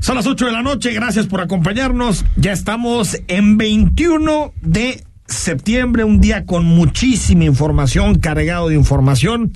Son 0.00 0.16
las 0.16 0.26
8 0.26 0.46
de 0.46 0.52
la 0.52 0.62
noche, 0.62 0.92
gracias 0.92 1.26
por 1.26 1.40
acompañarnos. 1.40 2.24
Ya 2.36 2.52
estamos 2.52 3.18
en 3.26 3.58
21 3.58 4.52
de 4.62 5.04
septiembre, 5.28 6.04
un 6.04 6.20
día 6.20 6.46
con 6.46 6.64
muchísima 6.64 7.44
información, 7.44 8.18
cargado 8.18 8.68
de 8.68 8.74
información, 8.74 9.52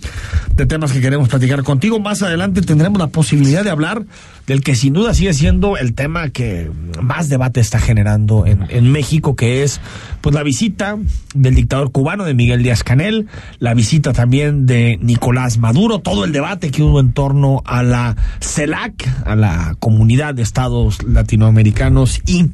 de 0.55 0.67
temas 0.67 0.93
que 0.93 1.01
queremos 1.01 1.29
platicar 1.29 1.63
contigo. 1.63 1.99
Más 1.99 2.23
adelante 2.23 2.63
tendremos 2.63 2.99
la 2.99 3.07
posibilidad 3.09 3.65
de 3.65 3.71
hablar 3.71 4.05
del 4.47 4.63
que 4.63 4.75
sin 4.75 4.93
duda 4.93 5.15
sigue 5.15 5.33
siendo 5.33 5.77
el 5.77 5.95
tema 5.95 6.29
que 6.29 6.71
más 7.01 7.29
debate 7.29 7.61
está 7.61 7.79
generando 7.79 8.45
en, 8.47 8.93
México, 8.93 9.35
que 9.35 9.63
es 9.63 9.81
pues 10.21 10.35
la 10.35 10.43
visita 10.43 10.99
del 11.35 11.55
dictador 11.55 11.91
cubano 11.91 12.25
de 12.25 12.35
Miguel 12.35 12.63
Díaz 12.63 12.85
Canel, 12.85 13.29
la 13.59 13.73
visita 13.75 14.13
también 14.13 14.67
de 14.67 14.99
Nicolás 15.01 15.59
Maduro, 15.59 16.01
todo 16.01 16.25
el 16.25 16.33
debate 16.33 16.71
que 16.71 16.83
hubo 16.83 17.01
en 17.01 17.13
torno 17.13 17.63
a 17.65 17.83
la 17.83 18.17
CELAC, 18.41 19.09
a 19.25 19.37
la 19.37 19.77
comunidad 19.79 20.35
de 20.35 20.43
estados 20.43 21.03
latinoamericanos 21.05 22.21
y 22.27 22.51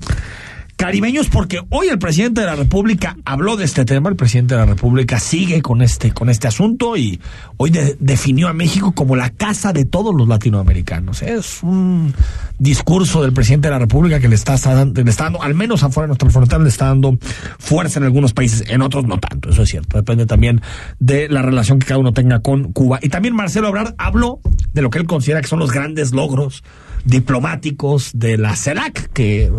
caribeños 0.78 1.28
porque 1.28 1.60
hoy 1.70 1.88
el 1.88 1.98
presidente 1.98 2.40
de 2.40 2.46
la 2.46 2.54
República 2.54 3.16
habló 3.24 3.56
de 3.56 3.64
este 3.64 3.84
tema, 3.84 4.10
el 4.10 4.14
presidente 4.14 4.54
de 4.54 4.60
la 4.60 4.66
República 4.66 5.18
sigue 5.18 5.60
con 5.60 5.82
este 5.82 6.12
con 6.12 6.30
este 6.30 6.46
asunto 6.46 6.96
y 6.96 7.20
hoy 7.56 7.70
de, 7.70 7.96
definió 7.98 8.46
a 8.46 8.52
México 8.52 8.92
como 8.92 9.16
la 9.16 9.30
casa 9.30 9.72
de 9.72 9.84
todos 9.84 10.14
los 10.14 10.28
latinoamericanos. 10.28 11.22
Es 11.22 11.64
un 11.64 12.14
discurso 12.60 13.22
del 13.22 13.32
presidente 13.32 13.66
de 13.66 13.72
la 13.72 13.80
República 13.80 14.20
que 14.20 14.28
le 14.28 14.36
está, 14.36 14.54
le 14.84 15.10
está 15.10 15.24
dando, 15.24 15.42
al 15.42 15.56
menos 15.56 15.82
afuera 15.82 16.04
de 16.04 16.08
nuestra 16.10 16.30
frontera, 16.30 16.62
le 16.62 16.68
está 16.68 16.86
dando 16.86 17.18
fuerza 17.58 17.98
en 17.98 18.04
algunos 18.04 18.32
países, 18.32 18.62
en 18.70 18.80
otros 18.80 19.04
no 19.04 19.18
tanto, 19.18 19.50
eso 19.50 19.62
es 19.62 19.68
cierto, 19.68 19.96
depende 19.96 20.26
también 20.26 20.62
de 21.00 21.28
la 21.28 21.42
relación 21.42 21.80
que 21.80 21.86
cada 21.86 21.98
uno 21.98 22.12
tenga 22.12 22.38
con 22.38 22.72
Cuba. 22.72 23.00
Y 23.02 23.08
también 23.08 23.34
Marcelo 23.34 23.66
Ebrard 23.68 23.94
habló 23.98 24.38
de 24.72 24.82
lo 24.82 24.90
que 24.90 24.98
él 24.98 25.06
considera 25.06 25.40
que 25.40 25.48
son 25.48 25.58
los 25.58 25.72
grandes 25.72 26.12
logros 26.12 26.62
diplomáticos 27.04 28.10
de 28.14 28.38
la 28.38 28.56
CELAC, 28.56 29.12
que, 29.12 29.50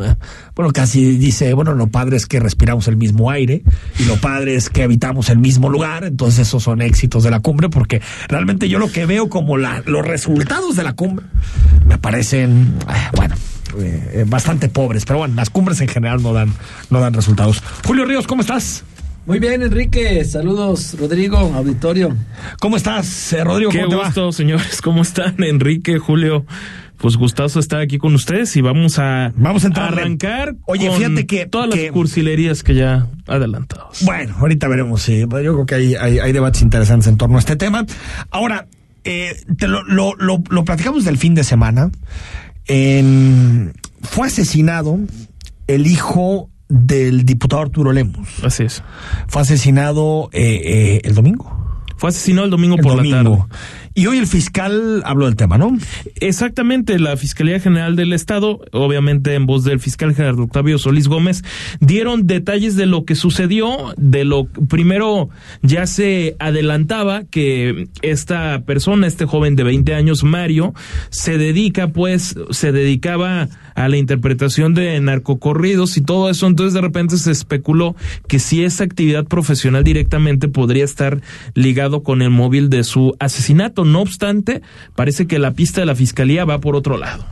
bueno, 0.55 0.71
casi 0.71 1.17
dice, 1.17 1.53
bueno, 1.53 1.73
lo 1.73 1.87
padre 1.87 2.17
es 2.17 2.25
que 2.25 2.39
respiramos 2.39 2.87
el 2.87 2.97
mismo 2.97 3.29
aire 3.31 3.63
y 3.99 4.05
lo 4.05 4.17
padre 4.17 4.55
es 4.55 4.69
que 4.69 4.83
habitamos 4.83 5.29
el 5.29 5.39
mismo 5.39 5.69
lugar, 5.69 6.03
entonces 6.03 6.47
esos 6.47 6.63
son 6.63 6.81
éxitos 6.81 7.23
de 7.23 7.31
la 7.31 7.39
cumbre, 7.39 7.69
porque 7.69 8.01
realmente 8.27 8.69
yo 8.69 8.79
lo 8.79 8.91
que 8.91 9.05
veo 9.05 9.29
como 9.29 9.57
la, 9.57 9.81
los 9.85 10.05
resultados 10.05 10.75
de 10.75 10.83
la 10.83 10.93
cumbre 10.93 11.25
me 11.85 11.97
parecen, 11.97 12.73
bueno, 13.15 13.35
eh, 13.79 14.25
bastante 14.27 14.69
pobres, 14.69 15.05
pero 15.05 15.19
bueno, 15.19 15.35
las 15.35 15.49
cumbres 15.49 15.79
en 15.81 15.87
general 15.87 16.21
no 16.21 16.33
dan, 16.33 16.53
no 16.89 16.99
dan 16.99 17.13
resultados. 17.13 17.61
Julio 17.85 18.05
Ríos, 18.05 18.27
¿cómo 18.27 18.41
estás? 18.41 18.83
Muy 19.25 19.37
bien, 19.37 19.61
Enrique. 19.61 20.25
Saludos, 20.25 20.95
Rodrigo, 20.99 21.37
auditorio. 21.37 22.15
¿Cómo 22.59 22.77
estás, 22.77 23.31
eh, 23.33 23.43
Rodrigo? 23.43 23.69
Qué 23.69 23.83
¿Cómo 23.83 23.99
gusto, 23.99 24.31
señores. 24.31 24.81
¿Cómo 24.81 25.03
están, 25.03 25.35
Enrique, 25.43 25.99
Julio? 25.99 26.45
Pues 26.99 27.15
gustoso 27.15 27.59
estar 27.59 27.79
aquí 27.79 27.97
con 27.97 28.13
ustedes 28.13 28.55
y 28.57 28.61
vamos 28.61 28.99
a, 28.99 29.31
vamos 29.35 29.63
a, 29.63 29.67
entrar 29.67 29.93
arrancar. 29.93 30.55
Oye, 30.65 30.87
con 30.87 30.97
fíjate 30.97 31.25
que 31.25 31.45
todas 31.45 31.69
que, 31.69 31.83
las 31.83 31.91
cursilerías 31.91 32.61
que 32.61 32.75
ya 32.75 33.07
adelantados. 33.25 34.03
Bueno, 34.03 34.35
ahorita 34.37 34.67
veremos. 34.67 35.01
Sí. 35.01 35.19
Yo 35.21 35.27
creo 35.27 35.65
que 35.65 35.75
hay, 35.75 35.95
hay, 35.95 36.19
hay, 36.19 36.31
debates 36.33 36.61
interesantes 36.61 37.07
en 37.07 37.17
torno 37.17 37.37
a 37.37 37.39
este 37.39 37.55
tema. 37.55 37.85
Ahora, 38.31 38.67
eh, 39.05 39.33
te 39.57 39.67
lo, 39.67 39.83
lo, 39.83 40.13
lo, 40.15 40.43
lo, 40.49 40.65
platicamos 40.65 41.05
del 41.05 41.17
fin 41.17 41.35
de 41.35 41.43
semana. 41.45 41.89
Eh, 42.67 43.71
fue 44.01 44.27
asesinado 44.27 44.99
el 45.67 45.87
hijo 45.87 46.49
del 46.69 47.25
diputado 47.25 47.63
Arturo 47.63 47.91
Lemos. 47.91 48.27
Así 48.43 48.63
es. 48.63 48.83
Fue 49.27 49.41
asesinado 49.41 50.29
eh, 50.31 50.61
eh, 50.63 51.01
el 51.03 51.15
domingo. 51.15 51.55
Fue 51.97 52.09
asesinado 52.09 52.45
el 52.45 52.51
domingo 52.51 52.75
el 52.75 52.81
por 52.81 52.95
domingo. 52.95 53.17
la 53.17 53.23
tarde. 53.23 53.88
Y 53.99 54.07
hoy 54.07 54.17
el 54.17 54.27
fiscal 54.27 55.01
habló 55.03 55.25
del 55.25 55.35
tema, 55.35 55.57
¿no? 55.57 55.77
Exactamente, 56.21 56.97
la 56.99 57.17
Fiscalía 57.17 57.59
General 57.59 57.97
del 57.97 58.13
Estado, 58.13 58.61
obviamente 58.71 59.33
en 59.33 59.45
voz 59.45 59.65
del 59.65 59.81
fiscal 59.81 60.15
Gerardo 60.15 60.43
Octavio 60.43 60.77
Solís 60.77 61.09
Gómez, 61.09 61.43
dieron 61.81 62.25
detalles 62.25 62.77
de 62.77 62.85
lo 62.85 63.03
que 63.03 63.15
sucedió, 63.15 63.93
de 63.97 64.23
lo 64.23 64.45
primero 64.45 65.27
ya 65.63 65.85
se 65.85 66.37
adelantaba 66.39 67.25
que 67.25 67.89
esta 68.01 68.61
persona, 68.61 69.05
este 69.05 69.25
joven 69.25 69.57
de 69.57 69.63
20 69.63 69.93
años, 69.93 70.23
Mario, 70.23 70.73
se 71.09 71.37
dedica 71.37 71.89
pues, 71.89 72.37
se 72.51 72.71
dedicaba 72.71 73.49
a 73.75 73.87
la 73.87 73.97
interpretación 73.97 74.73
de 74.73 74.99
narcocorridos 74.99 75.97
y 75.97 76.01
todo 76.01 76.29
eso, 76.29 76.47
entonces 76.47 76.73
de 76.73 76.81
repente 76.81 77.17
se 77.17 77.31
especuló 77.31 77.95
que 78.27 78.39
si 78.39 78.63
esa 78.63 78.83
actividad 78.83 79.25
profesional 79.25 79.83
directamente 79.83 80.47
podría 80.47 80.85
estar 80.85 81.21
ligado 81.53 82.03
con 82.03 82.21
el 82.21 82.29
móvil 82.29 82.69
de 82.69 82.83
su 82.83 83.15
asesinato. 83.19 83.88
No 83.89 84.01
obstante, 84.01 84.61
parece 84.95 85.25
que 85.25 85.39
la 85.39 85.51
pista 85.51 85.81
de 85.81 85.87
la 85.87 85.95
fiscalía 85.95 86.45
va 86.45 86.59
por 86.59 86.75
otro 86.75 86.97
lado. 86.97 87.25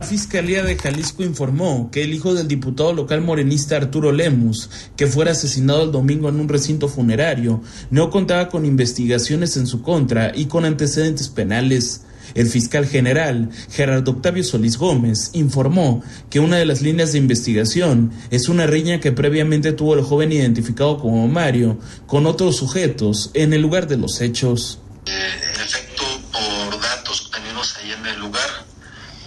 La 0.00 0.06
Fiscalía 0.06 0.64
de 0.64 0.76
Jalisco 0.76 1.22
informó 1.22 1.90
que 1.92 2.02
el 2.02 2.12
hijo 2.12 2.34
del 2.34 2.48
diputado 2.48 2.92
local 2.92 3.20
morenista 3.20 3.76
Arturo 3.76 4.10
Lemus, 4.10 4.68
que 4.96 5.06
fuera 5.06 5.30
asesinado 5.30 5.84
el 5.84 5.92
domingo 5.92 6.28
en 6.28 6.40
un 6.40 6.48
recinto 6.48 6.88
funerario, 6.88 7.62
no 7.90 8.10
contaba 8.10 8.48
con 8.48 8.66
investigaciones 8.66 9.56
en 9.56 9.68
su 9.68 9.80
contra 9.82 10.32
y 10.34 10.46
con 10.46 10.64
antecedentes 10.64 11.28
penales. 11.28 12.02
El 12.34 12.48
fiscal 12.48 12.86
general, 12.86 13.50
Gerardo 13.70 14.12
Octavio 14.12 14.42
Solís 14.42 14.76
Gómez, 14.76 15.30
informó 15.34 16.02
que 16.30 16.40
una 16.40 16.56
de 16.56 16.66
las 16.66 16.82
líneas 16.82 17.12
de 17.12 17.18
investigación 17.18 18.10
es 18.30 18.48
una 18.48 18.66
riña 18.66 18.98
que 18.98 19.12
previamente 19.12 19.72
tuvo 19.72 19.94
el 19.94 20.02
joven 20.02 20.32
identificado 20.32 20.98
como 20.98 21.28
Mario 21.28 21.78
con 22.06 22.26
otros 22.26 22.56
sujetos 22.56 23.30
en 23.34 23.52
el 23.52 23.62
lugar 23.62 23.86
de 23.86 23.98
los 23.98 24.20
hechos. 24.20 24.80
En 25.06 25.81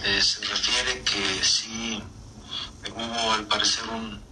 eh, 0.06 0.22
se 0.22 0.40
refiere 0.44 1.02
que 1.02 1.42
sí 1.42 2.00
hubo 2.94 3.32
al 3.32 3.44
parecer 3.46 3.84
un, 3.88 4.24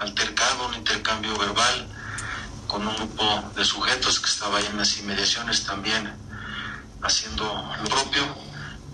altercado, 0.00 0.66
un 0.66 0.74
intercambio 0.74 1.38
verbal 1.38 1.88
con 2.66 2.84
un 2.84 2.96
grupo 2.96 3.52
de 3.54 3.64
sujetos 3.64 4.18
que 4.18 4.26
estaba 4.26 4.58
ahí 4.58 4.66
en 4.66 4.76
las 4.76 4.98
inmediaciones 4.98 5.64
también 5.64 6.12
haciendo 7.00 7.44
lo 7.80 7.88
propio. 7.88 8.22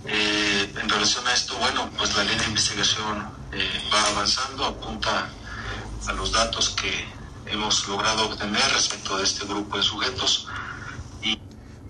Eh, 0.06 0.70
en 0.78 0.88
relación 0.90 1.26
a 1.26 1.32
esto, 1.32 1.56
bueno, 1.56 1.90
pues 1.96 2.14
la 2.14 2.24
línea 2.24 2.42
de 2.42 2.48
investigación 2.48 3.26
eh, 3.52 3.88
va 3.92 4.02
avanzando, 4.08 4.66
apunta 4.66 5.30
a 6.06 6.12
los 6.12 6.32
datos 6.32 6.68
que 6.70 7.08
hemos 7.46 7.88
logrado 7.88 8.26
obtener 8.26 8.62
respecto 8.72 9.16
de 9.16 9.24
este 9.24 9.46
grupo 9.46 9.78
de 9.78 9.82
sujetos. 9.82 10.48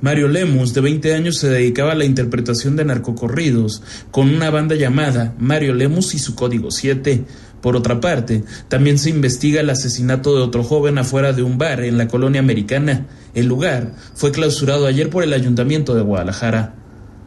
Mario 0.00 0.28
Lemus, 0.28 0.72
de 0.72 0.81
20 0.81 1.15
años, 1.15 1.37
se 1.37 1.49
dedicaba 1.49 1.93
a 1.93 1.94
la 1.94 2.05
interpretación 2.05 2.77
de 2.77 2.84
narcocorridos 2.84 3.83
con 4.11 4.34
una 4.34 4.50
banda 4.50 4.75
llamada 4.75 5.34
Mario 5.38 5.75
Lemus 5.75 6.15
y 6.15 6.19
su 6.19 6.34
código 6.34 6.71
7. 6.71 7.25
Por 7.61 7.77
otra 7.77 8.00
parte, 8.00 8.43
también 8.69 8.99
se 8.99 9.11
investiga 9.11 9.61
el 9.61 9.69
asesinato 9.69 10.34
de 10.34 10.43
otro 10.43 10.65
joven 10.65 10.97
afuera 10.97 11.33
de 11.34 11.43
un 11.43 11.59
bar 11.59 11.83
en 11.84 11.99
la 11.99 12.09
colonia 12.09 12.41
americana. 12.41 13.06
El 13.34 13.47
lugar 13.47 13.93
fue 14.15 14.33
clausurado 14.33 14.87
ayer 14.87 15.11
por 15.11 15.22
el 15.22 15.34
ayuntamiento 15.34 15.94
de 15.94 16.03
Guadalajara. 16.03 16.75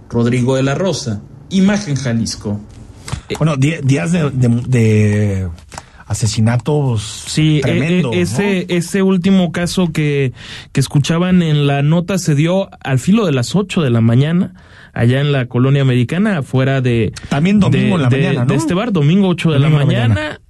Rodrigo 0.09 0.55
de 0.55 0.63
la 0.63 0.75
Rosa, 0.75 1.21
Imagen 1.49 1.95
Jalisco. 1.95 2.59
Bueno, 3.37 3.55
días 3.57 4.11
de, 4.11 5.47
asesinatos 6.07 7.23
sí 7.27 7.59
tremendo, 7.61 8.13
eh, 8.13 8.21
ese 8.21 8.65
¿no? 8.67 8.75
ese 8.75 9.01
último 9.01 9.51
caso 9.51 9.91
que, 9.91 10.33
que 10.71 10.79
escuchaban 10.79 11.41
en 11.41 11.67
la 11.67 11.81
nota 11.81 12.17
se 12.17 12.35
dio 12.35 12.69
al 12.83 12.99
filo 12.99 13.25
de 13.25 13.31
las 13.31 13.55
8 13.55 13.81
de 13.81 13.89
la 13.89 14.01
mañana 14.01 14.53
allá 14.93 15.21
en 15.21 15.31
la 15.31 15.47
colonia 15.47 15.81
americana 15.81 16.39
afuera 16.39 16.81
de 16.81 17.13
también 17.29 17.59
domingo 17.59 17.79
de, 17.79 17.95
en 17.95 18.01
la 18.01 18.09
de, 18.09 18.17
mañana 18.17 18.45
¿no? 18.45 18.45
de 18.47 18.55
este 18.55 18.73
bar 18.73 18.91
domingo 18.91 19.27
8 19.29 19.51
de 19.51 19.59
domingo 19.59 19.79
la 19.79 19.85
mañana, 19.85 20.13
mañana. 20.13 20.41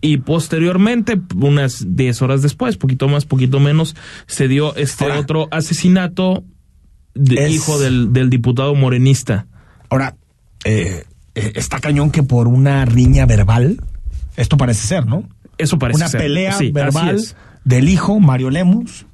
y 0.00 0.16
posteriormente 0.18 1.20
unas 1.36 1.84
10 1.96 2.22
horas 2.22 2.42
después 2.42 2.76
poquito 2.76 3.08
más 3.08 3.24
poquito 3.24 3.60
menos 3.60 3.94
se 4.26 4.48
dio 4.48 4.74
este 4.76 5.04
Ahora, 5.04 5.20
otro 5.20 5.48
asesinato 5.50 6.44
de 7.14 7.46
es... 7.46 7.52
hijo 7.52 7.78
del, 7.78 8.12
del 8.12 8.30
diputado 8.30 8.74
morenista 8.74 9.46
ahora 9.90 10.16
eh, 10.64 11.04
está 11.34 11.80
cañón 11.80 12.10
que 12.10 12.22
por 12.22 12.48
una 12.48 12.84
riña 12.84 13.26
verbal 13.26 13.78
esto 14.36 14.56
parece 14.56 14.86
ser, 14.86 15.06
¿no? 15.06 15.24
Eso 15.58 15.78
parece 15.78 15.98
Una 15.98 16.08
ser. 16.08 16.20
pelea 16.20 16.52
sí, 16.54 16.70
verbal 16.72 17.22
del 17.64 17.88
hijo 17.88 18.18
Mario 18.20 18.50
Lemus 18.50 19.06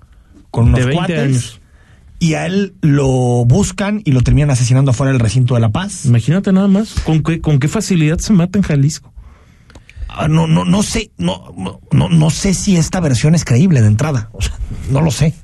con 0.51 0.69
unos 0.69 0.81
de 0.81 0.87
20 0.87 0.97
cuates. 0.97 1.19
años. 1.21 1.61
Y 2.21 2.35
a 2.35 2.47
él 2.47 2.75
lo 2.81 3.07
buscan 3.45 4.03
y 4.05 4.13
lo 4.13 4.23
terminan 4.23 4.51
asesinando 4.51 4.91
afuera 4.91 5.13
del 5.13 5.21
recinto 5.21 5.55
de 5.55 5.61
La 5.61 5.69
Paz. 5.69 6.05
Imagínate 6.07 6.53
nada 6.53 6.67
más. 6.67 6.95
¿Con 7.05 7.23
qué, 7.23 7.41
con 7.41 7.59
qué 7.61 7.69
facilidad 7.69 8.19
se 8.19 8.33
mata 8.33 8.59
en 8.59 8.65
Jalisco? 8.65 9.13
Ah, 10.09 10.27
no, 10.27 10.47
no, 10.47 10.65
no 10.65 10.83
sé, 10.83 11.11
no, 11.19 11.55
no, 11.93 12.09
no 12.09 12.31
sé 12.31 12.55
si 12.55 12.77
esta 12.77 12.99
versión 12.99 13.35
es 13.35 13.45
creíble 13.45 13.83
de 13.83 13.89
entrada. 13.89 14.31
O 14.33 14.41
sea, 14.41 14.55
no 14.91 15.01
lo 15.01 15.11
sé. 15.11 15.35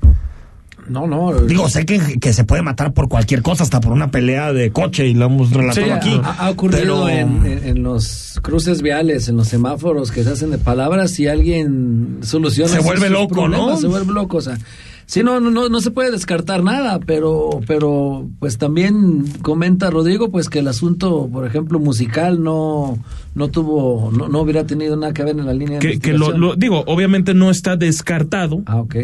No, 0.87 1.07
no. 1.07 1.33
Digo, 1.33 1.67
sé 1.69 1.85
que, 1.85 2.19
que, 2.19 2.33
se 2.33 2.43
puede 2.43 2.61
matar 2.61 2.93
por 2.93 3.09
cualquier 3.09 3.41
cosa, 3.41 3.63
hasta 3.63 3.79
por 3.79 3.91
una 3.91 4.11
pelea 4.11 4.53
de 4.53 4.71
coche, 4.71 5.07
y 5.07 5.13
lo 5.13 5.25
hemos 5.25 5.51
relatado 5.51 5.85
sí, 5.85 5.91
aquí. 5.91 6.21
Ha, 6.23 6.45
ha 6.45 6.49
ocurrido 6.51 7.05
pero... 7.05 7.09
en, 7.09 7.45
en, 7.45 7.63
en, 7.63 7.83
los 7.83 8.39
cruces 8.41 8.81
viales, 8.81 9.27
en 9.27 9.37
los 9.37 9.47
semáforos 9.47 10.11
que 10.11 10.23
se 10.23 10.31
hacen 10.31 10.51
de 10.51 10.57
palabras, 10.57 11.19
y 11.19 11.27
alguien 11.27 12.19
soluciona 12.21 12.71
se 12.71 12.79
vuelve 12.79 13.09
loco, 13.09 13.47
¿no? 13.47 13.77
Se 13.77 13.87
vuelve 13.87 14.13
loco, 14.13 14.37
o 14.37 14.41
sea. 14.41 14.57
Sí, 15.07 15.21
no, 15.23 15.39
no, 15.39 15.51
no, 15.51 15.69
no 15.69 15.81
se 15.81 15.91
puede 15.91 16.11
descartar 16.11 16.63
nada, 16.63 16.99
pero, 16.99 17.61
pero, 17.67 18.27
pues 18.39 18.57
también 18.57 19.25
comenta 19.41 19.89
Rodrigo, 19.91 20.31
pues 20.31 20.49
que 20.49 20.59
el 20.59 20.67
asunto, 20.67 21.29
por 21.31 21.45
ejemplo, 21.45 21.79
musical 21.79 22.41
no, 22.43 22.97
no 23.35 23.47
tuvo, 23.49 24.11
no, 24.11 24.27
no 24.27 24.41
hubiera 24.41 24.65
tenido 24.65 24.95
nada 24.95 25.13
que 25.13 25.23
ver 25.23 25.37
en 25.37 25.45
la 25.45 25.53
línea 25.53 25.79
de 25.79 25.87
Que, 25.87 25.99
que 25.99 26.13
lo, 26.13 26.55
digo, 26.55 26.83
obviamente 26.87 27.33
no 27.33 27.51
está 27.51 27.75
descartado. 27.77 28.63
Ah, 28.65 28.77
ok. 28.77 28.95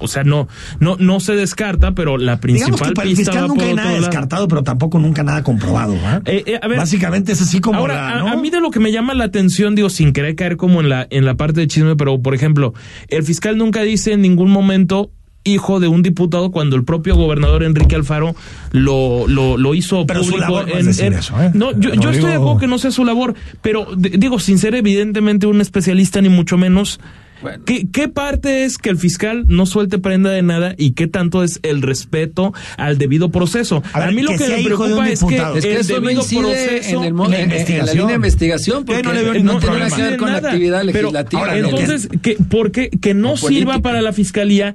O 0.00 0.06
sea, 0.06 0.22
no, 0.22 0.46
no, 0.78 0.96
no 0.96 1.18
se 1.18 1.34
descarta, 1.34 1.92
pero 1.92 2.18
la 2.18 2.36
Digamos 2.36 2.40
principal 2.40 2.88
que 2.90 2.94
para 2.94 3.08
el 3.08 3.16
pista 3.16 3.32
fiscal 3.32 3.48
nunca 3.48 3.64
hay 3.64 3.74
nada 3.74 3.90
lado. 3.90 4.00
descartado, 4.00 4.46
pero 4.46 4.62
tampoco 4.62 5.00
nunca 5.00 5.24
nada 5.24 5.42
comprobado. 5.42 5.96
¿ah? 6.04 6.22
Eh, 6.24 6.44
eh, 6.46 6.60
a 6.62 6.68
ver, 6.68 6.78
Básicamente 6.78 7.32
es 7.32 7.42
así 7.42 7.60
como 7.60 7.80
Ahora, 7.80 7.94
la, 7.94 8.30
a- 8.30 8.32
a, 8.32 8.36
mí 8.36 8.50
de 8.50 8.60
lo 8.60 8.70
que 8.70 8.78
me 8.78 8.92
llama 8.92 9.14
la 9.14 9.24
atención, 9.24 9.74
digo, 9.74 9.90
sin 9.90 10.12
querer 10.12 10.36
caer 10.36 10.56
como 10.56 10.80
en 10.80 10.88
la, 10.88 11.08
en 11.10 11.24
la 11.24 11.34
parte 11.36 11.60
de 11.60 11.66
chisme, 11.66 11.96
pero 11.96 12.22
por 12.22 12.34
ejemplo, 12.36 12.74
el 13.08 13.24
fiscal 13.24 13.58
nunca 13.58 13.82
dice 13.82 14.12
en 14.12 14.22
ningún 14.22 14.50
momento 14.50 15.10
hijo 15.44 15.80
de 15.80 15.88
un 15.88 16.02
diputado 16.02 16.50
cuando 16.50 16.76
el 16.76 16.84
propio 16.84 17.16
gobernador 17.16 17.62
Enrique 17.62 17.94
Alfaro 17.96 18.34
lo, 18.72 19.26
lo, 19.28 19.56
lo 19.56 19.74
hizo 19.74 20.06
Pero 20.06 20.22
su 20.22 20.30
público. 20.32 20.50
labor 20.52 20.68
no 20.68 20.74
es 20.78 20.86
decir 20.86 21.12
eso, 21.12 21.40
¿eh? 21.42 21.50
No, 21.54 21.72
yo, 21.78 21.94
yo 21.94 22.10
estoy 22.10 22.30
de 22.30 22.36
acuerdo 22.36 22.58
que 22.58 22.66
no 22.66 22.78
sea 22.78 22.90
su 22.90 23.04
labor, 23.04 23.34
pero 23.62 23.86
de- 23.96 24.10
digo, 24.10 24.38
sin 24.40 24.58
ser 24.58 24.74
evidentemente 24.74 25.46
un 25.46 25.60
especialista 25.62 26.20
ni 26.20 26.28
mucho 26.28 26.58
menos, 26.58 27.00
Bueno. 27.40 27.62
¿qué, 27.64 27.88
¿qué 27.90 28.08
parte 28.08 28.64
es 28.64 28.76
que 28.76 28.90
el 28.90 28.98
fiscal 28.98 29.44
no 29.48 29.64
suelte 29.64 29.98
prenda 29.98 30.28
de 30.30 30.42
nada 30.42 30.74
y 30.76 30.90
qué 30.90 31.06
tanto 31.06 31.42
es 31.42 31.60
el 31.62 31.80
respeto 31.80 32.52
al 32.76 32.98
debido 32.98 33.30
proceso? 33.30 33.82
A 33.94 33.98
A, 33.98 34.06
ver, 34.06 34.14
mí 34.16 34.22
lo 34.22 34.32
que 34.32 34.38
que, 34.38 34.48
me 34.48 34.64
preocupa 34.64 35.08
es 35.08 35.24
que. 35.24 35.36
Es 35.36 35.64
que 35.64 35.72
el 35.72 35.76
eso 35.78 35.94
no 35.94 36.00
debido 36.08 36.20
proceso 36.22 36.42
en, 36.42 37.04
el, 37.04 37.06
en 37.08 37.16
la 37.16 37.24
en- 37.24 37.32
en 37.32 37.32
la 37.32 37.42
investigación. 37.44 37.96
línea 37.96 38.08
de 38.08 38.14
investigación, 38.16 38.84
porque 38.84 39.02
no 39.02 39.12
le 39.14 39.22
veo 39.22 39.32
no 39.34 39.38
ningún 39.38 39.60
tiene 39.60 39.78
nada 39.78 39.96
que 39.96 40.02
ver 40.02 40.16
con 40.18 40.30
la 40.32 40.38
actividad 40.38 40.80
Pero, 40.84 40.92
legislativa. 41.10 41.40
ahora, 41.40 41.56
¿no? 41.56 41.62
lo 41.62 41.76
que- 41.76 41.82
entonces, 41.84 42.08
que, 42.20 42.36
¿por 42.50 42.70
qué 42.70 42.90
que 42.90 43.14
no 43.14 43.32
O 43.32 43.36
sirva 43.38 43.48
política. 43.72 43.80
para 43.82 44.02
la 44.02 44.12
fiscalía, 44.12 44.74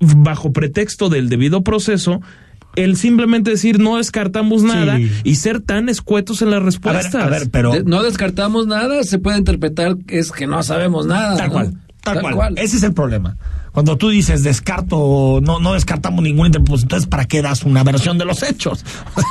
bajo 0.00 0.52
pretexto 0.52 1.08
del 1.08 1.28
debido 1.28 1.62
proceso, 1.62 2.20
el 2.76 2.96
simplemente 2.96 3.50
decir 3.50 3.80
no 3.80 3.96
descartamos 3.96 4.62
nada 4.62 4.96
Sí. 4.96 5.10
y 5.24 5.34
ser 5.36 5.60
tan 5.60 5.88
escuetos 5.88 6.40
en 6.42 6.50
las 6.50 6.58
A 6.58 6.60
ver, 6.60 6.66
respuestas? 6.66 7.14
a 7.22 7.28
ver, 7.28 7.50
pero 7.50 7.72
De- 7.72 7.82
no 7.84 8.02
descartamos 8.02 8.66
nada, 8.66 9.02
se 9.04 9.18
puede 9.18 9.38
interpretar 9.38 9.96
que 10.06 10.18
es 10.18 10.30
que 10.30 10.46
no 10.46 10.62
sabemos 10.62 11.06
nada. 11.06 11.36
tal 11.36 11.46
¿no? 11.48 11.52
cual, 11.52 11.74
tal, 12.02 12.20
cual. 12.34 12.54
Ese 12.58 12.76
es 12.76 12.82
el 12.84 12.92
problema. 12.94 13.36
Cuando 13.72 13.96
tú 13.96 14.08
dices 14.08 14.42
descarto, 14.42 15.40
no, 15.42 15.60
no 15.60 15.74
descartamos 15.74 16.22
ningún 16.24 16.50
pues 16.64 16.82
entonces 16.82 17.08
¿para 17.08 17.24
qué 17.26 17.40
das 17.40 17.62
una 17.62 17.84
versión 17.84 18.18
de 18.18 18.24
los 18.24 18.42
hechos? 18.42 18.84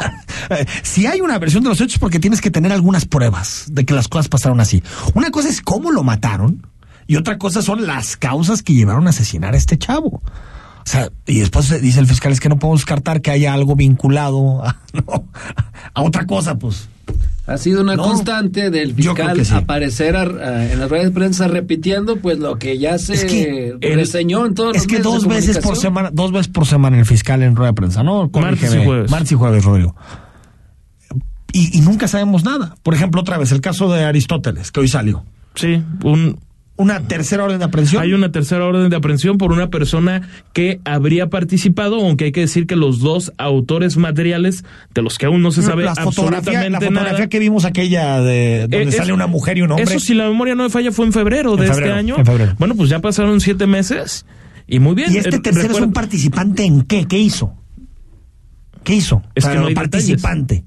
Eh, 0.51 0.65
si 0.83 1.05
hay 1.05 1.19
una 1.21 1.37
versión 1.37 1.61
de 1.63 1.69
los 1.69 1.79
hechos, 1.81 1.99
porque 1.99 2.19
tienes 2.19 2.39
que 2.41 2.49
tener 2.49 2.71
algunas 2.71 3.05
pruebas 3.05 3.65
de 3.71 3.85
que 3.85 3.93
las 3.93 4.07
cosas 4.07 4.29
pasaron 4.29 4.59
así. 4.61 4.81
Una 5.13 5.29
cosa 5.31 5.49
es 5.49 5.61
cómo 5.61 5.91
lo 5.91 6.01
mataron 6.01 6.65
y 7.09 7.15
otra 7.15 7.37
cosa 7.39 7.61
son 7.63 7.87
las 7.87 8.15
causas 8.15 8.61
que 8.61 8.73
llevaron 8.75 9.07
a 9.07 9.09
asesinar 9.09 9.55
a 9.55 9.57
este 9.57 9.77
chavo. 9.79 10.21
O 10.21 10.91
sea, 10.91 11.09
y 11.25 11.39
después 11.39 11.81
dice 11.81 11.99
el 11.99 12.05
fiscal 12.07 12.31
es 12.31 12.39
que 12.39 12.49
no 12.49 12.57
podemos 12.59 12.81
descartar 12.81 13.21
que 13.21 13.31
haya 13.31 13.53
algo 13.53 13.75
vinculado 13.75 14.63
a, 14.63 14.77
no, 14.93 15.25
a 15.93 16.01
otra 16.03 16.25
cosa, 16.27 16.57
pues. 16.59 16.87
Ha 17.47 17.57
sido 17.57 17.81
una 17.81 17.95
No, 17.95 18.03
constante 18.03 18.69
del 18.69 18.93
fiscal 18.93 19.43
sí. 19.43 19.55
aparecer 19.55 20.15
a- 20.15 20.71
en 20.71 20.79
las 20.79 20.87
redes 20.89 21.05
de 21.05 21.11
prensa 21.11 21.47
repitiendo 21.47 22.17
pues 22.17 22.37
lo 22.37 22.59
que 22.59 22.77
ya 22.77 22.99
se 22.99 23.15
Es 23.15 23.25
que 23.25 23.69
el- 23.81 23.95
reseñó 23.95 24.45
en 24.45 24.53
todos 24.53 24.75
Es 24.75 24.83
los 24.83 24.87
que 24.87 24.99
dos 24.99 25.23
de 25.23 25.29
veces 25.29 25.57
por 25.57 25.75
semana, 25.75 26.11
dos 26.13 26.31
veces 26.31 26.47
por 26.49 26.67
semana 26.67 26.99
el 26.99 27.07
fiscal 27.07 27.41
en 27.41 27.55
rueda 27.55 27.71
de 27.71 27.75
prensa, 27.75 28.03
¿no? 28.03 28.29
Martes 28.31 28.75
y 28.75 28.85
jueves. 28.85 29.09
Martes 29.09 29.31
y 29.31 29.35
jueves, 29.35 29.65
Rodrigo. 29.65 29.95
Y, 31.51 31.75
y 31.77 31.81
nunca 31.81 32.07
sabemos 32.07 32.43
nada. 32.43 32.75
Por 32.83 32.93
ejemplo, 32.93 33.21
otra 33.21 33.37
vez, 33.39 33.51
el 33.51 33.61
caso 33.61 33.91
de 33.91 34.03
Aristóteles, 34.05 34.71
que 34.71 34.81
hoy 34.81 34.87
salió. 34.87 35.23
Sí, 35.55 35.83
un, 36.03 36.39
Una 36.79 37.01
tercera 37.01 37.43
orden 37.43 37.59
de 37.59 37.65
aprehensión. 37.65 38.01
hay 38.01 38.13
una 38.13 38.31
tercera 38.31 38.65
orden 38.65 38.89
de 38.89 38.95
aprehensión 38.95 39.37
por 39.37 39.51
una 39.51 39.69
persona 39.69 40.21
que 40.53 40.79
habría 40.85 41.27
participado, 41.29 41.97
aunque 41.97 42.25
hay 42.25 42.31
que 42.31 42.39
decir 42.39 42.65
que 42.67 42.75
los 42.77 42.99
dos 42.99 43.33
autores 43.37 43.97
materiales, 43.97 44.63
de 44.95 45.01
los 45.01 45.17
que 45.17 45.25
aún 45.25 45.41
no 45.41 45.51
se 45.51 45.61
sabe 45.61 45.83
la 45.83 45.93
fotografía, 45.95 46.37
absolutamente 46.39 46.69
la 46.69 46.79
fotografía 46.79 47.11
nada. 47.17 47.29
que 47.29 47.39
vimos 47.39 47.65
aquella 47.65 48.21
de 48.21 48.61
donde 48.61 48.81
Eh, 48.83 48.91
sale 48.93 49.03
eso- 49.03 49.13
una 49.13 49.27
mujer 49.27 49.57
y 49.57 49.61
un 49.61 49.71
hombre. 49.71 49.83
Eso, 49.83 49.99
si 49.99 50.13
la 50.13 50.27
memoria 50.29 50.55
no 50.55 50.63
me 50.63 50.69
falla, 50.69 50.91
fue 50.93 51.05
en 51.05 51.11
febrero 51.13 51.53
En 51.55 51.59
de 51.59 51.67
febrero, 51.67 51.87
este 51.87 51.99
año. 51.99 52.15
en 52.17 52.25
febrero. 52.25 52.55
Bueno, 52.57 52.75
pues 52.75 52.89
ya 52.89 52.99
pasaron 52.99 53.41
siete 53.41 53.67
meses 53.67 54.25
y 54.65 54.79
muy 54.79 54.95
bien. 54.95 55.13
y 55.13 55.17
este 55.17 55.35
Eh, 55.35 55.39
tercero 55.39 55.73
es 55.73 55.81
un 55.81 55.91
participante 55.91 56.63
en 56.63 56.83
qué? 56.83 57.05
¿Qué 57.05 57.19
hizo? 57.19 57.53
¿Qué 58.85 58.95
hizo? 58.95 59.21
Es 59.35 59.45
que 59.45 59.55
no 59.55 59.67
hay 59.67 59.75
participante. 59.75 60.63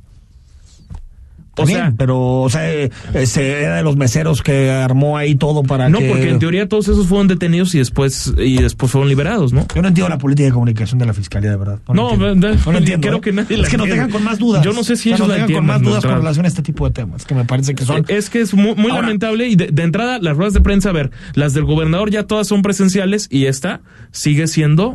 Está 1.55 1.65
bien, 1.67 1.79
sea- 1.81 1.95
pero, 1.99 2.41
o 2.41 2.49
sea, 2.49 2.73
ese 2.73 3.63
era 3.63 3.77
de 3.77 3.83
los 3.83 3.97
meseros 3.97 4.41
que 4.43 4.71
armó 4.71 5.19
ahí 5.19 5.35
todo 5.35 5.63
para 5.63 5.91
No, 5.91 5.99
que... 5.99 6.09
porque 6.09 6.31
en 6.31 6.39
teoría 6.39 6.67
todos 6.67 6.89
esos 6.89 7.07
fueron 7.07 7.29
detenidos 7.29 7.75
y 7.75 7.79
después 7.79 8.33
y 8.39 8.57
después 8.63 8.91
fueron 8.91 9.09
liberados, 9.11 9.53
¿no? 9.53 9.67
Yo 9.75 9.83
no 9.83 9.89
entiendo 9.89 10.09
la 10.09 10.17
política 10.19 10.47
de 10.47 10.53
comunicación 10.53 10.99
de 10.99 11.05
la 11.07 11.13
fiscalía, 11.13 11.51
de 11.51 11.57
verdad. 11.59 11.79
No, 11.89 12.17
lo 12.17 12.31
entiendo. 12.33 12.49
de- 12.49 12.57
No 12.73 12.79
entiendo, 12.79 13.07
creo 13.09 13.19
¿eh? 13.19 13.21
que 13.21 13.33
nadie 13.33 13.61
Es 13.61 13.69
que 13.69 13.77
nos 13.77 13.87
entiende. 13.87 13.95
dejan 13.95 14.11
con 14.11 14.25
más 14.25 14.39
dudas. 14.39 14.65
Yo 14.65 14.73
no 14.73 14.83
sé 14.83 14.97
si 14.97 15.11
O 15.11 15.15
ellos 15.15 15.21
nos 15.21 15.29
la 15.29 15.35
dejan 15.35 15.53
con 15.53 15.67
más 15.67 15.83
dudas 15.83 16.03
con 16.05 16.15
relación 16.15 16.45
a 16.47 16.49
este 16.49 16.63
tipo 16.63 16.87
de 16.89 16.95
temas, 16.95 17.25
que 17.27 17.35
me 17.35 17.45
parece 17.45 17.75
que 17.75 17.85
son... 17.85 17.99
Eh, 17.99 18.05
Es 18.09 18.31
que 18.31 18.41
es 18.41 18.55
muy, 18.55 18.75
muy 18.75 18.91
Ahora- 18.91 19.03
lamentable 19.03 19.47
y 19.49 19.55
de, 19.57 19.67
de 19.67 19.83
entrada 19.83 20.19
las 20.21 20.37
ruedas 20.37 20.55
de 20.55 20.63
prensa, 20.63 20.89
a 20.89 20.93
ver, 20.93 21.11
las 21.35 21.53
del 21.53 21.65
gobernador 21.65 22.11
ya 22.11 22.23
todas 22.27 22.47
son 22.49 22.63
presenciales 22.63 23.29
y 23.31 23.45
esta 23.45 23.83
sigue 24.11 24.47
siendo 24.47 24.95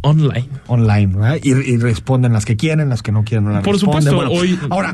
online. 0.00 0.48
online, 0.66 1.06
¿verdad? 1.14 1.38
Y, 1.42 1.50
y 1.52 1.76
responden 1.76 2.32
las 2.32 2.44
que 2.44 2.56
quieren, 2.56 2.88
las 2.88 3.02
que 3.02 3.12
no 3.12 3.22
quieren, 3.24 3.44
no 3.44 3.52
las 3.52 3.62
Por 3.62 3.74
responden. 3.74 4.02
supuesto, 4.02 4.16
Bueno, 4.34 4.40
hoy- 4.40 4.58
Ahora, 4.70 4.92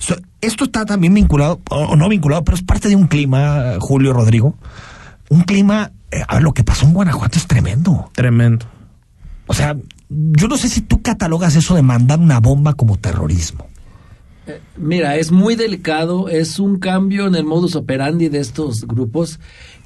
so- 0.00 0.16
esto 0.40 0.64
está 0.64 0.84
también 0.84 1.14
vinculado, 1.14 1.60
o, 1.70 1.94
no 1.94 2.08
vinculado, 2.08 2.42
pero 2.42 2.56
es 2.56 2.62
parte 2.64 2.88
de 2.88 2.96
un 2.96 3.06
clima, 3.06 3.74
eh, 3.74 3.76
Julio 3.78 4.12
Rodrigo. 4.12 4.56
Un 5.28 5.42
clima, 5.42 5.92
eh, 6.10 6.22
a 6.26 6.34
ver, 6.34 6.42
lo 6.42 6.52
que 6.52 6.64
pasó 6.64 6.86
en 6.86 6.94
Guanajuato 6.94 7.38
es 7.38 7.46
tremendo. 7.46 8.10
Tremendo. 8.14 8.66
O 9.46 9.54
sea, 9.54 9.76
yo 10.08 10.48
no 10.48 10.56
sé 10.56 10.68
si 10.68 10.80
tú 10.80 11.02
catalogas 11.02 11.54
eso 11.54 11.74
de 11.76 11.82
mandar 11.82 12.18
una 12.18 12.40
bomba 12.40 12.72
como 12.72 12.96
terrorismo. 12.96 13.66
Mira, 14.76 15.16
es 15.16 15.30
muy 15.30 15.54
delicado, 15.54 16.28
es 16.28 16.58
un 16.58 16.78
cambio 16.78 17.26
en 17.26 17.34
el 17.36 17.44
modus 17.44 17.76
operandi 17.76 18.28
de 18.28 18.40
estos 18.40 18.86
grupos. 18.86 19.38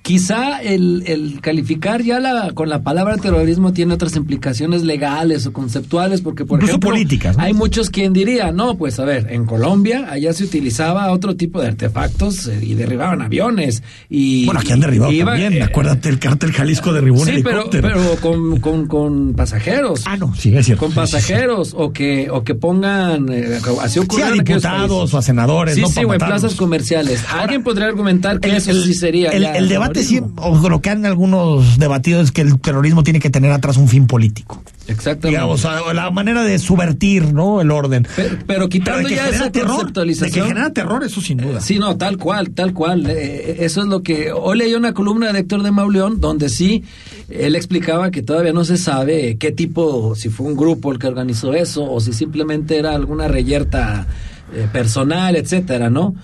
Quizá 0.04 0.60
el, 0.60 1.02
el 1.06 1.40
calificar 1.40 2.02
ya 2.02 2.20
la, 2.20 2.52
con 2.52 2.68
la 2.68 2.82
palabra 2.82 3.16
terrorismo 3.16 3.72
tiene 3.72 3.94
otras 3.94 4.14
implicaciones 4.16 4.82
legales 4.82 5.46
o 5.46 5.52
conceptuales, 5.54 6.20
porque 6.20 6.44
por 6.44 6.58
Incluso 6.58 6.72
ejemplo, 6.72 6.90
políticas, 6.90 7.38
¿no? 7.38 7.42
hay 7.42 7.54
muchos 7.54 7.88
quien 7.88 8.12
diría, 8.12 8.52
no, 8.52 8.76
pues 8.76 9.00
a 9.00 9.06
ver, 9.06 9.28
en 9.30 9.46
Colombia 9.46 10.06
allá 10.10 10.34
se 10.34 10.44
utilizaba 10.44 11.10
otro 11.10 11.36
tipo 11.36 11.58
de 11.62 11.68
artefactos 11.68 12.48
eh, 12.48 12.58
y 12.62 12.74
derribaban 12.74 13.22
aviones 13.22 13.82
y 14.10 14.44
Bueno, 14.44 14.60
aquí 14.60 14.72
han 14.72 14.80
derribado 14.80 15.10
iba- 15.10 15.30
también. 15.32 15.54
eh, 15.54 15.62
acuérdate, 15.62 16.10
el 16.10 16.18
cártel 16.18 16.52
Jalisco 16.52 16.92
derribó 16.92 17.20
un 17.20 17.26
Sí, 17.26 17.40
pero, 17.42 17.62
helicóptero. 17.62 17.88
pero 17.88 18.16
con, 18.20 18.60
con, 18.60 18.86
con 18.86 19.32
pasajeros. 19.32 20.02
Ah, 20.04 20.18
no, 20.18 20.34
sí, 20.34 20.54
es 20.54 20.66
cierto. 20.66 20.80
Con 20.84 20.90
Sí, 20.92 21.00
sí, 21.00 21.06
sí. 21.06 21.12
pasajeros 21.14 21.72
o 21.74 21.94
que 21.94 22.28
o 22.30 22.44
que 22.44 22.54
pongan 22.54 23.32
eh, 23.32 23.58
así 23.80 23.94
Sí, 23.94 23.98
ocurrió 24.00 24.26
a 24.26 24.28
en 24.34 24.40
aquellos 24.40 24.62
diputados 24.62 25.14
o 25.14 25.16
a 25.18 25.22
senadores, 25.22 25.76
Sí, 25.76 25.80
¿no? 25.80 25.88
sí, 25.88 26.04
o 26.04 26.12
en 26.12 26.18
plazas 26.18 26.56
comerciales. 26.56 27.24
Alguien 27.32 27.62
podría 27.62 27.86
argumentar 27.86 28.38
que 28.38 28.50
El- 28.50 28.56
eso 28.56 28.70
sí 28.74 28.92
sería. 28.92 29.30
El, 29.30 29.44
ya 29.44 29.52
el 29.56 29.66
debate 29.70 29.93
sí, 30.02 30.20
o 30.36 30.68
lo 30.68 30.80
que 30.80 30.90
han 30.90 31.04
algunos 31.06 31.78
debatido 31.78 32.20
es 32.20 32.32
que 32.32 32.40
el 32.40 32.58
terrorismo 32.58 33.02
tiene 33.02 33.20
que 33.20 33.30
tener 33.30 33.52
atrás 33.52 33.76
un 33.76 33.88
fin 33.88 34.06
político. 34.06 34.62
Exactamente. 34.86 35.28
Digamos, 35.28 35.64
a- 35.64 35.94
la 35.94 36.10
manera 36.10 36.42
de 36.42 36.58
subvertir, 36.58 37.32
¿no? 37.32 37.60
El 37.60 37.70
orden. 37.70 38.06
pero, 38.16 38.36
pero 38.46 38.68
quitando 38.68 39.08
Pero 39.08 39.14
ya 39.16 39.28
esa 39.28 39.50
terror, 39.50 39.52
de 39.52 39.52
que 39.52 39.76
conceptualización. 39.76 40.48
genera 40.48 40.72
terror, 40.72 41.04
eso 41.04 41.20
sin 41.20 41.38
duda. 41.38 41.60
Sí, 41.60 41.78
no, 41.78 41.96
tal 41.96 42.18
cual, 42.18 42.50
tal 42.50 42.72
cual. 42.74 43.06
Eh, 43.08 43.56
eso 43.60 43.80
es 43.82 43.86
lo 43.86 44.02
que. 44.02 44.32
Hoy 44.32 44.58
leí 44.58 44.74
una 44.74 44.92
columna 44.92 45.32
de 45.32 45.38
Héctor 45.38 45.62
de 45.62 45.70
Mauleón 45.70 46.20
donde 46.20 46.48
sí 46.48 46.84
él 47.30 47.56
explicaba 47.56 48.10
que 48.10 48.22
todavía 48.22 48.52
no 48.52 48.64
se 48.64 48.76
sabe 48.76 49.36
qué 49.38 49.52
tipo, 49.52 50.14
si 50.14 50.28
fue 50.28 50.46
un 50.46 50.56
grupo 50.56 50.92
el 50.92 50.98
que 50.98 51.06
organizó 51.06 51.54
eso 51.54 51.90
o 51.90 52.00
si 52.00 52.12
simplemente 52.12 52.76
era 52.78 52.94
alguna 52.94 53.26
reyerta 53.28 54.06
eh, 54.54 54.68
personal, 54.70 55.34
etcétera, 55.36 55.88
¿no? 55.88 56.14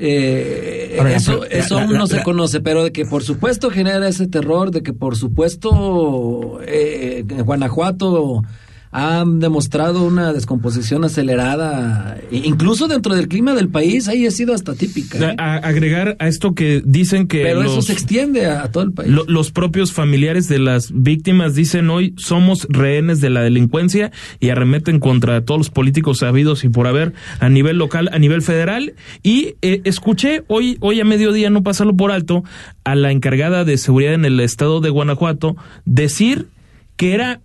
Eh, 0.00 0.96
eso 1.14 1.44
eso 1.46 1.74
la- 1.76 1.82
aún 1.82 1.92
la- 1.94 1.98
no 2.00 2.06
se 2.06 2.22
conoce, 2.22 2.60
pero 2.60 2.84
de 2.84 2.92
que 2.92 3.04
por 3.04 3.22
supuesto 3.24 3.70
genera 3.70 4.06
ese 4.08 4.28
terror, 4.28 4.70
de 4.70 4.82
que 4.82 4.92
por 4.92 5.16
supuesto 5.16 6.60
eh, 6.66 7.24
Guanajuato 7.44 8.42
han 8.90 9.38
demostrado 9.40 10.02
una 10.04 10.32
descomposición 10.32 11.04
acelerada, 11.04 12.18
incluso 12.30 12.88
dentro 12.88 13.14
del 13.14 13.28
clima 13.28 13.54
del 13.54 13.68
país, 13.68 14.08
ahí 14.08 14.26
ha 14.26 14.30
sido 14.30 14.54
hasta 14.54 14.74
típica. 14.74 15.18
¿eh? 15.32 15.34
A- 15.38 15.56
agregar 15.56 16.16
a 16.18 16.28
esto 16.28 16.54
que 16.54 16.82
dicen 16.84 17.26
que 17.28 17.42
Pero 17.42 17.62
eso 17.62 17.82
se 17.82 17.92
extiende 17.92 18.46
a, 18.46 18.62
a 18.62 18.72
todo 18.72 18.84
el 18.84 18.92
país. 18.92 19.10
lo- 19.10 19.24
los 19.26 19.50
propios 19.50 19.92
familiares 19.92 20.48
de 20.48 20.58
las 20.58 20.90
víctimas 20.94 21.54
dicen 21.54 21.90
hoy 21.90 22.14
somos 22.16 22.66
rehenes 22.70 23.20
de 23.20 23.30
la 23.30 23.42
delincuencia 23.42 24.10
y 24.40 24.48
arremeten 24.50 25.00
contra 25.00 25.44
todos 25.44 25.58
los 25.58 25.70
políticos 25.70 26.18
sabidos 26.18 26.64
y 26.64 26.68
por 26.68 26.86
haber 26.86 27.12
a 27.40 27.48
nivel 27.48 27.76
local, 27.78 28.08
a 28.12 28.18
nivel 28.18 28.42
federal. 28.42 28.94
Y 29.22 29.56
eh, 29.62 29.82
escuché 29.84 30.44
hoy, 30.48 30.78
hoy 30.80 31.00
a 31.00 31.04
mediodía, 31.04 31.50
no 31.50 31.62
pasarlo 31.62 31.94
por 31.96 32.10
alto, 32.10 32.42
a 32.84 32.94
la 32.94 33.12
encargada 33.12 33.64
de 33.64 33.76
seguridad 33.76 34.14
en 34.14 34.24
el 34.24 34.40
estado 34.40 34.80
de 34.80 34.90
Guanajuato 34.90 35.56
decir 35.84 36.46
que 36.96 37.12
era 37.14 37.40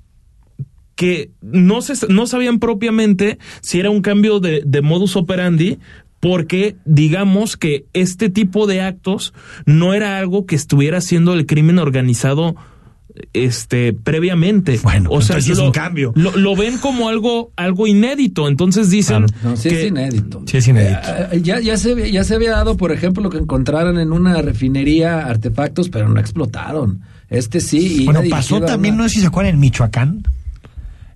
que 0.95 1.31
no 1.41 1.81
se 1.81 1.93
no 2.07 2.27
sabían 2.27 2.59
propiamente 2.59 3.39
si 3.61 3.79
era 3.79 3.89
un 3.89 4.01
cambio 4.01 4.39
de, 4.39 4.61
de 4.65 4.81
modus 4.81 5.15
operandi 5.15 5.79
porque 6.19 6.75
digamos 6.85 7.57
que 7.57 7.85
este 7.93 8.29
tipo 8.29 8.67
de 8.67 8.81
actos 8.81 9.33
no 9.65 9.93
era 9.93 10.17
algo 10.17 10.45
que 10.45 10.55
estuviera 10.55 10.99
haciendo 10.99 11.33
el 11.33 11.45
crimen 11.45 11.79
organizado 11.79 12.55
este 13.33 13.93
previamente. 13.93 14.79
Bueno, 14.81 15.09
o 15.11 15.21
sea, 15.21 15.37
es 15.37 15.47
lo, 15.49 15.65
un 15.65 15.71
cambio. 15.71 16.13
Lo, 16.15 16.35
lo 16.35 16.55
ven 16.55 16.77
como 16.77 17.09
algo 17.09 17.51
algo 17.55 17.85
inédito, 17.87 18.47
entonces 18.47 18.89
dicen 18.89 19.25
No, 19.43 19.55
sí 19.55 19.69
que 19.69 19.81
es 19.81 19.87
inédito. 19.89 20.43
Sí, 20.47 20.57
es 20.57 20.67
inédito. 20.67 20.99
Eh, 21.31 21.41
ya, 21.43 21.59
ya, 21.59 21.77
se, 21.77 22.11
ya 22.11 22.23
se 22.23 22.35
había 22.35 22.51
dado, 22.51 22.75
por 22.77 22.91
ejemplo, 22.91 23.29
que 23.29 23.37
encontraran 23.37 23.99
en 23.99 24.11
una 24.13 24.41
refinería 24.41 25.25
artefactos, 25.27 25.89
pero 25.89 26.09
no 26.09 26.19
explotaron. 26.19 27.01
Este 27.29 27.59
sí. 27.59 28.03
Bueno, 28.05 28.21
pasó 28.29 28.61
también, 28.61 28.95
una- 28.95 29.03
no 29.03 29.09
sé 29.09 29.15
si 29.15 29.21
se 29.21 29.27
acuerdan, 29.27 29.55
en 29.55 29.59
Michoacán. 29.59 30.23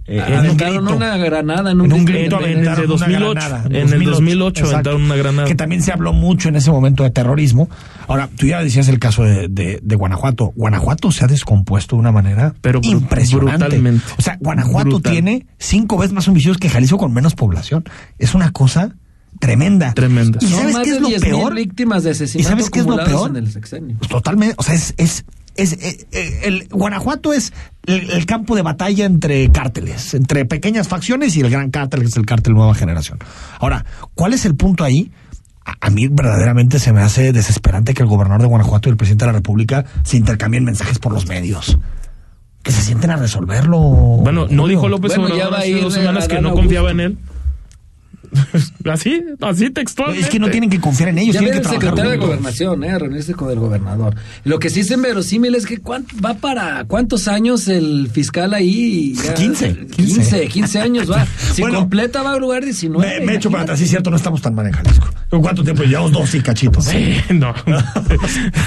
Eh, 0.09 0.23
en 0.25 0.33
un 0.33 0.39
aventaron 0.39 0.85
grito. 0.85 0.95
una 0.95 1.17
granada 1.17 1.71
en 1.71 1.81
un, 1.81 1.87
En 1.87 1.93
un 1.93 2.05
grito 2.05 2.37
grito 2.37 2.45
en 2.47 2.59
el 2.59 2.63
de 2.63 2.69
aventaron 2.71 2.85
una 2.91 3.07
2008, 3.07 3.33
granada, 3.33 3.63
en 3.69 3.93
el 3.93 4.03
2008 4.05 4.65
aventaron 4.65 5.01
una 5.03 5.15
granada. 5.17 5.47
Que 5.47 5.55
también 5.55 5.83
se 5.83 5.91
habló 5.91 6.13
mucho 6.13 6.47
en 6.49 6.55
ese 6.55 6.71
momento 6.71 7.03
de 7.03 7.09
terrorismo. 7.09 7.69
Ahora, 8.07 8.29
tú 8.37 8.45
ya 8.47 8.63
decías 8.63 8.87
el 8.87 8.99
caso 8.99 9.23
de, 9.23 9.47
de- 9.49 9.79
de 9.83 9.95
Guanajuato. 9.95 10.53
Guanajuato 10.55 11.11
se 11.11 11.25
ha 11.25 11.27
descompuesto 11.27 11.97
de 11.97 11.99
una 11.99 12.11
manera 12.13 12.53
Pero 12.61 12.79
impresionante. 12.83 13.57
brutalmente. 13.65 14.05
O 14.17 14.21
sea, 14.21 14.37
Guanajuato 14.39 14.89
Brutal. 14.91 15.11
tiene 15.11 15.45
cinco 15.59 15.97
veces 15.97 16.13
más 16.13 16.25
homicidios 16.27 16.57
que 16.57 16.69
Jalisco 16.69 16.97
con 16.97 17.13
menos 17.13 17.35
población. 17.35 17.83
Es 18.17 18.33
una 18.33 18.51
cosa 18.51 18.95
tremenda. 19.39 19.93
Tremenda. 19.93 20.39
¿Y 20.41 20.47
sabes 20.47 20.77
qué 20.83 20.89
es 20.91 21.01
lo 21.01 21.09
10,000 21.09 21.31
peor? 21.31 21.53
víctimas 21.53 22.03
de 22.03 22.09
¿Y 22.09 22.13
asesinato 22.13 22.49
sabes 22.49 22.69
qué 22.69 22.79
es 22.79 22.85
lo 22.85 22.95
peor? 23.03 23.29
en 23.31 23.35
el 23.35 23.51
sexenio. 23.51 23.97
Pues 23.97 24.09
totalmente, 24.09 24.55
o 24.57 24.63
sea, 24.63 24.73
es, 24.73 24.93
es, 24.97 25.25
es, 25.57 25.73
eh, 25.73 26.07
eh, 26.11 26.39
el 26.43 26.67
Guanajuato 26.69 27.33
es 27.33 27.51
el, 27.85 28.09
el 28.11 28.25
campo 28.25 28.55
de 28.55 28.61
batalla 28.61 29.05
entre 29.05 29.49
cárteles, 29.51 30.13
entre 30.13 30.45
pequeñas 30.45 30.87
facciones 30.87 31.35
y 31.35 31.41
el 31.41 31.49
gran 31.49 31.71
cártel, 31.71 32.01
que 32.01 32.07
es 32.07 32.17
el 32.17 32.25
cártel 32.25 32.53
Nueva 32.53 32.73
Generación. 32.75 33.19
Ahora, 33.59 33.85
¿cuál 34.15 34.33
es 34.33 34.45
el 34.45 34.55
punto 34.55 34.83
ahí? 34.83 35.11
A, 35.65 35.87
a 35.87 35.89
mí 35.89 36.07
verdaderamente 36.07 36.79
se 36.79 36.93
me 36.93 37.01
hace 37.01 37.33
desesperante 37.33 37.93
que 37.93 38.01
el 38.03 38.07
gobernador 38.09 38.41
de 38.43 38.47
Guanajuato 38.47 38.87
y 38.87 38.91
el 38.91 38.97
presidente 38.97 39.25
de 39.25 39.31
la 39.31 39.37
República 39.37 39.83
se 40.03 40.15
intercambien 40.17 40.63
mensajes 40.63 40.99
por 40.99 41.11
los 41.11 41.27
medios. 41.27 41.77
Que 42.63 42.71
se 42.71 42.81
sienten 42.81 43.11
a 43.11 43.15
resolverlo. 43.15 43.77
Bueno, 43.79 44.47
no 44.49 44.67
dijo 44.67 44.89
López 44.89 45.15
Bueno, 45.15 45.29
ya 45.35 45.47
Obrador 45.47 45.59
hace 45.59 45.81
dos 45.81 45.93
semanas 45.93 46.27
que 46.27 46.35
no 46.41 46.49
Augusto. 46.49 46.61
confiaba 46.61 46.91
en 46.91 46.99
él. 46.99 47.17
así, 48.91 49.21
así 49.41 49.69
textualmente. 49.69 50.23
Es 50.25 50.29
que 50.29 50.39
no 50.39 50.49
tienen 50.49 50.69
que 50.69 50.79
confiar 50.79 51.09
en 51.09 51.17
ellos, 51.19 51.33
Ya 51.35 51.39
tienen 51.39 51.61
que 51.61 51.67
el 51.67 51.73
secretario 51.73 52.11
de 52.11 52.17
juntos. 52.17 52.27
gobernación, 52.29 52.83
¿eh? 52.83 52.91
A 52.91 52.99
reunirse 52.99 53.33
con 53.33 53.49
el 53.51 53.59
gobernador. 53.59 54.15
Lo 54.43 54.59
que 54.59 54.69
sí 54.69 54.81
es 54.81 54.91
inverosímil 54.91 55.55
es 55.55 55.65
que 55.65 55.79
¿cuánto- 55.79 56.15
va 56.23 56.35
para 56.35 56.85
cuántos 56.85 57.27
años 57.27 57.67
el 57.67 58.09
fiscal 58.11 58.53
ahí. 58.53 59.13
Ya- 59.13 59.33
15, 59.33 59.87
15, 59.87 60.47
15 60.47 60.79
años 60.79 61.11
va. 61.11 61.25
Si 61.53 61.61
Bueno, 61.61 61.79
completa 61.79 62.21
va 62.21 62.33
a 62.33 62.37
lugar 62.37 62.63
19. 62.63 63.19
Me, 63.19 63.25
me 63.25 63.35
echo 63.35 63.49
para 63.49 63.63
atrás, 63.63 63.79
sí 63.79 63.85
es 63.85 63.89
cierto, 63.89 64.09
no 64.11 64.17
estamos 64.17 64.41
tan 64.41 64.53
mal 64.53 64.67
en 64.67 64.73
Jalisco. 64.73 65.07
¿En 65.31 65.41
cuánto 65.41 65.63
tiempo? 65.63 65.83
Llevamos 65.83 66.11
dos 66.11 66.33
y 66.35 66.41
cachitos. 66.41 66.85
Sí, 66.85 67.15
no. 67.33 67.53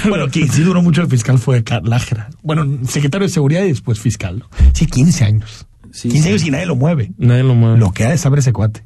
bueno, 0.09 0.27
quien 0.29 0.51
sí 0.51 0.61
duró 0.61 0.81
mucho 0.81 1.01
el 1.01 1.07
fiscal 1.07 1.37
fue 1.39 1.63
Lájera. 1.83 2.29
Bueno, 2.43 2.65
secretario 2.87 3.27
de 3.27 3.33
seguridad 3.33 3.63
y 3.63 3.69
después 3.69 3.99
fiscal. 3.99 4.39
¿no? 4.39 4.49
Sí, 4.73 4.85
15 4.85 5.23
años. 5.25 5.65
Sí, 5.91 6.09
15 6.09 6.23
sí. 6.23 6.29
años 6.29 6.45
y 6.45 6.51
nadie 6.51 6.65
lo 6.65 6.75
mueve. 6.75 7.11
Nadie 7.17 7.43
lo 7.43 7.53
mueve. 7.55 7.77
Lo 7.77 7.91
que 7.91 8.05
ha 8.05 8.09
de 8.09 8.17
saber 8.17 8.39
ese 8.39 8.53
cuate. 8.53 8.83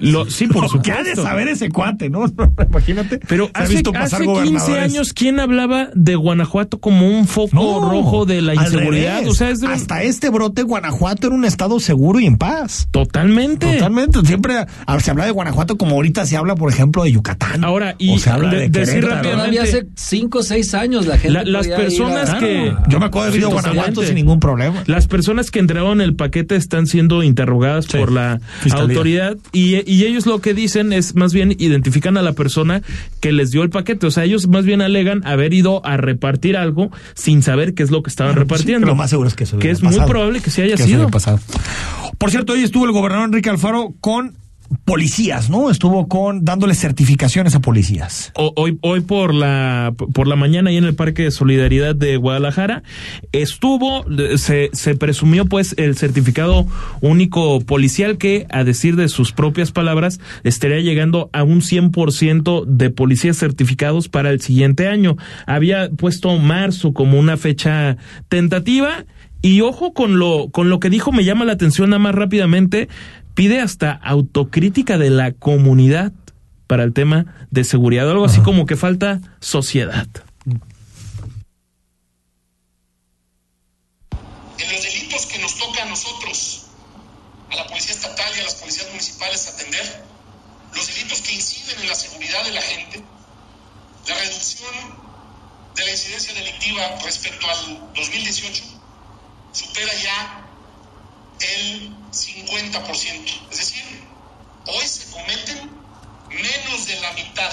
Lo- 0.00 0.28
sí, 0.30 0.46
por 0.46 0.62
que 0.82 0.90
ha 0.90 0.96
de 0.98 1.10
supuesto. 1.10 1.22
saber 1.22 1.48
ese 1.48 1.68
cuate, 1.68 2.08
¿no? 2.10 2.24
Imagínate. 2.70 3.20
Pero 3.28 3.50
ha 3.54 3.60
hace, 3.64 3.74
visto 3.74 3.92
pasar 3.92 4.22
hace 4.22 4.24
15 4.24 4.40
gobernadores. 4.42 4.82
años, 4.94 5.12
¿quién 5.12 5.38
hablaba 5.38 5.90
de 5.94 6.14
Guanajuato 6.16 6.80
como 6.80 7.06
un 7.08 7.26
foco 7.26 7.50
No, 7.54 7.90
rojo 7.90 8.24
de 8.24 8.40
la 8.42 8.54
inseguridad? 8.54 9.26
O 9.28 9.34
sea, 9.34 9.50
es 9.50 9.60
de- 9.60 9.66
Hasta 9.68 10.02
este 10.02 10.30
brote, 10.30 10.62
Guanajuato 10.62 11.26
era 11.26 11.36
un 11.36 11.44
estado 11.44 11.78
seguro 11.78 12.20
y 12.20 12.26
en 12.26 12.36
paz. 12.38 12.88
totalmente. 12.90 13.66
Totalmente. 13.74 14.20
Siempre 14.24 14.54
ah, 14.86 15.00
se 15.00 15.10
habla 15.10 15.26
de 15.26 15.30
Guanajuato 15.30 15.76
como 15.76 15.96
ahorita 15.96 16.24
se 16.26 16.36
habla, 16.36 16.54
por 16.54 16.70
ejemplo, 16.72 17.04
de 17.04 17.12
Yucatán. 17.12 17.62
Ahora, 17.64 17.94
y 17.98 18.14
o 18.14 18.18
se 18.18 18.30
habla 18.30 18.50
de- 18.50 18.68
de, 18.68 18.80
decir 18.80 19.04
rápidamente- 19.04 19.32
Todavía 19.32 19.62
hace 19.62 19.86
5 19.96 20.38
o 20.38 20.42
6 20.42 20.74
años 20.74 21.06
la 21.06 21.18
gente. 21.18 21.32
La- 21.32 21.44
las 21.44 21.68
personas 21.68 22.30
a- 22.30 22.38
que- 22.38 22.74
Yo 22.88 22.98
me 22.98 23.06
acuerdo 23.06 23.32
de 23.32 23.38
Sí, 23.40 23.44
Guanajuato 23.44 24.02
sin 24.02 24.14
ningún 24.14 24.40
problema. 24.40 24.82
Las 24.86 25.06
personas 25.06 25.50
que 25.50 25.58
entregaron 25.58 26.00
el 26.00 26.14
paquete 26.16 26.56
están 26.56 26.86
siendo 26.86 27.22
interrogadas 27.22 27.86
Sí. 27.86 27.98
por 27.98 28.10
la 28.12 28.40
Fiscalía. 28.60 28.84
autoridad 28.96 29.36
y, 29.52 29.81
y 29.86 30.04
ellos 30.04 30.26
lo 30.26 30.40
que 30.40 30.54
dicen 30.54 30.92
es 30.92 31.14
más 31.14 31.32
bien 31.32 31.54
identifican 31.58 32.16
a 32.16 32.22
la 32.22 32.32
persona 32.32 32.82
que 33.20 33.32
les 33.32 33.50
dio 33.50 33.62
el 33.62 33.70
paquete. 33.70 34.06
O 34.06 34.10
sea, 34.10 34.24
ellos 34.24 34.48
más 34.48 34.64
bien 34.64 34.80
alegan 34.82 35.26
haber 35.26 35.52
ido 35.54 35.84
a 35.86 35.96
repartir 35.96 36.56
algo 36.56 36.90
sin 37.14 37.42
saber 37.42 37.74
qué 37.74 37.82
es 37.82 37.90
lo 37.90 38.02
que 38.02 38.10
estaban 38.10 38.34
sí, 38.34 38.40
repartiendo. 38.40 38.86
lo 38.86 38.94
más 38.94 39.10
seguro 39.10 39.28
es 39.28 39.34
que 39.34 39.44
eso 39.44 39.58
Que 39.58 39.70
es 39.70 39.82
muy 39.82 39.94
probable 40.00 40.40
que 40.40 40.50
sí 40.50 40.62
haya 40.62 40.76
Que 40.76 40.84
sido. 40.84 41.08
pasado. 41.10 41.38
Por 42.18 42.30
cierto, 42.30 42.52
hoy 42.52 42.62
estuvo 42.62 42.84
el 42.86 42.92
gobernador 42.92 43.26
Enrique 43.26 43.50
Alfaro 43.50 43.94
con 44.00 44.34
policías, 44.84 45.50
¿no? 45.50 45.70
Estuvo 45.70 46.08
con 46.08 46.44
dándole 46.44 46.74
certificaciones 46.74 47.54
a 47.54 47.60
policías. 47.60 48.32
Hoy, 48.34 48.78
hoy 48.82 49.00
por 49.00 49.34
la 49.34 49.94
por 49.96 50.26
la 50.26 50.36
mañana 50.36 50.70
ahí 50.70 50.76
en 50.76 50.84
el 50.84 50.94
Parque 50.94 51.24
de 51.24 51.30
Solidaridad 51.30 51.94
de 51.94 52.16
Guadalajara 52.16 52.82
estuvo 53.32 54.04
se, 54.36 54.70
se 54.72 54.94
presumió 54.96 55.46
pues 55.46 55.74
el 55.78 55.96
certificado 55.96 56.66
único 57.00 57.60
policial 57.60 58.18
que 58.18 58.46
a 58.50 58.64
decir 58.64 58.96
de 58.96 59.08
sus 59.08 59.32
propias 59.32 59.72
palabras 59.72 60.20
estaría 60.44 60.80
llegando 60.80 61.30
a 61.32 61.42
un 61.42 61.60
100% 61.60 62.64
de 62.66 62.90
policías 62.90 63.38
certificados 63.38 64.08
para 64.08 64.30
el 64.30 64.40
siguiente 64.40 64.88
año. 64.88 65.16
Había 65.46 65.90
puesto 65.90 66.36
marzo 66.38 66.92
como 66.92 67.18
una 67.18 67.36
fecha 67.36 67.96
tentativa 68.28 69.04
y 69.42 69.60
ojo 69.60 69.92
con 69.92 70.18
lo 70.18 70.50
con 70.50 70.70
lo 70.70 70.78
que 70.78 70.88
dijo 70.88 71.10
me 71.10 71.24
llama 71.24 71.44
la 71.44 71.52
atención 71.52 71.90
nada 71.90 71.98
más 71.98 72.14
rápidamente 72.14 72.88
pide 73.34 73.60
hasta 73.60 73.92
autocrítica 73.92 74.98
de 74.98 75.10
la 75.10 75.32
comunidad 75.32 76.12
para 76.66 76.84
el 76.84 76.92
tema 76.92 77.46
de 77.50 77.64
seguridad, 77.64 78.10
algo 78.10 78.24
así 78.24 78.40
como 78.40 78.66
que 78.66 78.76
falta 78.76 79.20
sociedad. 79.40 80.08
en 84.62 84.72
los 84.72 84.82
delitos 84.82 85.26
que 85.26 85.38
nos 85.38 85.56
toca 85.56 85.82
a 85.82 85.86
nosotros, 85.86 86.66
a 87.50 87.56
la 87.56 87.66
policía 87.66 87.94
estatal 87.94 88.32
y 88.36 88.40
a 88.40 88.44
las 88.44 88.54
policías 88.54 88.88
municipales 88.88 89.48
atender, 89.48 90.04
los 90.74 90.86
delitos 90.86 91.20
que 91.20 91.34
inciden 91.34 91.80
en 91.80 91.88
la 91.88 91.94
seguridad 91.94 92.44
de 92.44 92.52
la 92.52 92.62
gente, 92.62 93.02
la 94.08 94.14
reducción 94.14 94.74
de 95.74 95.84
la 95.84 95.90
incidencia 95.90 96.34
delictiva 96.34 96.82
respecto 97.04 97.46
al 97.48 97.92
2018 97.94 98.64
supera 99.52 99.92
ya 100.02 100.46
el 101.42 101.90
50%. 102.10 103.50
Es 103.50 103.58
decir, 103.58 103.84
hoy 104.66 104.86
se 104.86 105.10
cometen 105.10 105.70
menos 106.28 106.86
de 106.86 107.00
la 107.00 107.12
mitad, 107.12 107.52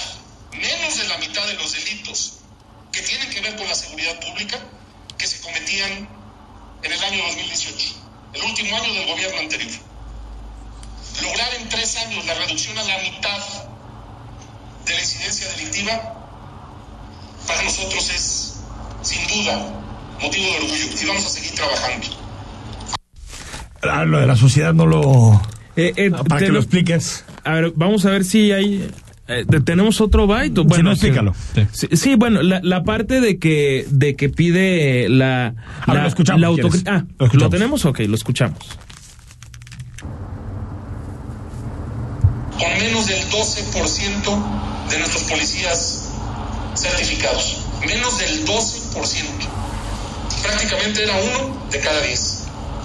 menos 0.52 0.98
de 0.98 1.08
la 1.08 1.18
mitad 1.18 1.46
de 1.48 1.54
los 1.56 1.72
delitos 1.74 2.34
que 2.92 3.02
tienen 3.02 3.30
que 3.30 3.42
ver 3.42 3.56
con 3.56 3.68
la 3.68 3.76
seguridad 3.76 4.20
pública 4.20 4.60
que 5.18 5.28
se 5.28 5.42
cometían 5.42 6.10
en 6.82 6.92
el 6.92 7.04
año 7.04 7.24
2018, 7.26 7.96
el 8.34 8.44
último 8.44 8.76
año 8.78 8.94
del 8.94 9.08
gobierno 9.08 9.40
anterior. 9.40 9.72
Lograr 11.22 11.54
en 11.56 11.70
tres 11.70 11.98
años 11.98 12.26
la 12.26 12.34
reducción 12.36 12.78
a 12.78 12.84
la 12.84 12.98
mitad 13.00 13.40
de 14.86 14.94
la 14.94 15.00
incidencia 15.00 15.50
delictiva, 15.50 16.16
para 17.46 17.64
nosotros 17.64 18.10
es, 18.10 18.54
sin 19.02 19.28
duda, 19.28 19.58
motivo 20.22 20.52
de 20.52 20.58
orgullo 20.58 21.02
y 21.02 21.06
vamos 21.06 21.26
a 21.26 21.30
seguir 21.30 21.56
trabajando. 21.56 22.19
Ah, 23.82 24.06
lo 24.06 24.20
de 24.20 24.28
la 24.28 24.36
sociedad 24.36 24.74
no 24.74 24.86
lo... 24.86 25.42
Eh, 25.76 25.94
eh, 25.96 26.12
Para 26.12 26.42
que 26.46 26.50
lo 26.52 26.60
expliques. 26.60 27.24
A 27.44 27.54
ver, 27.54 27.74
vamos 27.76 28.06
a 28.06 28.10
ver 28.10 28.26
si 28.26 28.52
hay. 28.52 28.90
eh, 29.30 29.46
tenemos 29.64 30.02
otro 30.02 30.28
byte. 30.28 30.60
o- 30.60 30.64
Si 30.64 30.68
Bueno, 30.68 30.84
no, 30.86 30.92
explícalo. 30.92 31.34
Sí. 31.56 31.68
Sí, 31.72 31.88
sí, 31.96 32.16
bueno, 32.16 32.42
la, 32.42 32.60
la 32.64 32.84
parte 32.84 33.22
de 33.22 33.40
que 33.40 33.86
de 33.90 34.16
que 34.18 34.28
pide 34.30 35.08
la. 35.08 35.48
A 35.48 35.86
ver, 35.88 35.96
la- 35.96 36.02
lo 36.02 36.08
escuchamos, 36.10 36.42
la. 36.42 36.94
Ah, 36.94 37.06
Lo 37.18 37.28
¿lo, 37.28 37.50
tenemos? 37.50 37.86
Ok, 37.86 38.00
lo 38.00 38.16
escuchamos. 38.16 38.58
con 42.58 42.74
menos 42.84 43.08
del 43.08 43.24
12% 43.30 44.90
de 44.90 45.00
nuestros 45.00 45.24
policías 45.24 46.10
certificados. 46.76 47.58
Menos 47.88 48.18
del 48.20 48.46
12%. 48.46 49.48
Prácticamente 50.44 51.04
era 51.04 51.14
uno 51.16 51.56
de 51.72 51.80
cada 51.80 52.02
10 52.02 52.39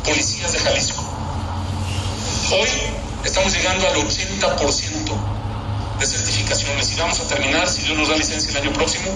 policías 0.04 0.52
de 0.52 0.58
Jalisco. 0.58 1.02
Hoy 2.52 2.68
estamos 3.24 3.54
llegando 3.54 3.88
al 3.88 3.96
80% 3.96 5.98
de 5.98 6.06
certificaciones 6.06 6.92
y 6.92 6.96
vamos 6.96 7.20
a 7.20 7.28
terminar, 7.28 7.68
si 7.68 7.82
Dios 7.82 7.96
nos 7.96 8.08
da 8.08 8.16
licencia 8.16 8.50
el 8.50 8.56
año 8.58 8.72
próximo, 8.72 9.10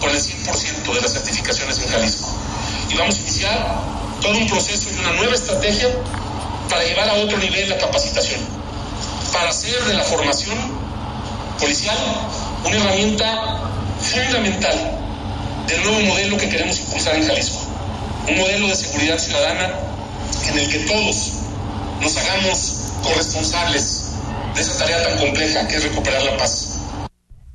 con 0.00 0.10
el 0.10 0.16
100% 0.16 0.94
de 0.94 1.00
las 1.00 1.12
certificaciones 1.12 1.78
en 1.78 1.88
Jalisco. 1.88 2.28
Y 2.90 2.96
vamos 2.96 3.16
a 3.16 3.20
iniciar 3.20 3.82
todo 4.20 4.36
un 4.36 4.48
proceso 4.48 4.88
y 4.90 5.00
una 5.00 5.12
nueva 5.12 5.34
estrategia 5.34 5.88
para 6.68 6.84
llevar 6.84 7.08
a 7.10 7.14
otro 7.14 7.38
nivel 7.38 7.68
la 7.68 7.78
capacitación 7.78 8.40
para 9.32 9.48
hacer 9.48 9.82
de 9.84 9.94
la 9.94 10.04
formación 10.04 10.56
policial 11.58 11.96
una 12.64 12.76
herramienta 12.76 13.60
fundamental 14.00 14.98
del 15.66 15.82
nuevo 15.84 16.00
modelo 16.00 16.36
que 16.36 16.48
queremos 16.48 16.78
impulsar 16.80 17.16
en 17.16 17.26
Jalisco. 17.26 17.58
Un 18.28 18.38
modelo 18.38 18.68
de 18.68 18.76
seguridad 18.76 19.18
ciudadana 19.18 19.91
en 20.48 20.58
el 20.58 20.68
que 20.68 20.78
todos 20.80 21.32
nos 22.00 22.16
hagamos 22.16 22.74
corresponsables 23.02 24.04
de 24.54 24.60
esa 24.60 24.78
tarea 24.78 25.02
tan 25.02 25.18
compleja 25.18 25.66
que 25.68 25.76
es 25.76 25.82
recuperar 25.84 26.22
la 26.22 26.36
paz. 26.36 26.71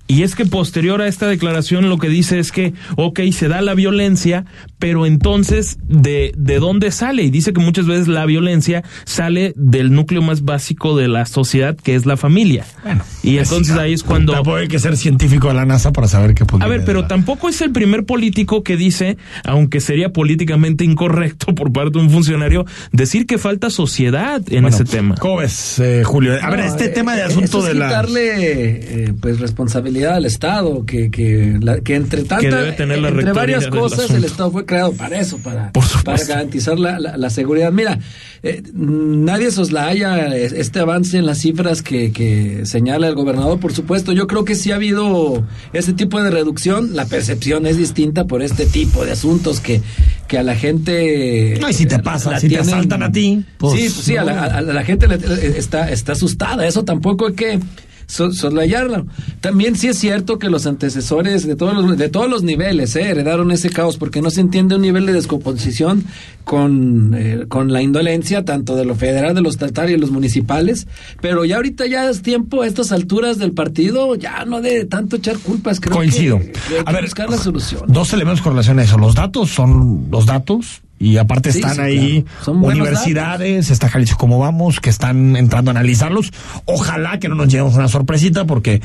Y 0.08 0.24
es 0.24 0.36
que 0.36 0.46
posterior 0.46 1.02
a 1.02 1.08
esta 1.08 1.28
declaración 1.28 1.90
lo 1.90 1.98
que 1.98 2.08
dice 2.08 2.40
es 2.40 2.52
que, 2.52 2.74
ok, 2.96 3.20
se 3.32 3.50
da 3.50 3.62
la 3.62 3.74
violencia, 3.74 4.46
pero 4.80 5.06
entonces, 5.06 5.78
¿de, 5.88 6.32
de 6.38 6.60
dónde 6.60 6.92
sale? 6.92 7.24
Y 7.24 7.30
dice 7.30 7.52
que 7.52 7.60
muchas 7.60 7.88
veces 7.88 8.08
la 8.08 8.26
violencia 8.26 8.84
sale 9.06 9.54
del 9.58 9.94
núcleo 9.94 10.22
más 10.22 10.44
básico 10.44 10.96
de 10.96 11.10
la 11.10 11.26
sociedad, 11.26 11.76
que 11.76 11.96
es 11.96 12.06
la 12.06 12.16
familia. 12.16 12.66
Bueno, 12.84 13.04
y 13.22 13.38
entonces 13.38 13.76
ahí 13.76 13.94
es 13.94 14.04
cuando... 14.04 14.34
Tampoco 14.34 14.58
hay 14.58 14.68
que 14.68 14.80
ser 14.80 14.96
científico 14.96 15.50
de 15.50 15.56
la 15.56 15.66
NASA 15.66 15.92
para 15.92 16.08
saber 16.08 16.34
qué 16.34 16.46
A 16.60 16.68
ver, 16.68 16.86
pero 16.86 17.08
tampoco 17.08 17.50
es 17.50 17.62
el 17.62 17.72
primer 17.72 18.06
político 18.06 18.64
que 18.64 18.78
dice, 18.78 19.18
aunque 19.44 19.82
sería 19.82 20.14
políticamente 20.14 20.86
incorrecto 20.86 21.54
por 21.56 21.74
parte 21.74 22.00
de 22.00 22.06
un 22.06 22.10
funcionario, 22.10 22.66
decir 22.94 23.26
que 23.26 23.38
falta 23.38 23.70
sociedad 23.70 24.42
en 24.50 24.66
ese 24.66 24.86
tema. 24.86 25.16
¿Cómo 25.16 25.38
ves, 25.38 25.80
eh, 25.80 26.04
Julio? 26.06 26.34
A 26.42 26.50
ver, 26.50 26.60
No, 26.60 26.66
este 26.66 26.86
eh, 26.86 26.90
tema 26.90 27.16
de 27.16 27.22
eh, 27.22 27.26
asunto 27.26 27.46
eso 27.46 27.60
es 27.60 27.74
de 27.74 27.74
la... 27.74 28.06
eh, 28.16 29.14
pues 29.20 29.40
responsabilidad 29.40 29.97
al 30.06 30.26
Estado 30.26 30.86
que 30.86 31.10
que, 31.12 31.58
la- 31.62 31.80
que 31.80 31.96
entre 31.96 32.24
tanta 32.24 32.56
debe 32.58 32.72
tener 32.74 33.00
la 33.00 33.10
entre 33.10 33.32
varias 33.34 33.64
del 33.64 33.70
cosas 33.72 34.10
el. 34.12 34.24
Estado 34.24 34.52
fue 34.52 34.66
creado 34.66 34.94
para 34.94 35.20
eso 35.20 35.38
para 35.40 35.72
para 36.04 36.24
garantizar 36.26 36.78
la, 36.80 37.00
la- 37.00 37.18
la 37.18 37.30
seguridad. 37.30 37.72
Mira 37.72 38.00
eh, 38.44 38.62
nadie 38.74 39.52
soslaya 39.52 40.36
eh, 40.36 40.50
este 40.56 40.80
avance 40.80 41.18
en 41.18 41.26
las 41.26 41.40
cifras 41.40 41.82
que, 41.82 42.12
que 42.12 42.66
señala 42.66 43.08
el 43.08 43.16
gobernador 43.16 43.60
por 43.60 43.74
supuesto. 43.74 44.12
Yo 44.14 44.28
creo 44.28 44.46
que 44.46 44.56
sí 44.56 44.72
ha 44.72 44.76
habido 44.76 45.44
ese 45.74 45.94
tipo 45.94 46.22
de 46.22 46.30
reducción. 46.30 46.96
La 46.96 47.06
percepción 47.06 47.66
es 47.66 47.78
distinta 47.78 48.26
por 48.26 48.42
este 48.42 48.66
tipo 48.66 49.06
de 49.06 49.12
asuntos 49.14 49.60
que 49.60 49.82
que 50.28 50.38
a 50.38 50.44
la 50.44 50.56
gente 50.56 51.58
No, 51.62 51.70
y 51.70 51.74
si 51.74 51.86
te 51.86 51.96
eh, 51.96 52.00
pasa, 52.00 52.38
si 52.40 52.50
te 52.50 52.58
asaltan 52.60 53.02
a 53.02 53.12
ti, 53.12 53.46
pues, 53.58 53.74
sí 53.80 53.90
pues 53.90 53.94
sí 54.06 54.18
a 54.18 54.24
la, 54.26 54.44
a- 54.44 54.58
a 54.58 54.62
la 54.62 54.84
gente 54.84 55.08
le- 55.08 55.18
le- 55.18 55.58
está, 55.58 55.90
está 55.90 56.12
asustada. 56.12 56.68
Eso 56.68 56.84
tampoco 56.84 57.28
hay 57.28 57.34
que 57.34 57.60
so- 58.08 58.32
soslayarlo. 58.32 59.06
También 59.42 59.76
sí 59.76 59.88
es 59.88 59.98
cierto 60.00 60.40
que 60.40 60.50
los 60.50 60.66
antecesores 60.66 61.46
de 61.46 61.56
todos 61.56 61.74
los, 61.76 61.98
de 61.98 62.10
todos 62.10 62.30
los 62.30 62.42
niveles 62.44 62.96
eh, 62.96 63.10
heredaron 63.10 63.52
ese 63.52 63.70
caos 63.70 63.98
porque 63.98 64.22
no 64.22 64.30
se 64.32 64.42
entiende 64.42 64.76
un 64.76 64.82
nivel 64.82 65.06
de 65.06 65.14
descomposición 65.14 66.06
con, 66.44 67.14
eh, 67.16 67.46
con 67.48 67.72
la 67.74 67.82
indolencia 67.82 68.46
tanto 68.46 68.76
de 68.76 68.86
lo 68.86 68.96
federal, 68.96 69.36
de 69.36 69.42
lo 69.42 69.50
estatal 69.50 69.90
y 69.90 69.94
de 69.94 69.98
los 70.00 70.12
municipales. 70.12 70.88
Pero 71.22 71.46
ya 71.46 71.58
ahorita 71.58 71.86
ya 71.86 72.10
es 72.10 72.22
tiempo 72.22 72.62
a 72.62 72.68
estas 72.68 72.92
alturas 72.92 73.38
del 73.38 73.52
partido 73.52 74.16
ya 74.16 74.46
no 74.46 74.62
de 74.62 74.86
tanto 74.86 75.18
echar 75.18 75.38
culpas. 75.40 75.80
Creo 75.80 75.96
Coincido. 75.96 76.40
que- 76.40 76.52
que 76.54 76.78
hay 76.86 76.96
que 76.96 77.02
buscar 77.02 77.30
la 77.30 77.38
solución. 77.38 77.84
Dos 77.88 78.14
elementos 78.14 78.42
con 78.42 78.54
relación 78.54 78.80
a 78.80 78.84
eso. 78.84 78.98
Los 78.98 79.16
datos 79.16 79.50
son 79.50 80.08
los 80.10 80.26
datos 80.26 80.82
y 81.00 81.18
aparte 81.18 81.52
Sí, 81.52 81.60
están 81.60 81.76
sí, 81.76 81.82
ahí 81.82 82.26
claro. 82.44 82.60
Universidades, 82.60 83.70
está 83.70 83.90
Jalisco 83.90 84.18
como 84.18 84.40
vamos, 84.40 84.80
que 84.80 84.90
están 84.90 85.36
entrando 85.36 85.70
a 85.70 85.74
analizarlos. 85.74 86.32
Ojalá 86.66 87.20
que 87.20 87.30
no 87.30 87.36
nos 87.36 87.48
llevemos 87.50 87.76
una 87.76 87.88
sorpresita 87.88 88.46
porque 88.46 88.82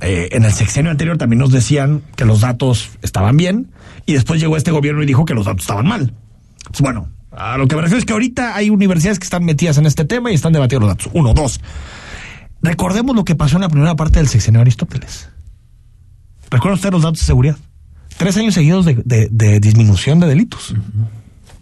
eh, 0.00 0.28
en 0.32 0.44
el 0.44 0.52
sexenio 0.52 0.90
anterior 0.90 1.18
también 1.18 1.38
nos 1.40 1.52
decían 1.52 2.02
que 2.16 2.24
los 2.24 2.40
datos 2.40 2.90
estaban 3.02 3.36
bien 3.36 3.70
y 4.06 4.14
después 4.14 4.40
llegó 4.40 4.56
este 4.56 4.70
gobierno 4.70 5.02
y 5.02 5.06
dijo 5.06 5.24
que 5.24 5.34
los 5.34 5.44
datos 5.46 5.62
estaban 5.62 5.86
mal. 5.86 6.14
Pues 6.68 6.80
bueno, 6.80 7.08
a 7.30 7.58
lo 7.58 7.68
que 7.68 7.76
me 7.76 7.82
refiero 7.82 7.98
es 7.98 8.04
que 8.06 8.12
ahorita 8.14 8.56
hay 8.56 8.70
universidades 8.70 9.18
que 9.18 9.24
están 9.24 9.44
metidas 9.44 9.76
en 9.78 9.86
este 9.86 10.04
tema 10.04 10.30
y 10.30 10.34
están 10.34 10.52
debatiendo 10.52 10.86
los 10.86 10.96
datos. 10.96 11.12
Uno, 11.14 11.34
dos. 11.34 11.60
Recordemos 12.62 13.14
lo 13.16 13.24
que 13.24 13.34
pasó 13.34 13.56
en 13.56 13.62
la 13.62 13.68
primera 13.68 13.94
parte 13.96 14.18
del 14.20 14.28
sexenio 14.28 14.58
de 14.58 14.62
Aristóteles. 14.62 15.28
¿Recuerda 16.50 16.76
usted 16.76 16.92
los 16.92 17.02
datos 17.02 17.18
de 17.20 17.26
seguridad? 17.26 17.56
Tres 18.16 18.36
años 18.36 18.54
seguidos 18.54 18.84
de, 18.84 18.94
de- 19.04 19.28
de 19.30 19.58
disminución 19.60 20.20
de 20.20 20.26
delitos. 20.28 20.74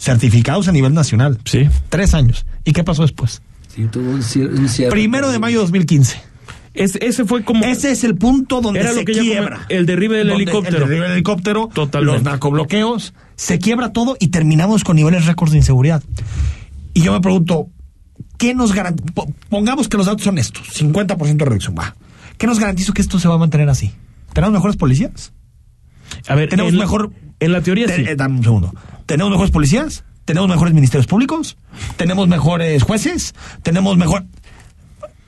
Certificados 0.00 0.66
a 0.66 0.72
nivel 0.72 0.94
nacional. 0.94 1.38
Sí. 1.44 1.68
Tres 1.90 2.14
años. 2.14 2.46
¿Y 2.64 2.72
qué 2.72 2.82
pasó 2.84 3.02
después? 3.02 3.42
Sí, 3.68 3.84
tuvo 3.92 4.10
un 4.10 4.22
cier- 4.22 4.50
un 4.58 4.68
cierre. 4.68 4.90
Primero 4.90 5.30
de 5.30 5.38
mayo 5.38 5.58
de 5.58 5.64
2015. 5.64 6.20
Es- 6.72 6.96
ese 6.96 7.24
fue 7.26 7.44
como... 7.44 7.64
Ese 7.66 7.90
es 7.92 8.02
el 8.04 8.14
punto 8.16 8.62
donde 8.62 8.80
Era 8.80 8.90
se 8.92 9.00
lo 9.00 9.04
que 9.04 9.12
yo 9.14 9.20
quiebra. 9.22 9.66
el 9.68 9.84
derribe 9.84 10.16
del 10.16 10.28
Donde 10.28 10.44
helicóptero. 10.44 10.76
El 10.78 10.82
derribe 10.84 11.02
del 11.04 11.12
helicóptero. 11.12 11.68
Totalmente. 11.74 12.14
Los 12.14 12.22
narcobloqueos. 12.24 13.12
Se 13.36 13.58
quiebra 13.58 13.92
todo 13.92 14.16
y 14.18 14.28
terminamos 14.28 14.84
con 14.84 14.96
niveles 14.96 15.26
récords 15.26 15.52
de 15.52 15.58
inseguridad. 15.58 16.02
Y 16.94 17.02
yo 17.02 17.12
me 17.12 17.20
pregunto, 17.20 17.68
¿qué 18.38 18.54
nos 18.54 18.72
garantiza? 18.72 19.12
Pongamos 19.50 19.88
que 19.88 19.96
los 19.98 20.06
datos 20.06 20.22
son 20.22 20.38
estos: 20.38 20.66
50% 20.74 21.36
de 21.36 21.44
reducción. 21.44 21.74
Va. 21.78 21.94
¿Qué 22.38 22.46
nos 22.46 22.58
garantiza 22.58 22.92
que 22.94 23.02
esto 23.02 23.18
se 23.18 23.28
va 23.28 23.34
a 23.34 23.38
mantener 23.38 23.68
así? 23.68 23.92
¿Tenemos 24.32 24.54
mejores 24.54 24.76
policías? 24.76 25.32
A 26.26 26.34
ver, 26.34 26.48
tenemos 26.48 26.72
en, 26.72 26.78
mejor. 26.78 27.12
En 27.38 27.52
la 27.52 27.60
teoría 27.62 27.86
Te- 27.86 27.96
sí. 27.96 28.02
eh, 28.08 28.16
dame 28.16 28.38
un 28.38 28.44
segundo. 28.44 28.74
¿Tenemos 29.10 29.32
mejores 29.32 29.50
policías? 29.50 30.04
¿Tenemos 30.24 30.48
mejores 30.48 30.72
ministerios 30.72 31.08
públicos? 31.08 31.56
¿Tenemos 31.96 32.28
mejores 32.28 32.84
jueces? 32.84 33.34
¿Tenemos 33.64 33.96
mejor.? 33.96 34.24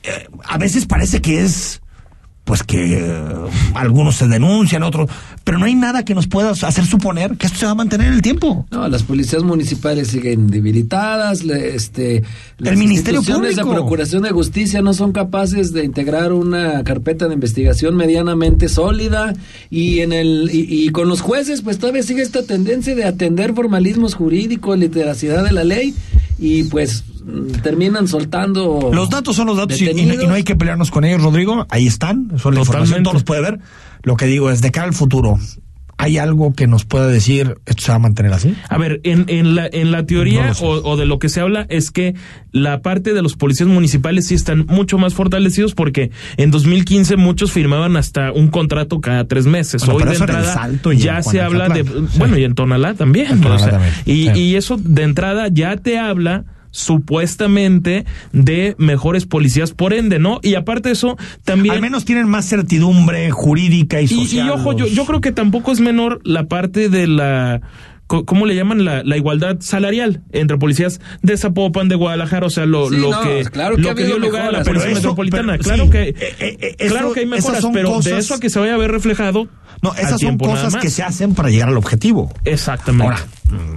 Eh, 0.05 0.29
a 0.45 0.57
veces 0.57 0.87
parece 0.87 1.21
que 1.21 1.41
es. 1.41 1.82
Pues 2.45 2.65
que 2.65 2.99
eh, 2.99 3.25
algunos 3.75 4.17
se 4.17 4.27
denuncian, 4.27 4.83
otros. 4.83 5.09
Pero 5.45 5.59
no 5.59 5.65
hay 5.67 5.77
nada 5.77 6.05
que 6.05 6.13
nos 6.15 6.27
pueda 6.27 6.51
hacer 6.51 6.85
suponer 6.85 7.37
que 7.37 7.47
esto 7.47 7.61
se 7.61 7.67
va 7.67 7.73
a 7.73 7.75
mantener 7.77 8.09
en 8.09 8.15
el 8.15 8.23
tiempo. 8.23 8.67
No, 8.73 8.89
las 8.89 9.05
policías 9.05 9.45
municipales 9.45 10.09
siguen 10.09 10.49
debilitadas, 10.49 11.45
le- 11.45 11.75
este, 11.77 12.23
las 12.59 12.73
El 12.73 12.79
Ministerio 12.79 13.21
instituciones 13.21 13.57
de 13.57 13.63
Público. 13.63 13.81
Procuración 13.83 14.23
de 14.25 14.31
Justicia 14.31 14.83
no 14.83 14.93
son 14.93 15.13
capaces 15.13 15.73
de 15.73 15.85
integrar 15.85 16.33
una 16.33 16.83
carpeta 16.83 17.29
de 17.29 17.35
investigación 17.35 17.95
medianamente 17.97 18.69
sólida 18.69 19.35
y 19.71 20.01
en 20.01 20.13
el 20.13 20.51
y, 20.53 20.67
y 20.87 20.89
con 20.91 21.09
los 21.09 21.21
jueces 21.21 21.63
pues 21.63 21.79
todavía 21.79 22.03
sigue 22.03 22.23
esta 22.23 22.43
tendencia 22.43 22.95
de 22.97 23.05
atender 23.05 23.55
formalismos 23.55 24.15
jurídicos, 24.15 24.77
literacidad 24.79 25.45
de 25.45 25.53
la 25.53 25.63
ley 25.65 25.95
y 26.39 26.65
pues 26.65 27.05
terminan 27.63 28.09
soltando 28.09 28.91
Los 28.93 29.11
datos 29.11 29.37
son 29.37 29.47
los 29.47 29.57
datos 29.57 29.81
y, 29.81 29.85
y 29.85 29.87
no- 29.87 29.93
y 29.93 29.95
detenidos. 30.05 30.29
no 30.29 30.35
hay 30.35 30.43
que 30.45 30.57
pelearnos 30.57 30.91
con 30.91 31.05
ellos, 31.05 31.23
Rodrigo. 31.23 31.67
Ahí 31.71 31.87
están, 31.87 32.33
son 32.39 32.55
la 32.55 32.61
información, 32.61 33.03
todos 33.03 33.15
los 33.15 33.25
puede 33.25 33.41
ver. 33.43 33.61
Lo 34.03 34.17
que 34.17 34.27
digo 34.27 34.51
es, 34.51 34.61
de 34.61 34.71
cara 34.73 34.87
al 34.89 34.95
futuro, 34.95 35.39
¿hay 35.99 36.19
algo 36.19 36.53
que 36.53 36.67
nos 36.67 36.85
pueda 36.85 37.07
decir 37.07 37.57
esto 37.67 37.83
se 37.85 37.93
va 37.93 37.97
a 37.97 38.01
mantener 38.01 38.33
así? 38.33 38.55
A 38.69 38.79
ver, 38.79 39.01
en, 39.05 39.25
en, 39.29 39.55
la, 39.55 39.69
en 39.71 39.91
la 39.93 40.05
teoría 40.07 40.53
o, 40.61 40.67
o 40.69 40.97
de 40.97 41.07
lo 41.07 41.19
que 41.19 41.29
se 41.29 41.41
habla 41.41 41.67
es 41.69 41.91
que 41.91 42.15
la 42.51 42.83
parte 42.83 43.15
de 43.15 43.23
los 43.23 43.37
policías 43.37 43.69
municipales 43.69 44.27
sí 44.27 44.35
están 44.35 44.67
mucho 44.67 44.99
más 44.99 45.15
fortalecidos 45.15 45.75
porque 45.75 46.11
en 46.37 46.51
2015 46.51 47.17
muchos 47.17 47.53
firmaban 47.53 47.97
hasta 47.97 48.33
un 48.33 48.49
contrato 48.49 49.01
cada 49.01 49.27
tres 49.27 49.47
meses. 49.47 49.85
Bueno, 49.87 49.99
Hoy 49.99 50.05
de 50.05 50.17
en 50.17 50.21
entrada 50.23 50.71
ya 50.97 51.17
en 51.19 51.25
se 51.25 51.41
habla 51.41 51.69
de... 51.69 51.85
Sí. 51.85 52.19
Bueno, 52.19 52.37
y 52.39 52.45
en 52.45 52.55
Tonalá 52.55 52.95
también. 52.95 53.31
En 53.31 53.41
Tonalá 53.41 53.57
o 53.57 53.59
sea, 53.59 53.71
también, 53.71 53.95
Y, 54.05 54.29
sí. 54.35 54.41
y 54.41 54.57
eso 54.57 54.77
de 54.79 55.03
entrada 55.03 55.49
ya 55.49 55.77
te 55.77 55.99
habla 55.99 56.45
supuestamente 56.73 58.05
de 58.33 58.75
mejores 58.79 59.27
policías 59.27 59.71
por 59.73 59.93
ende, 59.95 60.19
¿no? 60.19 60.41
Y 60.43 60.57
aparte 60.57 60.89
de 60.89 60.95
eso, 60.95 61.17
también... 61.45 61.75
Al 61.75 61.81
menos 61.81 62.05
tienen 62.05 62.29
más 62.29 62.49
certidumbre 62.49 63.31
jurídica 63.31 64.01
y 64.01 64.09
social. 64.09 64.47
y 64.47 64.51
ojo, 64.51 64.73
yo, 64.73 64.87
los- 64.87 64.95
yo 64.95 65.05
creo 65.07 65.21
que 65.21 65.31
tampoco 65.33 65.71
es 65.73 65.81
menor 65.81 66.21
la 66.25 66.45
parte 66.45 66.89
de 66.89 67.07
la. 67.07 67.61
¿Cómo 68.07 68.45
le 68.45 68.55
llaman? 68.55 68.85
La, 68.85 69.03
la 69.05 69.17
igualdad 69.17 69.57
salarial 69.61 70.21
entre 70.33 70.59
policías 70.59 71.01
de 71.23 71.35
Zapopan, 71.39 71.89
de 71.89 71.95
Guadalajara, 71.95 72.47
o 72.47 72.51
sea, 72.51 72.67
lo, 72.67 72.91
Sí, 72.91 72.97
lo 72.97 73.11
no, 73.11 73.23
que, 73.23 73.43
claro 73.45 73.77
que 73.77 73.81
lo 73.83 73.91
ha 73.91 73.95
que 73.95 74.03
habido 74.03 74.19
dio 74.19 74.27
lugar 74.29 74.47
a 74.49 74.53
la 74.53 74.65
policía 74.65 74.89
eso- 74.91 74.97
metropolitana. 74.97 75.53
pero 75.53 75.65
claro 75.65 75.85
sí, 75.85 75.91
que, 75.91 76.03
eh, 76.03 76.15
eh, 76.19 76.35
eh, 76.61 76.77
eso- 76.79 76.95
claro 76.95 77.13
que 77.15 77.21
hay 77.21 77.27
mejoras, 77.27 77.65
pero 77.73 78.01
de 78.01 78.19
eso 78.19 78.35
a 78.35 78.41
que 78.41 78.51
se 78.51 78.59
vaya 78.59 78.75
a 78.75 78.77
ver 78.77 78.91
reflejado. 78.91 79.49
No, 79.81 79.95
esas 79.95 80.21
son 80.21 80.37
cosas 80.37 80.77
que 80.77 80.91
se 80.91 81.03
hacen 81.03 81.35
para 81.35 81.49
llegar 81.49 81.69
al 81.71 81.77
objetivo. 81.79 82.31
Exactamente. 82.45 83.05
Ahora, 83.15 83.27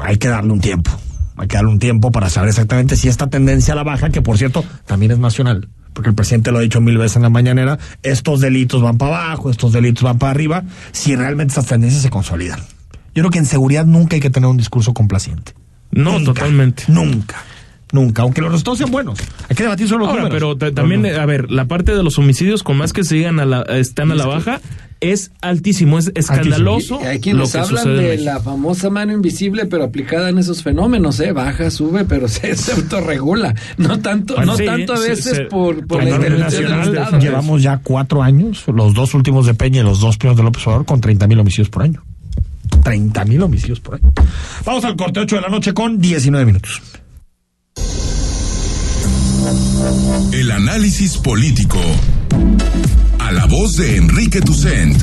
hay 0.01 0.17
que 0.17 0.27
darle 0.27 0.51
un 0.51 0.59
tiempo. 0.59 0.91
Hay 1.37 1.47
que 1.47 1.55
darle 1.57 1.71
un 1.71 1.79
tiempo 1.79 2.11
para 2.11 2.29
saber 2.29 2.49
exactamente 2.49 2.95
si 2.95 3.07
esta 3.07 3.27
tendencia 3.29 3.73
a 3.73 3.75
la 3.75 3.83
baja, 3.83 4.09
que 4.09 4.21
por 4.21 4.37
cierto 4.37 4.63
también 4.85 5.11
es 5.11 5.19
nacional, 5.19 5.67
porque 5.93 6.09
el 6.09 6.15
presidente 6.15 6.51
lo 6.51 6.59
ha 6.59 6.61
dicho 6.61 6.79
mil 6.81 6.97
veces 6.97 7.17
en 7.17 7.23
la 7.23 7.29
mañanera, 7.29 7.77
estos 8.03 8.39
delitos 8.39 8.81
van 8.81 8.97
para 8.97 9.25
abajo, 9.25 9.49
estos 9.49 9.73
delitos 9.73 10.03
van 10.03 10.17
para 10.17 10.31
arriba, 10.31 10.63
si 10.93 11.15
realmente 11.15 11.51
estas 11.51 11.65
tendencias 11.67 12.01
se 12.01 12.09
consolidan. 12.09 12.59
Yo 13.13 13.21
creo 13.23 13.29
que 13.31 13.39
en 13.39 13.45
seguridad 13.45 13.85
nunca 13.85 14.15
hay 14.15 14.21
que 14.21 14.29
tener 14.29 14.49
un 14.49 14.57
discurso 14.57 14.93
complaciente. 14.93 15.53
No, 15.91 16.13
Nunca, 16.19 16.25
totalmente. 16.33 16.83
Nunca. 16.87 17.35
Nunca, 17.91 18.23
aunque 18.23 18.41
los 18.41 18.51
resultados 18.51 18.79
sean 18.79 18.91
buenos. 18.91 19.19
Hay 19.49 19.55
que 19.55 19.63
debatir 19.63 19.87
sobre 19.87 19.99
los 20.01 20.09
Ahora, 20.09 20.23
números. 20.23 20.55
pero 20.57 20.57
ta- 20.57 20.73
también, 20.75 21.05
a 21.05 21.25
ver, 21.25 21.49
la 21.51 21.65
parte 21.65 21.95
de 21.95 22.03
los 22.03 22.17
homicidios, 22.17 22.63
con 22.63 22.75
más 22.77 22.91
que 22.91 23.03
sigan 23.05 23.39
a 23.39 23.45
la, 23.45 23.61
están 23.61 24.11
a 24.11 24.15
la 24.15 24.25
baja, 24.25 24.59
es 25.01 25.31
altísimo, 25.41 25.99
es 25.99 26.11
escandaloso. 26.15 26.99
Y 27.01 27.05
hay 27.05 27.15
lo 27.17 27.21
quienes 27.21 27.51
que 27.51 27.57
hablan 27.59 27.97
de 27.97 28.17
la 28.17 28.39
famosa 28.39 28.89
mano 28.89 29.13
invisible, 29.13 29.65
pero 29.65 29.83
aplicada 29.83 30.29
en 30.29 30.37
esos 30.37 30.63
fenómenos, 30.63 31.19
¿eh? 31.19 31.31
Baja, 31.31 31.69
sube, 31.71 32.05
pero 32.05 32.27
se, 32.27 32.55
se 32.57 32.71
autorregula. 32.73 33.53
No 33.77 33.99
tanto, 33.99 34.35
Bueno, 34.35 34.53
no 34.53 34.57
sí, 34.57 34.65
tanto 34.65 34.93
a 34.93 34.99
veces 34.99 35.23
se- 35.37 35.43
por, 35.45 35.75
la 35.75 36.03
nivel 36.05 36.15
intervención 36.15 36.61
del 36.63 36.71
nacional 36.71 37.03
Estado. 37.03 37.19
llevamos 37.19 37.61
ya 37.61 37.79
cuatro 37.83 38.23
años, 38.23 38.63
los 38.67 38.93
dos 38.93 39.13
últimos 39.13 39.45
de 39.45 39.53
Peña 39.53 39.81
y 39.81 39.83
los 39.83 39.99
dos 39.99 40.17
primeros 40.17 40.37
de 40.37 40.43
López 40.43 40.65
Obrador, 40.67 40.85
con 40.85 41.01
30 41.01 41.27
mil 41.27 41.39
homicidios 41.39 41.69
por 41.69 41.83
año. 41.83 42.03
30 42.83 43.25
mil 43.25 43.41
homicidios 43.43 43.79
por 43.79 43.95
año. 43.95 44.11
Vamos 44.65 44.83
al 44.85 44.95
corte 44.95 45.19
8 45.19 45.35
de 45.35 45.41
la 45.41 45.49
noche 45.49 45.73
con 45.73 45.99
19 45.99 46.45
minutos. 46.45 46.81
El 50.31 50.51
análisis 50.51 51.17
político. 51.17 51.77
A 53.19 53.31
la 53.31 53.45
voz 53.45 53.75
de 53.77 53.97
Enrique 53.97 54.41
Tucent. 54.41 54.95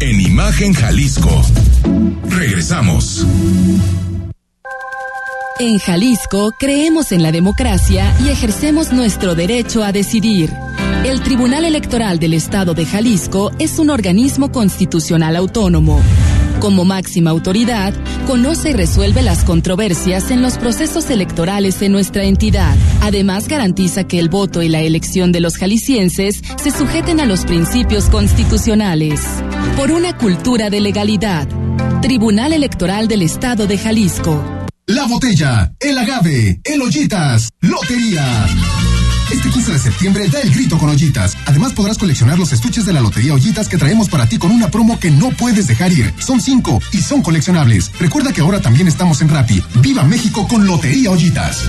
En 0.00 0.20
Imagen 0.20 0.72
Jalisco. 0.72 1.42
Regresamos. 2.28 3.26
En 5.58 5.78
Jalisco 5.78 6.52
creemos 6.58 7.12
en 7.12 7.22
la 7.22 7.32
democracia 7.32 8.14
y 8.24 8.30
ejercemos 8.30 8.92
nuestro 8.92 9.34
derecho 9.34 9.84
a 9.84 9.92
decidir. 9.92 10.50
El 11.04 11.22
Tribunal 11.22 11.64
Electoral 11.64 12.18
del 12.18 12.34
Estado 12.34 12.72
de 12.74 12.86
Jalisco 12.86 13.50
es 13.58 13.78
un 13.78 13.90
organismo 13.90 14.52
constitucional 14.52 15.36
autónomo. 15.36 16.00
Como 16.60 16.84
máxima 16.84 17.30
autoridad, 17.30 17.94
conoce 18.26 18.70
y 18.70 18.72
resuelve 18.74 19.22
las 19.22 19.44
controversias 19.44 20.30
en 20.30 20.42
los 20.42 20.58
procesos 20.58 21.08
electorales 21.08 21.80
en 21.80 21.92
nuestra 21.92 22.24
entidad. 22.24 22.76
Además, 23.00 23.48
garantiza 23.48 24.04
que 24.04 24.18
el 24.18 24.28
voto 24.28 24.62
y 24.62 24.68
la 24.68 24.80
elección 24.80 25.32
de 25.32 25.40
los 25.40 25.56
jaliscienses 25.56 26.42
se 26.62 26.70
sujeten 26.70 27.18
a 27.18 27.24
los 27.24 27.46
principios 27.46 28.10
constitucionales. 28.10 29.22
Por 29.76 29.90
una 29.90 30.16
cultura 30.18 30.68
de 30.68 30.80
legalidad. 30.80 31.48
Tribunal 32.02 32.52
Electoral 32.52 33.08
del 33.08 33.22
Estado 33.22 33.66
de 33.66 33.78
Jalisco. 33.78 34.44
La 34.86 35.06
botella, 35.06 35.72
el 35.80 35.96
agave, 35.96 36.60
el 36.64 36.82
ollitas, 36.82 37.48
lotería. 37.60 38.46
Este 39.30 39.48
15 39.48 39.72
de 39.72 39.78
septiembre 39.78 40.28
da 40.28 40.40
el 40.40 40.50
grito 40.52 40.76
con 40.78 40.88
Ollitas. 40.88 41.36
Además 41.46 41.72
podrás 41.72 41.98
coleccionar 41.98 42.38
los 42.38 42.52
estuches 42.52 42.84
de 42.84 42.92
la 42.92 43.00
Lotería 43.00 43.34
Ollitas 43.34 43.68
que 43.68 43.78
traemos 43.78 44.08
para 44.08 44.26
ti 44.26 44.38
con 44.38 44.50
una 44.50 44.70
promo 44.70 44.98
que 44.98 45.10
no 45.10 45.30
puedes 45.30 45.66
dejar 45.66 45.92
ir. 45.92 46.12
Son 46.18 46.40
cinco 46.40 46.80
y 46.92 46.98
son 46.98 47.22
coleccionables. 47.22 47.92
Recuerda 47.98 48.32
que 48.32 48.40
ahora 48.40 48.60
también 48.60 48.88
estamos 48.88 49.22
en 49.22 49.28
Rappi. 49.28 49.62
¡Viva 49.80 50.02
México 50.04 50.46
con 50.48 50.66
Lotería 50.66 51.10
Ollitas! 51.10 51.68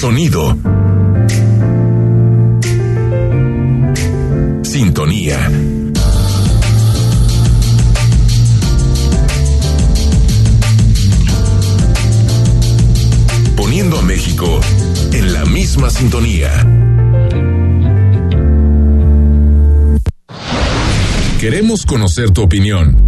Sonido. 0.00 0.56
Sintonía. 4.62 5.50
Poniendo 13.56 13.98
a 13.98 14.02
México 14.02 14.60
en 15.12 15.32
la 15.32 15.44
misma 15.46 15.90
sintonía. 15.90 16.64
Queremos 21.40 21.84
conocer 21.84 22.30
tu 22.30 22.42
opinión. 22.42 23.07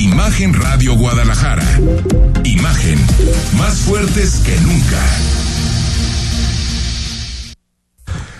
Imagen 0.00 0.54
Radio 0.54 0.94
Guadalajara. 0.94 1.78
Imagen 2.42 2.98
más 3.58 3.80
fuertes 3.80 4.40
que 4.46 4.58
nunca. 4.60 4.98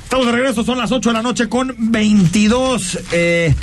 Estamos 0.02 0.24
de 0.24 0.32
regreso, 0.32 0.64
son 0.64 0.78
las 0.78 0.90
8 0.90 1.10
de 1.10 1.12
la 1.12 1.20
noche 1.20 1.50
con 1.50 1.74
22 1.76 3.00
eh, 3.12 3.54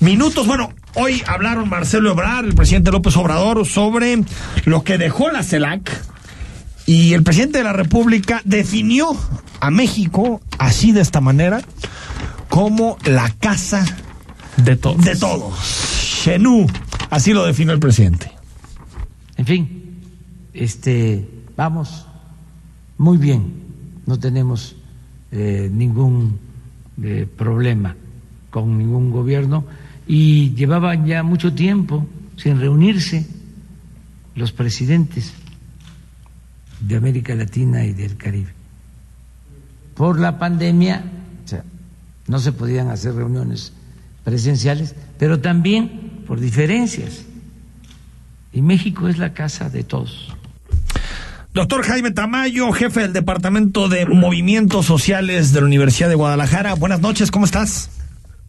minutos. 0.00 0.46
Bueno, 0.46 0.72
hoy 0.94 1.22
hablaron 1.26 1.68
Marcelo 1.68 2.12
Ebrard, 2.12 2.46
el 2.46 2.54
presidente 2.54 2.90
López 2.90 3.14
Obrador, 3.18 3.66
sobre 3.66 4.24
lo 4.64 4.82
que 4.82 4.96
dejó 4.96 5.30
la 5.30 5.42
CELAC. 5.42 6.02
Y 6.86 7.12
el 7.12 7.24
presidente 7.24 7.58
de 7.58 7.64
la 7.64 7.74
República 7.74 8.40
definió 8.46 9.14
a 9.60 9.70
México 9.70 10.40
así 10.56 10.92
de 10.92 11.02
esta 11.02 11.20
manera 11.20 11.60
como 12.48 12.96
la 13.04 13.28
casa 13.38 13.84
de 14.56 14.76
todos. 14.76 15.04
De 15.04 15.14
todos. 15.14 15.52
Chenú. 16.24 16.66
Así 17.10 17.32
lo 17.32 17.46
definió 17.46 17.72
el 17.72 17.80
presidente. 17.80 18.30
En 19.36 19.46
fin, 19.46 20.00
este, 20.52 21.28
vamos 21.56 22.06
muy 22.98 23.16
bien, 23.16 23.52
no 24.06 24.18
tenemos 24.18 24.76
eh, 25.30 25.70
ningún 25.72 26.38
eh, 27.02 27.26
problema 27.36 27.94
con 28.50 28.76
ningún 28.76 29.10
gobierno 29.10 29.64
y 30.06 30.54
llevaban 30.54 31.06
ya 31.06 31.22
mucho 31.22 31.54
tiempo 31.54 32.06
sin 32.36 32.58
reunirse 32.58 33.26
los 34.34 34.52
presidentes 34.52 35.32
de 36.80 36.96
América 36.96 37.34
Latina 37.34 37.84
y 37.84 37.92
del 37.92 38.16
Caribe. 38.16 38.52
Por 39.94 40.18
la 40.18 40.38
pandemia, 40.38 41.04
o 41.44 41.48
sea, 41.48 41.64
no 42.26 42.38
se 42.38 42.52
podían 42.52 42.88
hacer 42.88 43.14
reuniones 43.14 43.72
presenciales, 44.24 44.94
pero 45.18 45.40
también 45.40 46.07
por 46.28 46.38
diferencias. 46.38 47.24
Y 48.52 48.60
México 48.60 49.08
es 49.08 49.18
la 49.18 49.32
casa 49.32 49.70
de 49.70 49.82
todos. 49.82 50.32
Doctor 51.54 51.82
Jaime 51.82 52.10
Tamayo, 52.10 52.70
jefe 52.70 53.00
del 53.00 53.14
Departamento 53.14 53.88
de 53.88 54.04
Movimientos 54.04 54.84
Sociales 54.84 55.52
de 55.52 55.60
la 55.60 55.66
Universidad 55.66 56.10
de 56.10 56.14
Guadalajara. 56.14 56.74
Buenas 56.74 57.00
noches, 57.00 57.30
¿cómo 57.30 57.46
estás? 57.46 57.90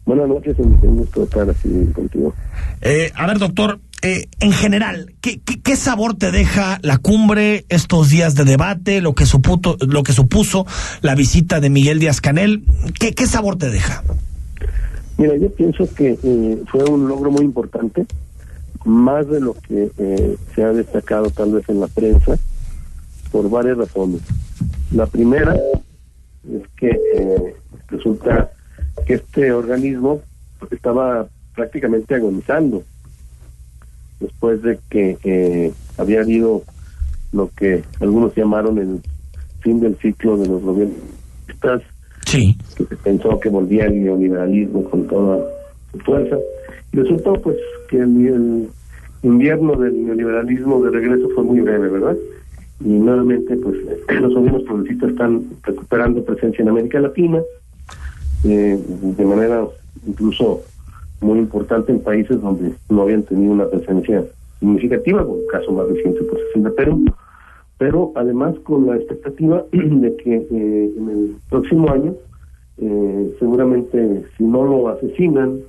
Buenas 0.04 0.28
noches, 0.28 0.56
un 0.58 0.76
gusto 0.96 1.24
estar 1.24 1.48
aquí 1.48 1.68
contigo. 1.94 2.34
Eh, 2.82 3.10
a 3.14 3.26
ver, 3.26 3.38
doctor, 3.38 3.80
eh, 4.02 4.28
en 4.40 4.52
general, 4.52 5.14
¿qué, 5.20 5.40
¿qué, 5.40 5.76
sabor 5.76 6.14
te 6.14 6.30
deja 6.30 6.78
la 6.82 6.98
cumbre, 6.98 7.64
estos 7.68 8.10
días 8.10 8.34
de 8.34 8.44
debate, 8.44 9.00
lo 9.00 9.14
que, 9.14 9.24
suputo, 9.24 9.76
lo 9.80 10.02
que 10.02 10.12
supuso 10.12 10.66
la 11.00 11.14
visita 11.14 11.60
de 11.60 11.70
Miguel 11.70 11.98
Díaz 11.98 12.20
Canel? 12.20 12.64
¿Qué, 12.98 13.14
qué 13.14 13.26
sabor 13.26 13.56
te 13.56 13.70
deja? 13.70 14.02
Mira, 15.20 15.36
yo 15.36 15.50
pienso 15.50 15.86
que 15.94 16.18
eh, 16.22 16.62
fue 16.70 16.82
un 16.84 17.06
logro 17.06 17.30
muy 17.30 17.44
importante, 17.44 18.06
más 18.86 19.28
de 19.28 19.38
lo 19.38 19.52
que 19.52 19.92
eh, 19.98 20.38
se 20.54 20.64
ha 20.64 20.72
destacado 20.72 21.28
tal 21.28 21.52
vez 21.52 21.68
en 21.68 21.78
la 21.78 21.88
prensa, 21.88 22.38
por 23.30 23.50
varias 23.50 23.76
razones. 23.76 24.22
La 24.92 25.04
primera 25.04 25.54
es 26.50 26.62
que 26.74 26.98
eh, 27.14 27.54
resulta 27.88 28.50
que 29.06 29.12
este 29.12 29.52
organismo 29.52 30.22
estaba 30.70 31.28
prácticamente 31.54 32.14
agonizando 32.14 32.82
después 34.20 34.62
de 34.62 34.78
que 34.88 35.70
había 35.98 36.22
habido 36.22 36.62
lo 37.32 37.50
que 37.54 37.84
algunos 38.00 38.34
llamaron 38.34 38.78
el 38.78 39.02
fin 39.60 39.80
del 39.80 39.98
ciclo 39.98 40.38
de 40.38 40.48
los 40.48 40.62
gobiernos 40.62 40.96
Que 42.76 42.84
se 42.84 42.96
pensó 42.96 43.40
que 43.40 43.48
volvía 43.48 43.86
el 43.86 44.04
neoliberalismo 44.04 44.84
con 44.84 45.06
toda 45.06 45.44
su 45.92 45.98
fuerza. 45.98 46.38
Y 46.92 46.96
resultó 46.96 47.34
pues 47.34 47.56
que 47.88 47.98
el, 47.98 48.68
invierno 49.22 49.76
del 49.76 50.06
neoliberalismo 50.06 50.82
de 50.82 50.90
regreso 50.90 51.28
fue 51.34 51.44
muy 51.44 51.60
breve, 51.60 51.88
¿verdad? 51.88 52.16
Y 52.84 52.88
nuevamente 52.88 53.56
pues 53.56 53.76
los 54.20 54.34
gobiernos 54.34 54.62
progresistas 54.62 55.10
están 55.10 55.44
recuperando 55.62 56.24
presencia 56.24 56.62
en 56.62 56.68
América 56.68 57.00
Latina, 57.00 57.40
eh, 58.44 58.78
de 58.78 59.24
manera 59.24 59.66
incluso 60.06 60.62
muy 61.20 61.38
importante 61.38 61.92
en 61.92 62.00
países 62.00 62.40
donde 62.40 62.72
no 62.88 63.02
habían 63.02 63.24
tenido 63.24 63.52
una 63.52 63.66
presencia 63.66 64.24
significativa, 64.58 65.22
como 65.22 65.36
el 65.36 65.46
caso 65.50 65.72
más 65.72 65.86
reciente 65.88 66.22
pues 66.22 66.40
es 66.42 66.56
el 66.56 66.62
de 66.62 66.70
Perú 66.70 67.04
pero 67.80 68.12
además 68.14 68.54
con 68.64 68.86
la 68.86 68.96
expectativa 68.96 69.64
de 69.72 70.16
que 70.16 70.36
eh, 70.36 70.92
en 70.98 71.08
el 71.08 71.36
próximo 71.48 71.90
año, 71.90 72.14
eh, 72.76 73.34
seguramente 73.38 74.22
si 74.36 74.44
no 74.44 74.64
lo 74.64 74.88
asesinan 74.88 75.60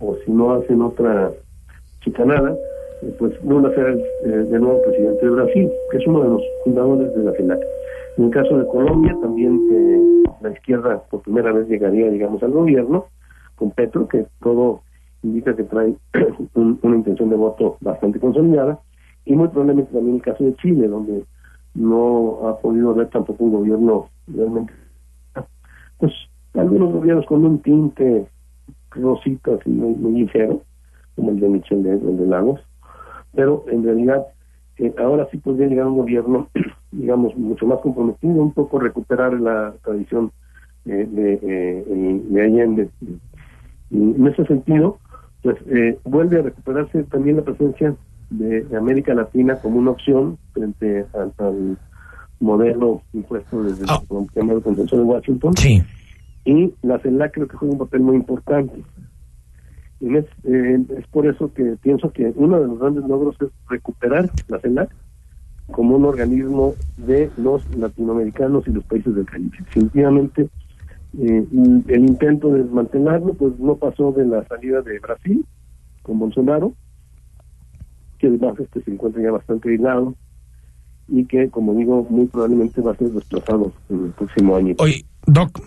o 0.00 0.16
si 0.24 0.32
no 0.32 0.54
hacen 0.54 0.82
otra 0.82 1.30
chicanada, 2.00 2.56
eh, 3.02 3.14
pues 3.16 3.32
no 3.44 3.62
va 3.62 3.68
a 3.68 3.74
ser 3.76 3.96
de 4.24 4.58
nuevo 4.58 4.82
presidente 4.82 5.24
de 5.24 5.30
Brasil, 5.30 5.70
que 5.92 5.98
es 5.98 6.06
uno 6.08 6.22
de 6.24 6.28
los 6.30 6.42
fundadores 6.64 7.14
de 7.14 7.22
la 7.22 7.32
CELAC. 7.32 7.60
En 8.18 8.24
el 8.24 8.30
caso 8.30 8.58
de 8.58 8.66
Colombia, 8.66 9.16
también 9.22 9.60
la 10.40 10.50
izquierda 10.50 11.00
por 11.10 11.22
primera 11.22 11.52
vez 11.52 11.68
llegaría, 11.68 12.10
digamos, 12.10 12.42
al 12.42 12.50
gobierno, 12.50 13.06
con 13.54 13.70
Petro, 13.70 14.08
que 14.08 14.26
todo 14.40 14.80
indica 15.22 15.54
que 15.54 15.62
trae 15.62 15.94
una 16.54 16.96
intención 16.96 17.30
de 17.30 17.36
voto 17.36 17.76
bastante 17.80 18.18
consolidada, 18.18 18.80
y 19.24 19.36
muy 19.36 19.46
probablemente 19.46 19.92
también 19.92 20.16
el 20.16 20.22
caso 20.22 20.42
de 20.42 20.56
Chile, 20.56 20.88
donde 20.88 21.22
no 21.74 22.48
ha 22.48 22.58
podido 22.58 22.90
haber 22.90 23.08
tampoco 23.08 23.44
un 23.44 23.52
gobierno 23.52 24.08
realmente, 24.26 24.72
pues 25.98 26.12
algunos 26.54 26.92
gobiernos 26.92 27.26
con 27.26 27.44
un 27.44 27.60
tinte 27.60 28.26
rosita 28.90 29.52
así 29.54 29.70
muy, 29.70 29.94
muy 29.94 30.22
ligero, 30.22 30.62
como 31.16 31.30
el 31.30 31.40
de 31.40 31.48
Michel 31.48 31.82
de, 31.82 31.92
el 31.92 32.18
de 32.18 32.26
Lagos, 32.26 32.60
pero 33.34 33.64
en 33.68 33.84
realidad 33.84 34.26
eh, 34.78 34.94
ahora 34.98 35.28
sí 35.30 35.38
podría 35.38 35.68
llegar 35.68 35.86
un 35.86 35.98
gobierno, 35.98 36.48
digamos, 36.92 37.36
mucho 37.36 37.66
más 37.66 37.80
comprometido, 37.80 38.42
un 38.42 38.52
poco 38.52 38.78
recuperar 38.78 39.40
la 39.40 39.74
tradición 39.82 40.32
eh, 40.84 41.06
de, 41.08 41.38
eh, 41.42 42.20
de 42.28 42.42
Allende. 42.42 42.90
Y 43.90 43.96
en 43.98 44.26
ese 44.26 44.44
sentido, 44.46 44.98
pues 45.42 45.56
eh, 45.66 45.98
vuelve 46.04 46.38
a 46.38 46.42
recuperarse 46.42 47.04
también 47.04 47.36
la 47.36 47.42
presencia 47.42 47.94
de 48.38 48.76
América 48.76 49.14
Latina 49.14 49.56
como 49.56 49.78
una 49.78 49.92
opción 49.92 50.38
frente 50.52 51.06
al, 51.14 51.76
modelo 52.40 53.02
impuesto 53.12 53.62
desde 53.62 53.84
Ah. 53.86 54.00
el 54.10 54.62
convención 54.62 55.00
de 55.00 55.06
Washington. 55.06 55.56
Sí. 55.56 55.80
Y 56.44 56.74
la 56.82 56.98
CELAC 56.98 57.34
creo 57.34 57.46
que 57.46 57.56
juega 57.56 57.74
un 57.74 57.78
papel 57.78 58.00
muy 58.00 58.16
importante. 58.16 58.82
Y 60.00 60.16
es, 60.16 60.24
eh, 60.42 60.84
es 60.98 61.06
por 61.06 61.28
eso 61.28 61.52
que 61.54 61.76
pienso 61.80 62.10
que 62.10 62.32
uno 62.34 62.58
de 62.60 62.66
los 62.66 62.80
grandes 62.80 63.04
logros 63.04 63.36
es 63.40 63.48
recuperar 63.68 64.28
la 64.48 64.58
CELAC 64.58 64.90
como 65.70 65.96
un 65.96 66.04
organismo 66.04 66.74
de 66.96 67.30
los 67.36 67.62
latinoamericanos 67.76 68.66
y 68.66 68.72
los 68.72 68.84
países 68.84 69.14
del 69.14 69.24
Caribe. 69.24 69.56
Definitivamente, 69.60 70.48
eh, 71.18 71.46
el 71.86 72.04
intento 72.04 72.48
de 72.48 72.64
desmantelarlo 72.64 73.34
pues 73.34 73.58
no 73.60 73.76
pasó 73.76 74.10
de 74.12 74.26
la 74.26 74.44
salida 74.48 74.82
de 74.82 74.98
Brasil 74.98 75.44
con 76.02 76.18
Bolsonaro, 76.18 76.74
que 78.22 78.28
además 78.28 78.54
este 78.60 78.80
se 78.82 78.92
encuentra 78.92 79.20
ya 79.20 79.32
bastante 79.32 79.68
aislado 79.68 80.14
y 81.08 81.24
que, 81.24 81.50
como 81.50 81.74
digo, 81.74 82.06
muy 82.08 82.26
probablemente 82.26 82.80
va 82.80 82.92
a 82.92 82.96
ser 82.96 83.10
desplazado 83.10 83.72
en 83.90 84.04
el 84.04 84.10
próximo 84.12 84.56
año. 84.56 84.76
Oye, 84.78 85.04
Doc, 85.26 85.60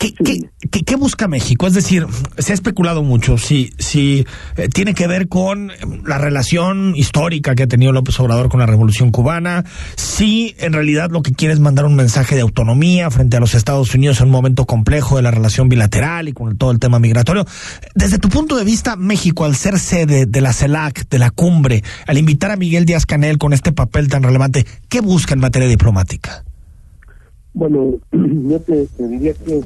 ¿qué, 0.00 0.12
qué, 0.14 0.40
qué- 0.70 0.82
qué 0.82 0.96
busca 0.96 1.28
México? 1.28 1.66
Es 1.66 1.74
decir, 1.74 2.06
se 2.38 2.52
ha 2.52 2.54
especulado 2.54 3.02
mucho 3.04 3.38
si, 3.38 3.70
si 3.78 4.24
eh, 4.56 4.68
tiene 4.68 4.94
que 4.94 5.06
ver 5.06 5.28
con 5.28 5.70
eh, 5.70 5.74
la 6.04 6.18
relación 6.18 6.94
histórica 6.96 7.54
que 7.54 7.64
ha 7.64 7.66
tenido 7.68 7.92
López 7.92 8.18
Obrador 8.18 8.48
con 8.48 8.58
la 8.60 8.66
Revolución 8.66 9.10
Cubana, 9.12 9.64
si 9.96 10.54
en 10.58 10.72
realidad 10.72 11.10
lo 11.10 11.22
que 11.22 11.32
quiere 11.32 11.54
es 11.54 11.60
mandar 11.60 11.84
un 11.84 11.94
mensaje 11.94 12.34
de 12.34 12.40
autonomía 12.40 13.10
frente 13.10 13.36
a 13.36 13.40
los 13.40 13.54
Estados 13.54 13.94
Unidos 13.94 14.20
en 14.20 14.26
un 14.26 14.32
momento 14.32 14.64
complejo 14.64 15.16
de 15.16 15.22
la 15.22 15.30
relación 15.30 15.68
bilateral 15.68 16.28
y 16.28 16.32
con 16.32 16.56
todo 16.56 16.70
el 16.70 16.78
tema 16.78 16.98
migratorio. 16.98 17.44
Desde 17.94 18.18
tu 18.18 18.28
punto 18.30 18.56
de 18.56 18.64
vista, 18.64 18.96
México, 18.96 19.44
al 19.44 19.54
ser 19.54 19.78
sede 19.78 20.24
de 20.26 20.40
la 20.40 20.52
CELAC, 20.54 21.08
de 21.10 21.18
la 21.18 21.30
cumbre, 21.30 21.84
al 22.06 22.16
invitar 22.18 22.50
a 22.50 22.56
Miguel 22.56 22.86
Díaz 22.86 23.04
Canel 23.06 23.36
con 23.38 23.52
este 23.52 23.70
papel 23.72 24.08
tan 24.08 24.22
relevante, 24.22 24.66
¿qué 24.88 25.00
busca 25.00 25.34
en 25.34 25.40
materia 25.40 25.68
diplomática? 25.68 26.42
Bueno, 27.52 27.98
yo 28.12 28.60
te, 28.60 28.86
te 28.96 29.08
diría 29.08 29.34
que 29.34 29.60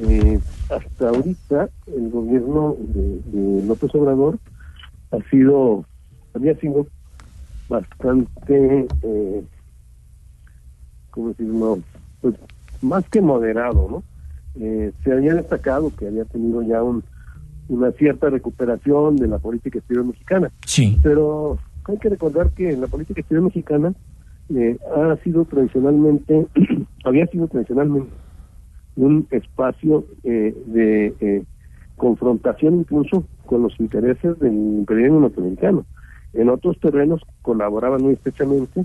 eh, 0.00 0.40
hasta 0.70 1.08
ahorita 1.08 1.68
el 1.86 2.10
gobierno 2.10 2.76
de, 2.78 3.20
de 3.26 3.66
López 3.66 3.94
Obrador 3.94 4.38
ha 5.10 5.18
sido, 5.30 5.84
había 6.34 6.54
sido 6.56 6.86
bastante, 7.68 8.86
eh, 9.02 9.44
¿cómo 11.10 11.28
decirlo? 11.28 11.78
Pues 12.20 12.34
más 12.80 13.08
que 13.08 13.20
moderado, 13.20 13.88
¿no? 13.90 14.02
Eh, 14.54 14.92
se 15.02 15.12
había 15.12 15.34
destacado 15.34 15.94
que 15.94 16.06
había 16.06 16.24
tenido 16.24 16.62
ya 16.62 16.82
un, 16.82 17.02
una 17.68 17.92
cierta 17.92 18.28
recuperación 18.30 19.16
de 19.16 19.28
la 19.28 19.38
política 19.38 19.78
exterior 19.78 20.06
mexicana. 20.06 20.50
Sí. 20.66 20.98
Pero 21.02 21.58
hay 21.84 21.98
que 21.98 22.08
recordar 22.08 22.50
que 22.50 22.76
la 22.76 22.86
política 22.86 23.20
exterior 23.20 23.44
mexicana 23.44 23.94
eh, 24.54 24.78
ha 24.94 25.16
sido 25.22 25.44
tradicionalmente, 25.44 26.46
había 27.04 27.26
sido 27.26 27.46
tradicionalmente 27.48 28.10
un 28.96 29.26
espacio 29.30 30.04
eh, 30.24 30.54
de 30.66 31.14
eh, 31.20 31.44
confrontación 31.96 32.80
incluso 32.80 33.24
con 33.46 33.62
los 33.62 33.78
intereses 33.80 34.38
del 34.38 34.52
imperialismo 34.52 35.20
norteamericano. 35.20 35.86
En 36.32 36.48
otros 36.48 36.78
terrenos 36.80 37.20
colaboraban 37.42 38.02
muy 38.02 38.14
estrechamente, 38.14 38.84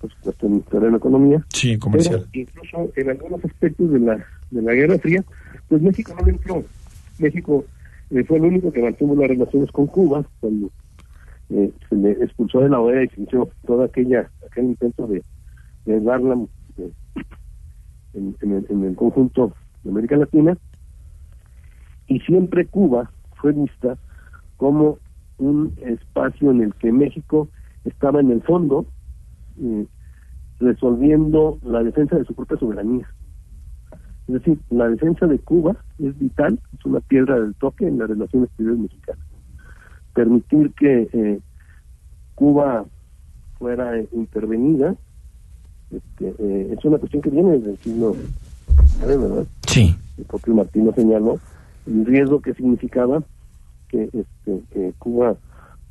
por 0.00 0.10
supuesto 0.12 0.46
en 0.46 0.54
el 0.54 0.62
terreno 0.62 0.92
de 0.92 0.96
economía, 0.98 1.46
Sí, 1.48 1.78
pero 1.78 2.24
incluso 2.32 2.92
en 2.96 3.10
algunos 3.10 3.44
aspectos 3.44 3.90
de 3.90 4.00
la, 4.00 4.24
de 4.50 4.62
la 4.62 4.72
Guerra 4.72 4.98
Fría, 4.98 5.24
pues 5.68 5.82
México 5.82 6.14
no 6.20 6.28
entró. 6.28 6.64
México 7.18 7.64
eh, 8.10 8.24
fue 8.24 8.38
el 8.38 8.44
único 8.44 8.72
que 8.72 8.82
mantuvo 8.82 9.14
las 9.14 9.28
relaciones 9.28 9.70
con 9.70 9.86
Cuba 9.86 10.24
cuando 10.40 10.70
eh, 11.50 11.70
se 11.88 11.96
le 11.96 12.12
expulsó 12.12 12.60
de 12.60 12.68
la 12.68 12.80
OEA 12.80 13.04
y 13.04 13.08
se 13.08 13.20
inició 13.20 13.48
toda 13.66 13.86
aquella 13.86 14.30
aquel 14.46 14.64
intento 14.64 15.06
de, 15.06 15.22
de 15.86 16.00
darla 16.00 16.34
eh, 16.34 16.46
en, 18.14 18.36
el, 18.40 18.66
en 18.68 18.84
el 18.84 18.96
conjunto 18.96 19.54
de 19.84 19.90
América 19.90 20.16
Latina 20.16 20.56
y 22.06 22.20
siempre 22.20 22.66
Cuba 22.66 23.10
fue 23.36 23.52
vista 23.52 23.96
como 24.56 24.98
un 25.38 25.74
espacio 25.80 26.50
en 26.50 26.62
el 26.62 26.74
que 26.74 26.92
México 26.92 27.48
estaba 27.84 28.20
en 28.20 28.30
el 28.30 28.42
fondo 28.42 28.86
eh, 29.60 29.86
resolviendo 30.60 31.58
la 31.64 31.82
defensa 31.82 32.16
de 32.16 32.24
su 32.24 32.34
propia 32.34 32.58
soberanía. 32.58 33.08
Es 34.28 34.34
decir, 34.34 34.58
la 34.70 34.88
defensa 34.88 35.26
de 35.26 35.38
Cuba 35.40 35.76
es 35.98 36.16
vital, 36.18 36.60
es 36.78 36.84
una 36.86 37.00
piedra 37.00 37.40
del 37.40 37.54
toque 37.56 37.88
en 37.88 37.98
la 37.98 38.06
relación 38.06 38.44
exterior 38.44 38.78
mexicana. 38.78 39.24
Permitir 40.14 40.72
que 40.74 41.08
eh, 41.12 41.40
Cuba 42.34 42.84
fuera 43.58 43.98
eh, 43.98 44.08
intervenida 44.12 44.94
este, 45.92 46.34
eh, 46.38 46.74
es 46.76 46.84
una 46.84 46.98
cuestión 46.98 47.22
que 47.22 47.30
viene 47.30 47.58
desde 47.58 47.70
el 47.72 47.78
siglo 47.78 48.14
XIX, 48.14 49.06
¿verdad? 49.06 49.46
Sí. 49.66 49.94
El 50.18 50.24
propio 50.24 50.54
Martín 50.54 50.86
lo 50.86 50.94
señaló, 50.94 51.38
el 51.86 52.06
riesgo 52.06 52.40
que 52.40 52.54
significaba 52.54 53.22
que 53.88 54.04
este, 54.04 54.62
que 54.72 54.92
Cuba 54.98 55.36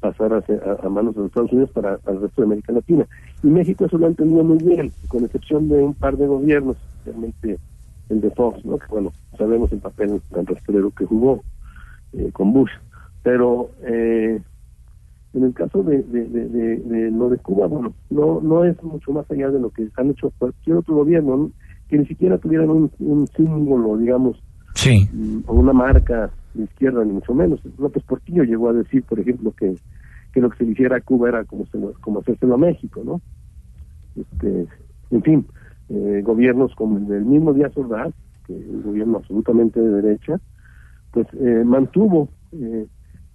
pasara 0.01 0.43
a, 0.83 0.89
manos 0.89 1.13
de 1.13 1.21
los 1.21 1.29
Estados 1.29 1.51
Unidos 1.51 1.69
para 1.71 1.99
el 2.07 2.21
resto 2.21 2.41
de 2.41 2.45
América 2.45 2.73
Latina. 2.73 3.05
Y 3.43 3.47
México 3.47 3.85
eso 3.85 3.97
lo 3.97 4.07
ha 4.07 4.09
entendido 4.09 4.43
muy 4.43 4.57
bien, 4.57 4.91
con 5.07 5.23
excepción 5.23 5.69
de 5.69 5.83
un 5.83 5.93
par 5.93 6.17
de 6.17 6.27
gobiernos, 6.27 6.75
especialmente 6.97 7.59
el 8.09 8.21
de 8.21 8.31
Fox, 8.31 8.65
¿no? 8.65 8.77
que 8.77 8.87
bueno, 8.89 9.13
sabemos 9.37 9.71
el 9.71 9.79
papel 9.79 10.21
tan 10.33 10.45
rastrero 10.45 10.91
que 10.91 11.05
jugó 11.05 11.43
eh, 12.13 12.29
con 12.33 12.51
Bush. 12.51 12.71
Pero 13.23 13.69
eh, 13.83 14.41
en 15.33 15.43
el 15.43 15.53
caso 15.53 15.81
de, 15.83 16.01
de, 16.03 16.25
de, 16.27 16.49
de- 16.49 16.77
de 16.77 17.11
lo 17.11 17.29
de 17.29 17.37
Cuba, 17.37 17.67
bueno, 17.67 17.93
no, 18.09 18.41
no 18.41 18.65
es 18.65 18.81
mucho 18.83 19.11
más 19.13 19.29
allá 19.31 19.49
de 19.49 19.59
lo 19.59 19.69
que 19.69 19.87
han 19.95 20.09
hecho 20.11 20.31
cualquier 20.37 20.77
otro 20.77 20.95
gobierno, 20.95 21.37
¿no? 21.37 21.51
que 21.87 21.97
ni 21.97 22.05
siquiera 22.05 22.37
tuvieran 22.37 22.69
un, 22.69 22.91
un 22.99 23.27
símbolo, 23.27 23.97
digamos, 23.97 24.41
Sí. 24.75 25.07
mm, 25.13 25.39
o 25.47 25.53
una 25.55 25.73
marca 25.73 26.31
de 26.53 26.63
izquierda, 26.63 27.03
ni 27.05 27.13
mucho 27.13 27.33
menos. 27.33 27.59
López 27.77 28.03
Portillo 28.03 28.43
llegó 28.43 28.69
a 28.69 28.73
decir, 28.73 29.03
por 29.03 29.19
ejemplo, 29.19 29.51
que, 29.57 29.75
que 30.33 30.39
lo 30.41 30.49
que 30.49 30.57
se 30.57 30.63
le 30.65 30.71
hiciera 30.71 30.97
a 30.97 31.01
Cuba 31.01 31.29
era 31.29 31.43
como, 31.45 31.65
se 31.65 31.77
como 32.01 32.19
hacérselo 32.19 32.55
a 32.55 32.57
México, 32.57 33.01
¿no? 33.03 33.21
Este, 34.15 34.67
en 35.11 35.21
fin, 35.23 35.45
eh, 35.89 36.21
gobiernos 36.23 36.73
como 36.75 36.97
el 36.97 37.07
del 37.07 37.25
mismo 37.25 37.53
Díaz 37.53 37.75
Ordaz, 37.77 38.13
que 38.45 38.57
es 38.57 38.65
un 38.67 38.83
gobierno 38.83 39.17
absolutamente 39.17 39.79
de 39.81 40.01
derecha, 40.01 40.39
pues 41.11 41.27
eh, 41.33 41.63
mantuvo 41.65 42.29
eh, 42.53 42.87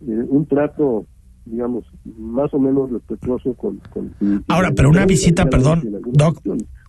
eh, 0.06 0.24
un 0.28 0.46
trato, 0.46 1.06
digamos, 1.46 1.84
más 2.18 2.52
o 2.52 2.58
menos 2.58 2.90
respetuoso 2.90 3.54
con... 3.54 3.80
con 3.90 4.12
Ahora, 4.48 4.72
pero 4.76 4.90
una 4.90 5.06
visita, 5.06 5.46
perdón, 5.46 6.00
Doc, 6.12 6.40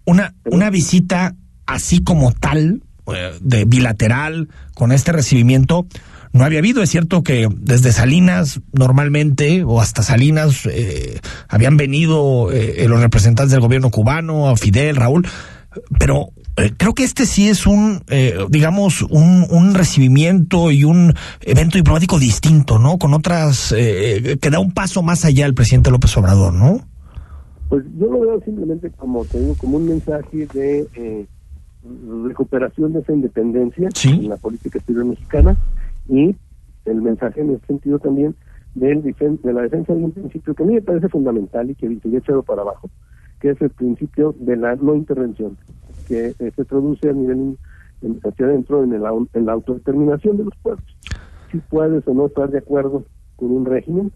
una, 0.05 0.33
una 0.45 0.69
visita 0.69 1.35
así 1.65 2.03
como 2.03 2.31
tal, 2.31 2.81
eh, 3.13 3.31
de 3.39 3.65
bilateral, 3.65 4.49
con 4.73 4.91
este 4.91 5.11
recibimiento, 5.11 5.87
no 6.33 6.43
había 6.43 6.59
habido. 6.59 6.81
Es 6.81 6.89
cierto 6.89 7.23
que 7.23 7.47
desde 7.55 7.91
Salinas, 7.91 8.61
normalmente, 8.73 9.63
o 9.63 9.79
hasta 9.79 10.03
Salinas, 10.03 10.65
eh, 10.65 11.19
habían 11.47 11.77
venido 11.77 12.51
eh, 12.51 12.85
los 12.87 12.99
representantes 12.99 13.51
del 13.51 13.61
gobierno 13.61 13.91
cubano, 13.91 14.55
Fidel, 14.55 14.95
Raúl, 14.95 15.27
pero 15.99 16.29
eh, 16.57 16.73
creo 16.75 16.93
que 16.93 17.03
este 17.03 17.25
sí 17.25 17.49
es 17.49 17.67
un, 17.67 18.01
eh, 18.09 18.35
digamos, 18.49 19.01
un, 19.03 19.45
un 19.49 19.73
recibimiento 19.73 20.71
y 20.71 20.83
un 20.83 21.13
evento 21.41 21.77
diplomático 21.77 22.19
distinto, 22.19 22.79
¿no? 22.79 22.97
Con 22.97 23.13
otras, 23.13 23.73
eh, 23.77 24.37
que 24.41 24.49
da 24.49 24.59
un 24.59 24.71
paso 24.71 25.01
más 25.03 25.23
allá 25.25 25.45
el 25.45 25.53
presidente 25.53 25.91
López 25.91 26.17
Obrador, 26.17 26.53
¿no? 26.53 26.81
Pues 27.69 27.83
yo 27.97 28.07
lo 28.07 28.21
veo 28.21 28.41
simplemente 28.41 28.89
como, 28.91 29.25
te 29.25 29.39
digo, 29.39 29.55
como 29.55 29.77
un 29.77 29.87
mensaje 29.87 30.47
de 30.53 30.87
eh, 30.95 31.25
recuperación 32.23 32.93
de 32.93 32.99
esa 32.99 33.13
independencia 33.13 33.89
en 34.05 34.29
la 34.29 34.37
política 34.37 34.77
exterior 34.77 35.05
mexicana 35.05 35.57
y 36.09 36.35
el 36.85 37.01
mensaje 37.01 37.41
en 37.41 37.51
ese 37.51 37.65
sentido 37.67 37.99
también 37.99 38.35
del 38.75 39.01
de 39.01 39.53
la 39.53 39.61
defensa 39.63 39.93
de 39.93 40.03
un 40.03 40.11
principio 40.11 40.53
que 40.53 40.63
a 40.63 40.65
mí 40.65 40.75
me 40.75 40.81
parece 40.81 41.09
fundamental 41.09 41.69
y 41.69 41.75
que 41.75 41.87
se 41.87 42.15
ha 42.15 42.19
echado 42.19 42.43
para 42.43 42.61
abajo, 42.61 42.89
que 43.41 43.49
es 43.49 43.61
el 43.61 43.71
principio 43.71 44.35
de 44.39 44.55
la 44.55 44.75
no 44.75 44.95
intervención, 44.95 45.57
que 46.07 46.35
eh, 46.39 46.51
se 46.55 46.65
traduce 46.65 47.09
a 47.09 47.13
nivel 47.13 47.57
hacia 48.23 48.45
adentro 48.45 48.83
en, 48.83 48.93
el 48.93 49.01
en 49.33 49.45
la 49.45 49.53
autodeterminación 49.53 50.37
de 50.37 50.45
los 50.45 50.53
pueblos. 50.61 50.97
Si 51.51 51.57
puedes 51.57 52.07
o 52.07 52.13
no 52.13 52.27
estar 52.27 52.49
de 52.49 52.59
acuerdo 52.59 53.05
con 53.35 53.51
un 53.51 53.65
régimen, 53.65 54.11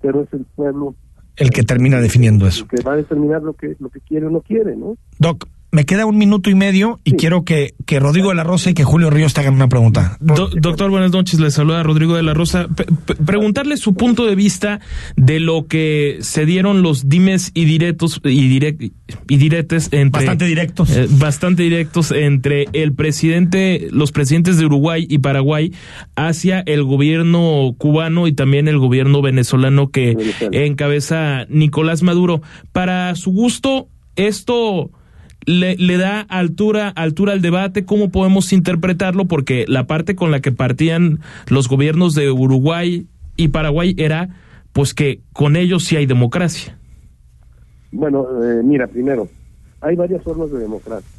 pero 0.00 0.22
es 0.22 0.32
el 0.32 0.44
pueblo 0.56 0.94
el 1.36 1.50
que 1.50 1.62
termina 1.62 2.00
definiendo 2.00 2.46
eso. 2.46 2.66
que 2.68 2.82
va 2.82 2.92
a 2.92 2.96
determinar 2.96 3.42
lo 3.42 3.54
que, 3.54 3.74
lo 3.78 3.88
que 3.88 4.00
quiere 4.00 4.26
o 4.26 4.30
no 4.30 4.40
quiere, 4.40 4.76
¿no? 4.76 4.96
Doc, 5.18 5.46
me 5.72 5.84
queda 5.84 6.04
un 6.06 6.18
minuto 6.18 6.50
y 6.50 6.54
medio 6.54 6.98
y 7.04 7.12
quiero 7.12 7.44
que, 7.44 7.74
que 7.86 8.00
Rodrigo 8.00 8.30
de 8.30 8.34
la 8.34 8.42
Rosa 8.44 8.70
y 8.70 8.74
que 8.74 8.82
Julio 8.84 9.08
Ríos 9.10 9.34
te 9.34 9.40
hagan 9.40 9.54
una 9.54 9.68
pregunta. 9.68 10.16
Do- 10.20 10.48
doctor, 10.52 10.90
buenas 10.90 11.12
noches. 11.12 11.38
Le 11.38 11.50
saluda 11.52 11.82
Rodrigo 11.84 12.16
de 12.16 12.22
la 12.24 12.34
Rosa. 12.34 12.66
Preguntarle 13.24 13.76
su 13.76 13.94
punto 13.94 14.26
de 14.26 14.34
vista 14.34 14.80
de 15.16 15.38
lo 15.38 15.66
que 15.66 16.18
se 16.22 16.44
dieron 16.44 16.82
los 16.82 17.08
dimes 17.08 17.52
y 17.54 17.66
directos 17.66 18.20
y, 18.24 18.48
direc- 18.58 18.92
y 19.28 19.36
diretes 19.36 19.88
entre 19.92 20.20
Bastante 20.22 20.44
directos. 20.46 20.90
eh, 20.96 21.06
bastante 21.08 21.62
directos 21.62 22.10
entre 22.10 22.66
el 22.72 22.92
presidente, 22.92 23.88
los 23.92 24.10
presidentes 24.12 24.56
de 24.58 24.66
Uruguay 24.66 25.06
y 25.08 25.18
Paraguay 25.18 25.72
hacia 26.16 26.60
el 26.60 26.82
gobierno 26.82 27.74
cubano 27.78 28.26
y 28.26 28.32
también 28.32 28.66
el 28.66 28.78
gobierno 28.78 29.22
venezolano 29.22 29.90
que 29.90 30.16
encabeza 30.50 31.46
Nicolás 31.48 32.02
Maduro. 32.02 32.42
Para 32.72 33.14
su 33.14 33.30
gusto, 33.30 33.88
esto 34.16 34.90
le, 35.46 35.76
le 35.76 35.96
da 35.96 36.20
altura, 36.20 36.88
altura 36.88 37.32
al 37.32 37.42
debate, 37.42 37.84
cómo 37.84 38.10
podemos 38.10 38.52
interpretarlo, 38.52 39.26
porque 39.26 39.64
la 39.68 39.86
parte 39.86 40.14
con 40.14 40.30
la 40.30 40.40
que 40.40 40.52
partían 40.52 41.20
los 41.48 41.68
gobiernos 41.68 42.14
de 42.14 42.30
Uruguay 42.30 43.06
y 43.36 43.48
Paraguay 43.48 43.94
era 43.98 44.28
pues 44.72 44.94
que 44.94 45.20
con 45.32 45.56
ellos 45.56 45.84
sí 45.84 45.96
hay 45.96 46.06
democracia. 46.06 46.76
Bueno, 47.92 48.26
eh, 48.42 48.62
mira, 48.62 48.86
primero, 48.86 49.28
hay 49.80 49.96
varias 49.96 50.22
formas 50.22 50.50
de 50.52 50.60
democracia. 50.60 51.10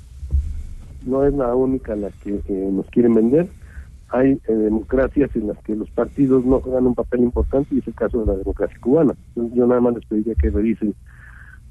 No 1.06 1.26
es 1.26 1.34
la 1.34 1.54
única 1.56 1.96
la 1.96 2.10
que 2.24 2.40
nos 2.48 2.86
quieren 2.88 3.14
vender. 3.14 3.48
Hay 4.10 4.32
eh, 4.32 4.54
democracias 4.54 5.36
en 5.36 5.48
las 5.48 5.58
que 5.64 5.76
los 5.76 5.90
partidos 5.90 6.46
no 6.46 6.60
juegan 6.60 6.86
un 6.86 6.96
papel 6.96 7.22
importante 7.22 7.76
y 7.76 7.80
es 7.80 7.88
el 7.88 7.96
caso 7.96 8.20
de 8.20 8.26
la 8.28 8.38
democracia 8.38 8.78
cubana. 8.80 9.16
Yo 9.36 9.68
nada 9.68 9.82
más 9.82 9.96
les 9.96 10.06
pediría 10.06 10.36
que 10.36 10.50
revisen 10.50 10.94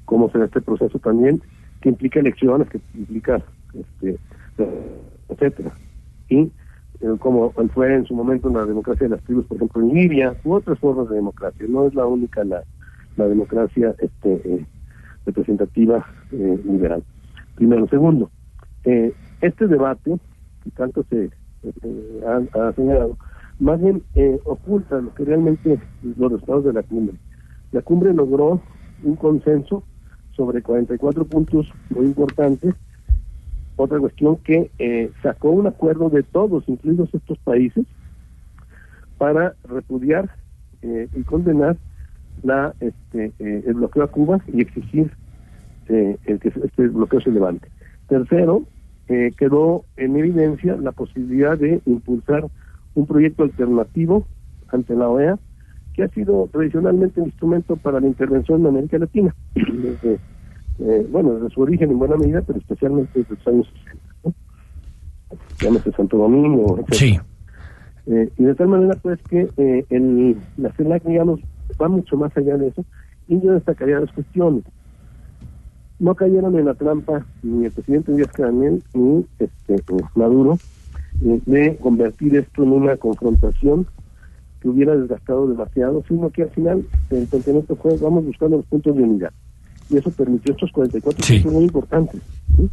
cómo 0.05 0.29
será 0.31 0.45
este 0.45 0.61
proceso 0.61 0.99
también, 0.99 1.41
que 1.81 1.89
implica 1.89 2.19
elecciones, 2.19 2.69
que 2.69 2.79
implica, 2.95 3.41
este, 3.73 4.17
etcétera. 5.29 5.71
Y 6.29 6.51
eh, 7.01 7.15
como 7.19 7.51
fue 7.73 7.93
en 7.93 8.05
su 8.05 8.15
momento 8.15 8.47
en 8.47 8.55
la 8.55 8.65
democracia 8.65 9.07
de 9.07 9.15
las 9.15 9.23
tribus, 9.23 9.45
por 9.45 9.57
ejemplo, 9.57 9.81
en 9.81 9.93
Libia, 9.93 10.35
u 10.43 10.53
otras 10.53 10.79
formas 10.79 11.09
de 11.09 11.15
democracia. 11.15 11.65
No 11.67 11.87
es 11.87 11.95
la 11.95 12.05
única 12.05 12.43
la, 12.43 12.63
la 13.17 13.27
democracia 13.27 13.95
este, 13.99 14.33
eh, 14.45 14.65
representativa 15.25 16.05
eh, 16.31 16.59
liberal. 16.65 17.03
Primero. 17.55 17.87
Segundo, 17.87 18.29
eh, 18.85 19.13
este 19.41 19.67
debate, 19.67 20.17
que 20.63 20.71
tanto 20.71 21.03
se 21.09 21.29
eh, 21.63 22.23
ha, 22.25 22.67
ha 22.67 22.73
señalado, 22.73 23.17
más 23.59 23.79
bien 23.79 24.01
oculta 24.45 24.99
lo 24.99 25.13
que 25.13 25.23
realmente 25.23 25.79
los 26.17 26.31
resultados 26.31 26.65
de 26.65 26.73
la 26.73 26.83
cumbre. 26.83 27.15
La 27.71 27.81
cumbre 27.81 28.13
logró 28.13 28.61
un 29.03 29.15
consenso 29.15 29.83
sobre 30.41 30.63
44 30.63 31.25
puntos 31.25 31.71
muy 31.91 32.07
importantes. 32.07 32.73
Otra 33.75 33.99
cuestión 33.99 34.37
que 34.37 34.71
eh, 34.79 35.11
sacó 35.21 35.51
un 35.51 35.67
acuerdo 35.67 36.09
de 36.09 36.23
todos, 36.23 36.63
incluidos 36.67 37.13
estos 37.13 37.37
países, 37.37 37.85
para 39.19 39.53
repudiar 39.69 40.31
eh, 40.81 41.07
y 41.15 41.21
condenar 41.21 41.77
la 42.41 42.73
este, 42.79 43.33
eh, 43.37 43.63
el 43.67 43.75
bloqueo 43.75 44.03
a 44.03 44.07
Cuba 44.07 44.41
y 44.51 44.61
exigir 44.61 45.11
eh, 45.89 46.17
el 46.25 46.39
que 46.39 46.47
este 46.47 46.87
bloqueo 46.87 47.21
se 47.21 47.29
levante. 47.29 47.67
Tercero, 48.07 48.63
eh, 49.09 49.29
quedó 49.37 49.85
en 49.95 50.17
evidencia 50.17 50.75
la 50.75 50.91
posibilidad 50.91 51.55
de 51.55 51.81
impulsar 51.85 52.47
un 52.95 53.05
proyecto 53.05 53.43
alternativo 53.43 54.25
ante 54.69 54.95
la 54.95 55.07
OEA, 55.07 55.37
que 55.93 56.03
ha 56.03 56.07
sido 56.07 56.49
tradicionalmente 56.51 57.19
un 57.19 57.27
instrumento 57.27 57.75
para 57.75 57.99
la 57.99 58.07
intervención 58.07 58.61
en 58.61 58.67
América 58.67 58.97
Latina, 58.97 59.35
eh, 60.79 61.07
bueno, 61.09 61.35
desde 61.35 61.49
su 61.49 61.61
origen 61.61 61.91
en 61.91 61.99
buena 61.99 62.17
medida, 62.17 62.41
pero 62.41 62.59
especialmente 62.59 63.19
desde 63.19 63.35
los 63.35 63.47
años 63.47 63.67
60. 63.83 64.15
¿no? 64.23 64.33
Llámese 65.59 65.91
Santo 65.91 66.17
Domingo, 66.17 66.79
etc. 66.79 66.93
Sí. 66.93 67.19
Eh, 68.07 68.29
y 68.37 68.43
de 68.43 68.55
tal 68.55 68.67
manera, 68.67 68.97
pues, 69.01 69.19
que 69.29 69.47
eh, 69.57 69.85
el, 69.89 70.37
la 70.57 70.71
CELAC, 70.73 71.03
digamos, 71.03 71.39
va 71.81 71.87
mucho 71.87 72.17
más 72.17 72.35
allá 72.35 72.57
de 72.57 72.69
eso, 72.69 72.83
y 73.27 73.39
yo 73.41 73.53
destacaría 73.53 73.99
dos 73.99 74.11
cuestiones. 74.11 74.63
No 75.99 76.15
cayeron 76.15 76.57
en 76.57 76.65
la 76.65 76.73
trampa 76.73 77.25
ni 77.43 77.65
el 77.65 77.71
presidente 77.71 78.11
Díaz 78.13 78.31
Canel 78.31 78.83
ni 78.93 79.23
este, 79.37 79.75
Maduro 80.15 80.57
eh, 81.23 81.39
de 81.45 81.77
convertir 81.77 82.35
esto 82.35 82.63
en 82.63 82.71
una 82.71 82.97
confrontación 82.97 83.85
que 84.59 84.69
hubiera 84.69 84.95
desgastado 84.95 85.47
demasiado, 85.47 86.03
sino 86.07 86.29
que 86.31 86.43
al 86.43 86.49
final 86.49 86.85
el 87.11 87.27
planteamiento 87.27 87.75
fue 87.75 87.97
vamos 87.97 88.25
buscando 88.25 88.57
los 88.57 88.65
puntos 88.65 88.95
de 88.95 89.03
unidad. 89.03 89.31
Y 89.91 89.97
eso 89.97 90.09
permitió 90.11 90.53
estos 90.53 90.71
44 90.71 91.23
Sí. 91.23 91.33
puntos 91.35 91.53
muy 91.53 91.63
importantes. 91.65 92.21
¿sí? 92.55 92.69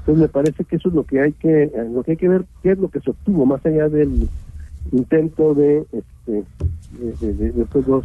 Entonces 0.00 0.22
me 0.22 0.28
parece 0.28 0.64
que 0.64 0.76
eso 0.76 0.88
es 0.88 0.94
lo 0.94 1.04
que 1.04 1.20
hay 1.20 1.32
que 1.32 1.64
eh, 1.64 1.88
lo 1.92 2.02
que 2.02 2.12
hay 2.12 2.16
que 2.16 2.28
ver 2.28 2.44
qué 2.62 2.72
es 2.72 2.78
lo 2.78 2.88
que 2.88 3.00
se 3.00 3.10
obtuvo 3.10 3.44
más 3.46 3.64
allá 3.66 3.88
del 3.88 4.28
intento 4.92 5.54
de 5.54 5.84
este 5.92 6.44
de, 6.92 7.12
de- 7.20 7.34
de- 7.34 7.52
de 7.52 7.62
estos 7.62 7.86
dos 7.86 8.04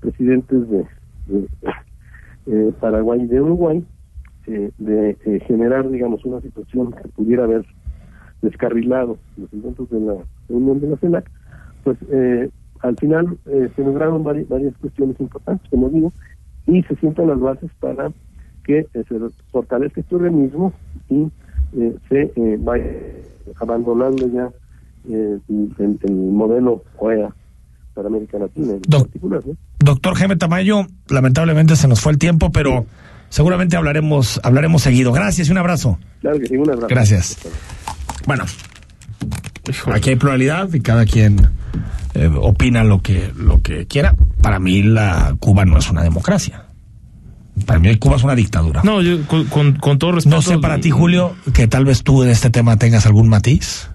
presidentes 0.00 0.68
de, 0.70 0.86
de, 1.26 1.46
eh, 2.46 2.72
Paraguay 2.80 3.20
y 3.22 3.26
de 3.26 3.40
Uruguay 3.40 3.84
eh, 4.46 4.70
de 4.78 5.16
eh, 5.24 5.40
generar 5.46 5.88
digamos 5.90 6.24
una 6.24 6.40
situación 6.40 6.92
que 6.92 7.08
pudiera 7.08 7.44
haber 7.44 7.64
descarrilado 8.42 9.18
los 9.36 9.52
intentos 9.52 9.88
de 9.90 10.00
la 10.00 10.14
reunión 10.48 10.80
de 10.80 10.88
la 10.88 10.96
CELAC 10.96 11.30
pues 11.84 11.98
eh, 12.10 12.50
al 12.80 12.96
final 12.96 13.38
eh, 13.46 13.68
se 13.76 13.82
lograron 13.84 14.24
vari- 14.24 14.46
varias 14.48 14.74
cuestiones 14.78 15.18
importantes 15.20 15.68
como 15.70 15.88
digo 15.90 16.12
y 16.66 16.82
se 16.82 16.96
sientan 16.96 17.28
las 17.28 17.40
bases 17.40 17.70
para 17.80 18.10
que 18.64 18.80
eh, 18.80 19.04
se 19.08 19.18
fortalezca 19.50 20.00
este 20.00 20.14
organismo 20.14 20.72
y 21.10 21.28
eh, 21.76 21.96
se 22.08 22.32
eh, 22.36 22.56
vaya 22.60 22.84
abandonando 23.60 24.28
ya 24.28 24.48
eh, 25.10 25.38
el, 25.48 25.98
el 26.02 26.14
modelo 26.14 26.82
OEA 26.96 27.34
para 27.94 28.08
América 28.08 28.38
Latina 28.38 28.72
en 28.72 28.80
particular. 28.80 29.42
¿no? 29.46 29.56
Doctor 29.78 30.14
Jaime 30.14 30.36
Tamayo, 30.36 30.86
lamentablemente 31.08 31.76
se 31.76 31.88
nos 31.88 32.00
fue 32.00 32.12
el 32.12 32.18
tiempo, 32.18 32.50
pero 32.50 32.86
seguramente 33.28 33.76
hablaremos, 33.76 34.40
hablaremos 34.42 34.82
seguido. 34.82 35.12
Gracias 35.12 35.48
y 35.48 35.52
un 35.52 35.58
abrazo. 35.58 35.98
Claro 36.20 36.38
que 36.38 36.46
sí, 36.46 36.56
un 36.56 36.70
abrazo. 36.70 36.88
Gracias. 36.88 37.38
Bueno, 38.26 38.44
aquí 39.92 40.10
hay 40.10 40.16
pluralidad 40.16 40.72
y 40.72 40.80
cada 40.80 41.04
quien 41.04 41.36
eh, 42.14 42.30
opina 42.40 42.84
lo 42.84 43.02
que, 43.02 43.32
lo 43.36 43.60
que 43.62 43.86
quiera. 43.86 44.14
Para 44.40 44.58
mí 44.58 44.82
la 44.82 45.36
Cuba 45.40 45.64
no 45.64 45.78
es 45.78 45.90
una 45.90 46.02
democracia. 46.02 46.64
Para 47.66 47.78
mí 47.78 47.94
Cuba 47.96 48.16
es 48.16 48.24
una 48.24 48.34
dictadura. 48.34 48.82
No, 48.84 49.00
yo 49.00 49.26
con, 49.26 49.44
con- 49.46 49.74
con 49.76 49.98
todo 49.98 50.12
respeto. 50.12 50.36
No 50.36 50.42
sé 50.42 50.58
para 50.58 50.80
ti, 50.80 50.90
Julio, 50.90 51.34
que 51.52 51.68
tal 51.68 51.84
vez 51.84 52.02
tú 52.02 52.22
en 52.24 52.30
este 52.30 52.50
tema 52.50 52.76
tengas 52.76 53.06
algún 53.06 53.28
matiz, 53.28 53.88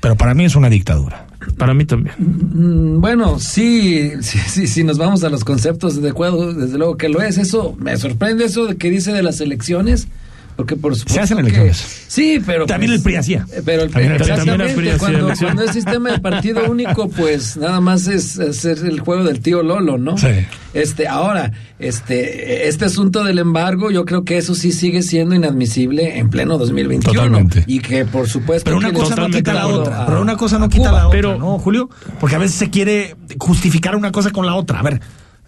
pero 0.00 0.16
para 0.16 0.34
mí 0.34 0.44
es 0.44 0.56
una 0.56 0.68
dictadura. 0.68 1.26
Para 1.58 1.74
mí 1.74 1.84
también. 1.84 2.14
Mm, 2.18 3.00
Bueno, 3.00 3.38
sí, 3.38 4.10
sí, 4.22 4.38
sí, 4.46 4.66
sí, 4.66 4.82
nos 4.82 4.98
vamos 4.98 5.22
a 5.22 5.28
los 5.30 5.44
conceptos 5.44 6.00
de 6.02 6.10
acuerdo, 6.10 6.52
desde 6.52 6.76
luego 6.78 6.96
que 6.96 7.08
lo 7.08 7.22
es. 7.22 7.38
Eso 7.38 7.76
me 7.78 7.96
sorprende 7.96 8.44
eso 8.44 8.66
de 8.66 8.76
que 8.76 8.90
dice 8.90 9.12
de 9.12 9.22
las 9.22 9.40
elecciones, 9.40 10.08
porque 10.56 10.74
por 10.76 10.94
supuesto 10.96 11.14
Se 11.14 11.20
hacen 11.20 11.36
que- 11.38 11.42
elecciones. 11.42 12.04
Sí, 12.08 12.40
pero 12.44 12.66
También 12.66 12.90
pues, 12.92 12.98
el 13.00 13.04
PRI 13.04 13.16
hacía. 13.16 13.46
Pero 13.64 13.82
el, 13.82 13.90
También 13.90 14.14
PRI- 14.16 14.22
exactamente, 14.22 14.50
también 14.50 14.68
el 14.70 14.74
PRI 14.76 14.88
hacía 14.88 14.98
cuando, 14.98 15.34
cuando 15.38 15.62
es 15.64 15.70
sistema 15.72 16.10
de 16.12 16.18
partido 16.20 16.70
único, 16.70 17.08
pues 17.08 17.56
nada 17.56 17.80
más 17.80 18.06
es 18.06 18.38
hacer 18.38 18.78
el 18.86 19.00
juego 19.00 19.24
del 19.24 19.40
tío 19.40 19.62
Lolo, 19.62 19.98
¿no? 19.98 20.16
Sí. 20.18 20.28
Este, 20.74 21.08
ahora, 21.08 21.52
este, 21.78 22.68
este 22.68 22.84
asunto 22.86 23.24
del 23.24 23.38
embargo, 23.38 23.90
yo 23.90 24.04
creo 24.04 24.24
que 24.24 24.36
eso 24.38 24.54
sí 24.54 24.72
sigue 24.72 25.02
siendo 25.02 25.34
inadmisible 25.34 26.18
en 26.18 26.28
pleno 26.30 26.58
2021. 26.58 27.12
Totalmente. 27.14 27.64
Y 27.66 27.80
que 27.80 28.04
por 28.04 28.28
supuesto. 28.28 28.64
Pero 28.64 28.76
una 28.78 28.88
que 28.90 28.94
cosa 28.98 29.16
no 29.16 29.28
quita 29.28 29.52
la 29.54 29.66
otra. 29.66 30.02
a- 30.02 30.06
Pero 30.06 30.20
una 30.22 30.36
cosa 30.36 30.58
no 30.58 30.68
quita 30.68 30.88
Cuba. 30.88 30.98
la 31.00 31.06
otra, 31.08 31.16
Pero- 31.18 31.38
¿no, 31.38 31.58
Julio? 31.58 31.88
Porque 32.20 32.36
a 32.36 32.38
veces 32.38 32.56
se 32.56 32.70
quiere 32.70 33.16
justificar 33.38 33.96
una 33.96 34.12
cosa 34.12 34.30
con 34.30 34.46
la 34.46 34.54
otra. 34.54 34.80
A 34.80 34.82
ver, 34.82 35.00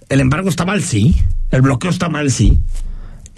el 0.09 0.21
embargo 0.21 0.49
está 0.49 0.65
mal, 0.65 0.83
sí. 0.83 1.17
El 1.51 1.63
bloqueo 1.63 1.91
está 1.91 2.09
mal, 2.09 2.31
sí. 2.31 2.59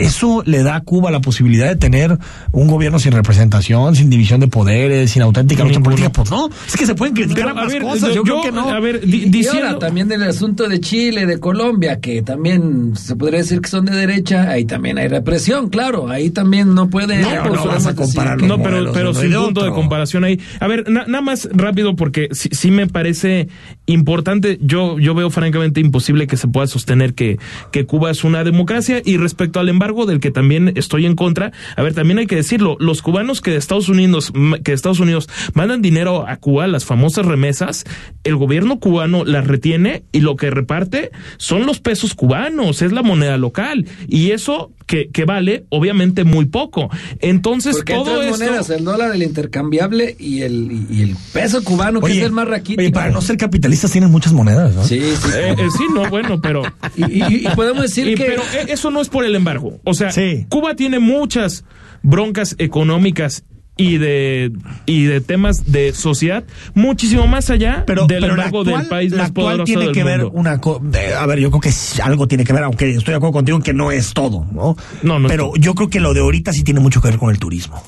Eso 0.00 0.42
le 0.46 0.62
da 0.62 0.76
a 0.76 0.80
Cuba 0.80 1.10
la 1.10 1.20
posibilidad 1.20 1.68
de 1.68 1.76
tener 1.76 2.18
un 2.52 2.66
gobierno 2.68 2.98
sin 2.98 3.12
representación, 3.12 3.96
sin 3.96 4.10
división 4.10 4.40
de 4.40 4.48
poderes, 4.48 5.10
sin 5.10 5.22
auténtica 5.22 5.64
lucha 5.64 5.80
política. 5.80 6.10
Pues 6.10 6.30
no, 6.30 6.48
es 6.66 6.76
que 6.76 6.86
se 6.86 6.94
pueden 6.94 7.14
criticar 7.14 7.36
Pero, 7.44 7.48
a 7.48 7.50
ambas 7.52 7.72
ver, 7.72 7.82
cosas. 7.82 8.08
Yo, 8.14 8.14
yo- 8.14 8.22
creo 8.22 8.42
que 8.42 8.52
no. 8.52 8.70
a 8.70 8.80
ver, 8.80 9.00
di- 9.06 9.24
y 9.24 9.30
diciendo- 9.30 9.66
ahora 9.68 9.78
también 9.78 10.08
del 10.08 10.22
asunto 10.22 10.68
de 10.68 10.80
Chile, 10.80 11.26
de 11.26 11.38
Colombia, 11.40 12.01
que 12.01 12.22
también 12.22 12.96
se 12.96 13.16
podría 13.16 13.38
decir 13.40 13.61
que 13.61 13.68
son 13.68 13.84
de 13.84 13.94
derecha, 13.96 14.51
ahí 14.51 14.64
también 14.64 14.98
hay 14.98 15.09
represión, 15.09 15.68
claro, 15.68 16.09
ahí 16.09 16.30
también 16.30 16.74
no 16.74 16.88
puede... 16.88 17.20
No, 17.22 17.44
no 17.55 17.64
vas 17.66 17.86
a 17.86 17.94
comparar 17.94 18.40
No, 18.42 18.62
pero, 18.62 18.92
pero 18.92 19.14
sin 19.14 19.32
punto 19.32 19.64
de 19.64 19.70
comparación 19.70 20.24
ahí. 20.24 20.40
A 20.61 20.66
ver, 20.66 20.88
na- 20.90 21.05
nada 21.07 21.22
más 21.22 21.48
rápido 21.53 21.96
porque 21.96 22.28
sí, 22.32 22.48
sí 22.53 22.70
me 22.70 22.86
parece 22.86 23.48
importante. 23.86 24.59
Yo, 24.62 24.98
yo 24.98 25.14
veo 25.14 25.30
francamente 25.30 25.80
imposible 25.80 26.26
que 26.26 26.36
se 26.36 26.48
pueda 26.48 26.66
sostener 26.66 27.14
que, 27.14 27.38
que 27.72 27.86
Cuba 27.86 28.11
es 28.11 28.24
una 28.24 28.44
democracia 28.44 29.03
y 29.05 29.16
respecto 29.16 29.61
al 29.61 29.68
embargo 29.68 29.89
embargo 29.91 30.07
del 30.07 30.20
que 30.20 30.30
también 30.30 30.72
estoy 30.76 31.05
en 31.07 31.16
contra, 31.16 31.53
a 31.76 31.82
ver, 31.82 31.95
también 31.95 32.18
hay 32.18 32.26
que 32.26 32.36
decirlo, 32.36 32.76
los 32.80 33.03
cubanos 33.03 33.41
que 33.41 33.51
de 33.51 33.57
Estados 33.57 33.88
Unidos, 33.88 34.32
que 34.62 34.70
de 34.70 34.74
Estados 34.74 35.01
Unidos 35.01 35.28
mandan 35.55 35.82
dinero 35.82 36.26
a 36.28 36.36
Cuba, 36.36 36.66
las 36.68 36.84
famosas 36.84 37.26
remesas, 37.26 37.84
el 38.24 38.36
gobierno 38.36 38.78
cubano 38.78 39.24
las 39.24 39.47
retiene 39.47 40.05
y 40.12 40.20
lo 40.20 40.36
que 40.36 40.51
reparte 40.51 41.11
son 41.38 41.66
los 41.66 41.80
pesos 41.80 42.14
cubanos, 42.14 42.82
es 42.82 42.93
la 42.93 43.03
moneda 43.03 43.36
local. 43.36 43.86
Y 44.07 44.30
eso 44.30 44.70
que, 44.86 45.09
que 45.09 45.24
vale, 45.24 45.64
obviamente, 45.70 46.24
muy 46.24 46.47
poco. 46.47 46.91
Entonces, 47.20 47.76
Porque 47.76 47.95
hay 47.95 48.05
todo 48.05 48.18
tres 48.20 48.32
esto... 48.32 48.45
monedas, 48.45 48.70
el 48.70 48.84
dólar, 48.84 49.14
el 49.14 49.22
intercambiable 49.22 50.16
y 50.18 50.43
el, 50.43 50.86
y 50.91 51.03
el 51.03 51.16
peso 51.32 51.62
cubano, 51.62 52.01
que 52.01 52.12
es 52.18 52.24
el 52.24 52.32
más 52.32 52.49
raquítico. 52.49 52.80
Oye, 52.80 52.91
para 52.91 53.11
no 53.11 53.20
ser 53.22 53.36
capitalistas 53.36 53.93
tienen 53.93 54.11
muchas 54.11 54.32
monedas, 54.32 54.74
¿no? 54.74 54.84
Sí, 54.84 55.01
sí. 55.01 55.28
Eh, 55.34 55.55
eh, 55.59 55.68
sí, 55.76 55.84
no, 55.95 56.09
bueno, 56.11 56.41
pero... 56.41 56.62
Y, 56.97 57.05
y- 57.22 57.47
y 57.47 57.49
podemos 57.55 57.82
decir 57.82 58.09
Y- 58.09 58.14
que... 58.14 58.24
Pero 58.24 58.43
eh, 58.43 58.66
eso 58.68 58.91
no 58.91 59.01
es 59.01 59.09
por 59.09 59.24
el 59.24 59.34
embargo. 59.36 59.80
O 59.85 59.95
sea, 59.95 60.11
Sí. 60.12 60.47
Cuba 60.49 60.74
tiene 60.76 60.99
muchas 60.99 61.64
broncas 62.03 62.55
económicas 62.59 63.45
y 63.76 63.97
de 63.99 64.53
y 64.85 65.05
de 65.05 65.20
temas 65.22 65.72
de 65.72 65.93
sociedad 65.95 66.45
muchísimo 66.74 67.26
más 67.26 67.49
allá 67.49 67.85
pero, 67.87 68.07
del 68.07 68.20
pero 68.20 68.37
la 68.37 68.51
del 68.51 68.89
país 68.89 69.12
la 69.12 69.22
más 69.22 69.31
poderoso 69.31 69.64
tiene 69.64 69.85
del 69.85 69.93
que 69.95 70.05
ver 70.05 70.24
una 70.26 70.61
co- 70.61 70.83
eh, 70.93 71.14
a 71.18 71.24
ver 71.24 71.39
yo 71.39 71.51
creo 71.51 71.61
que 71.62 71.70
algo 72.03 72.28
tiene 72.28 72.45
que 72.45 72.53
ver 72.53 72.64
aunque 72.64 72.91
estoy 72.91 73.12
de 73.12 73.16
acuerdo 73.16 73.33
contigo 73.33 73.57
en 73.57 73.62
que 73.62 73.72
no 73.72 73.91
es 73.91 74.12
todo 74.12 74.45
no 74.53 74.76
No, 75.03 75.18
no 75.18 75.28
pero 75.28 75.53
yo 75.57 75.74
creo 75.74 75.89
que 75.89 75.99
lo 76.01 76.12
de 76.12 76.20
ahorita 76.20 76.53
sí 76.53 76.62
tiene 76.62 76.81
mucho 76.81 77.01
que 77.01 77.09
ver 77.09 77.16
con 77.18 77.31
el 77.31 77.39
turismo 77.39 77.83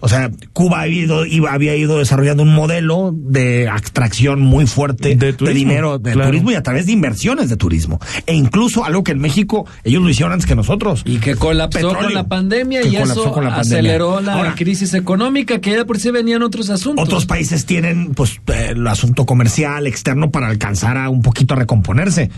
o 0.00 0.08
sea, 0.08 0.30
Cuba 0.52 0.82
había 0.82 1.02
ido, 1.02 1.26
iba- 1.26 1.52
había 1.52 1.76
ido 1.76 1.98
desarrollando 1.98 2.42
un 2.42 2.54
modelo 2.54 3.12
de 3.14 3.64
extracción 3.64 4.40
muy 4.40 4.66
fuerte 4.66 5.14
De 5.16 5.32
turismo, 5.32 5.58
dinero 5.58 5.98
de 5.98 6.12
claro. 6.12 6.28
turismo 6.30 6.50
y 6.50 6.54
a 6.54 6.62
través 6.62 6.86
de 6.86 6.92
inversiones 6.92 7.48
de 7.48 7.56
turismo. 7.56 8.00
E 8.26 8.34
incluso 8.34 8.84
algo 8.84 9.04
que 9.04 9.12
en 9.12 9.18
México 9.18 9.66
ellos 9.84 10.02
lo 10.02 10.08
hicieron 10.08 10.32
antes 10.32 10.46
que 10.46 10.54
nosotros. 10.54 11.02
Y 11.04 11.18
que 11.18 11.36
colapsó 11.36 11.78
Petróleo. 11.78 12.00
con 12.02 12.14
la 12.14 12.28
pandemia 12.28 12.82
y 12.86 12.96
eso 12.96 13.32
con 13.32 13.44
la 13.44 13.50
pandemia. 13.56 13.60
aceleró 13.60 14.20
la 14.20 14.34
Ahora, 14.34 14.54
crisis 14.54 14.94
económica, 14.94 15.60
que 15.60 15.72
ya 15.72 15.84
por 15.84 15.98
sí 15.98 16.10
venían 16.10 16.42
otros 16.42 16.70
asuntos. 16.70 17.04
Otros 17.04 17.26
países 17.26 17.66
tienen 17.66 18.14
pues 18.14 18.40
eh, 18.46 18.68
el 18.70 18.86
asunto 18.86 19.26
comercial 19.26 19.86
externo 19.86 20.30
para 20.30 20.48
alcanzar 20.48 20.96
a 20.96 21.08
un 21.10 21.22
poquito 21.22 21.54
a 21.54 21.58
recomponerse. 21.58 22.30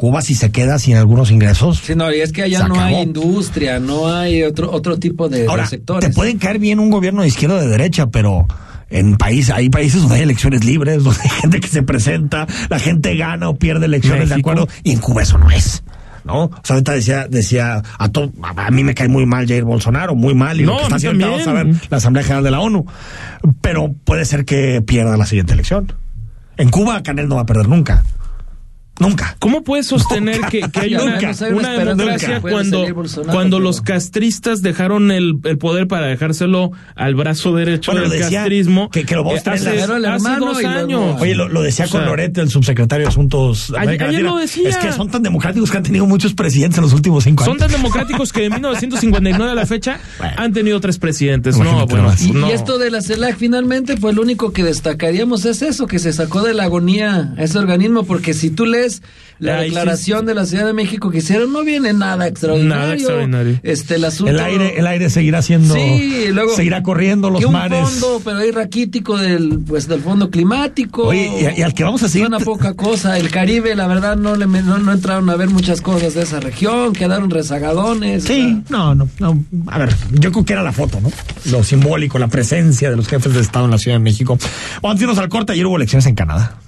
Cuba 0.00 0.22
si 0.22 0.34
se 0.34 0.50
queda 0.50 0.78
sin 0.78 0.96
algunos 0.96 1.30
ingresos. 1.30 1.82
Sí, 1.84 1.94
no, 1.94 2.10
y 2.10 2.22
es 2.22 2.32
que 2.32 2.44
allá 2.44 2.66
no 2.66 2.80
hay 2.80 3.02
industria, 3.02 3.78
no 3.78 4.08
hay 4.10 4.42
otro 4.44 4.72
otro 4.72 4.98
tipo 4.98 5.28
de, 5.28 5.46
sectores. 5.68 6.08
te 6.08 6.14
pueden 6.14 6.38
caer 6.38 6.58
bien 6.58 6.78
un 6.78 6.88
gobierno 6.88 7.20
de 7.20 7.28
izquierda 7.28 7.56
o 7.56 7.60
de 7.60 7.68
derecha, 7.68 8.06
pero 8.06 8.46
en 8.88 9.16
país, 9.18 9.50
hay 9.50 9.68
países 9.68 10.00
donde 10.00 10.16
hay 10.16 10.22
elecciones 10.22 10.64
libres, 10.64 11.04
donde 11.04 11.20
hay 11.22 11.28
gente 11.28 11.60
que 11.60 11.68
se 11.68 11.82
presenta, 11.82 12.46
la 12.70 12.78
gente 12.78 13.14
gana 13.14 13.50
o 13.50 13.56
pierde 13.56 13.84
elecciones 13.84 14.30
de 14.30 14.36
acuerdo, 14.36 14.68
y 14.84 14.92
en 14.92 15.00
Cuba 15.00 15.20
eso 15.20 15.36
no 15.36 15.50
es. 15.50 15.82
¿No? 16.24 16.44
O 16.44 16.50
sea, 16.64 16.76
ahorita 16.76 16.92
decía, 16.92 17.26
decía, 17.28 17.82
a, 17.98 18.08
to- 18.08 18.32
a 18.42 18.68
a 18.68 18.70
mí 18.70 18.82
me 18.82 18.94
cae 18.94 19.08
muy 19.08 19.26
mal 19.26 19.46
Jair 19.46 19.64
Bolsonaro, 19.64 20.14
muy 20.14 20.32
mal, 20.34 20.58
y 20.58 20.64
No, 20.64 20.72
lo 20.72 20.76
que 20.78 20.82
está 20.84 20.96
haciendo 20.96 21.30
vamos 21.30 21.46
a 21.46 21.52
ver 21.52 21.66
la 21.90 21.98
Asamblea 21.98 22.24
General 22.24 22.44
de 22.44 22.50
la 22.52 22.60
ONU. 22.60 22.86
Pero 23.60 23.92
puede 24.04 24.24
ser 24.24 24.46
que 24.46 24.80
pierda 24.80 25.18
la 25.18 25.26
siguiente 25.26 25.52
elección. 25.52 25.92
En 26.56 26.70
Cuba, 26.70 27.02
Canel 27.02 27.28
no 27.28 27.34
va 27.34 27.42
a 27.42 27.46
perder 27.46 27.68
nunca. 27.68 28.02
Nunca. 29.00 29.36
¿Cómo 29.40 29.64
puedes 29.64 29.86
sostener 29.86 30.36
Nunca. 30.36 30.50
que, 30.50 30.60
que 30.60 30.80
hay 30.80 30.90
Nunca. 30.92 31.04
una, 31.04 31.16
Hay 31.18 31.52
una 31.52 31.58
una 31.58 31.72
esperanza 31.72 32.04
democracia 32.04 32.40
cuando, 32.40 32.84
cuando 33.32 33.56
pero- 33.56 33.58
los 33.60 33.80
castristas 33.80 34.62
dejaron 34.62 35.10
el, 35.10 35.38
el 35.44 35.58
poder 35.58 35.88
para 35.88 36.06
dejárselo 36.06 36.70
al 36.94 37.14
brazo 37.14 37.54
derecho 37.54 37.92
Bueno, 37.92 38.08
del 38.08 38.20
castrismo? 38.20 38.90
que- 38.90 39.04
que 39.04 39.14
lo 39.14 39.22
a 39.30 39.40
tener 39.40 39.54
hace, 40.06 40.36
dos 40.38 40.64
años. 40.64 41.20
Oye, 41.20 41.34
lo, 41.34 41.48
lo 41.48 41.62
decía 41.62 41.86
O 41.86 41.88
con 41.88 42.04
Lorete, 42.04 42.40
el 42.40 42.50
subsecretario 42.50 43.06
de 43.06 43.08
Asuntos. 43.08 43.72
Ayer- 43.76 44.22
lo 44.22 44.36
decía. 44.36 44.68
Es 44.68 44.76
que 44.76 44.92
son 44.92 45.10
tan 45.10 45.22
democráticos 45.22 45.70
que 45.70 45.76
han 45.78 45.82
tenido 45.82 46.06
muchos 46.06 46.34
presidentes 46.34 46.78
en 46.78 46.84
los 46.84 46.92
últimos 46.92 47.24
cinco 47.24 47.44
Son 47.44 47.54
años. 47.54 47.62
tan 47.68 47.72
democráticos 47.72 48.32
que 48.32 48.42
de 48.42 48.50
1959 48.50 49.52
a 49.52 49.54
la 49.54 49.66
fecha 49.66 49.98
han 50.36 50.52
tenido 50.52 50.80
tres 50.80 50.98
presidentes. 50.98 51.56
No, 51.56 51.86
bueno. 51.86 52.12
Y, 52.20 52.32
no. 52.32 52.48
y 52.48 52.52
esto 52.52 52.78
de 52.78 52.90
la 52.90 53.00
CELAC 53.00 53.36
finalmente, 53.38 53.96
pues 53.96 54.14
lo 54.14 54.22
único 54.22 54.52
que 54.52 54.62
destacaríamos 54.64 55.44
es 55.44 55.62
eso, 55.62 55.86
que 55.86 55.98
se 55.98 56.12
sacó 56.12 56.42
de 56.42 56.52
la 56.54 56.64
agonía 56.64 57.34
ese 57.38 57.58
organismo, 57.58 58.04
porque 58.04 58.34
si 58.34 58.50
tú 58.50 58.66
lees 58.66 58.89
la 59.38 59.58
Ahí 59.58 59.70
sí. 59.70 59.74
declaración 59.74 60.26
de 60.26 60.34
la 60.34 60.44
Ciudad 60.46 60.66
de 60.66 60.72
México 60.72 61.10
que 61.10 61.18
hicieron, 61.18 61.52
no 61.52 61.64
viene 61.64 61.92
nada 61.92 62.26
extraordinario. 62.26 62.76
Nada 62.82 62.94
extraordinario. 62.94 63.60
Este, 63.62 63.94
el 63.94 64.04
asunto... 64.04 64.32
El 64.32 64.40
aire, 64.40 64.78
el 64.78 64.86
aire 64.86 65.08
seguirá 65.10 65.40
siendo. 65.42 65.74
Sí, 65.74 66.26
luego 66.32 66.54
seguirá 66.54 66.82
corriendo 66.82 67.30
los 67.30 67.40
que 67.40 67.46
un 67.46 67.52
mares. 67.52 67.88
fondo, 67.88 68.20
pero 68.24 68.38
hay 68.38 68.50
raquítico 68.50 69.16
del 69.16 69.60
pues 69.66 69.88
del 69.88 70.00
fondo 70.00 70.30
climático. 70.30 71.04
Oye, 71.08 71.52
y- 71.56 71.60
y 71.60 71.62
al 71.62 71.72
que 71.74 71.84
vamos 71.84 72.02
a 72.02 72.08
seguir- 72.08 72.28
Suena 72.28 72.44
poca 72.44 72.74
cosa. 72.74 73.18
El 73.18 73.30
Caribe, 73.30 73.74
la 73.74 73.86
verdad, 73.86 74.16
no 74.16 74.36
le 74.36 74.46
no, 74.46 74.78
no 74.78 74.92
entraron 74.92 75.28
a 75.30 75.36
ver 75.36 75.48
muchas 75.48 75.80
cosas 75.80 76.14
de 76.14 76.22
esa 76.22 76.40
región, 76.40 76.92
quedaron 76.92 77.30
rezagadones. 77.30 78.24
Sí, 78.24 78.62
no, 78.68 78.94
no, 78.94 79.08
no. 79.18 79.44
A 79.68 79.78
ver, 79.78 79.94
yo 80.12 80.32
creo 80.32 80.44
que 80.44 80.52
era 80.52 80.62
la 80.62 80.72
foto, 80.72 81.00
¿no? 81.00 81.10
Lo 81.50 81.64
simbólico, 81.64 82.18
la 82.18 82.28
presencia 82.28 82.90
de 82.90 82.96
los 82.96 83.08
jefes 83.08 83.32
de 83.34 83.40
Estado 83.40 83.64
en 83.64 83.70
la 83.70 83.78
Ciudad 83.78 83.96
de 83.96 84.02
México. 84.02 84.38
Vamos 84.82 84.98
a 84.98 85.02
irnos 85.02 85.18
al 85.18 85.28
corte. 85.28 85.52
Ayer 85.52 85.64
hubo 85.66 85.76
elecciones 85.76 86.06
en 86.06 86.14
Canadá. 86.14 86.58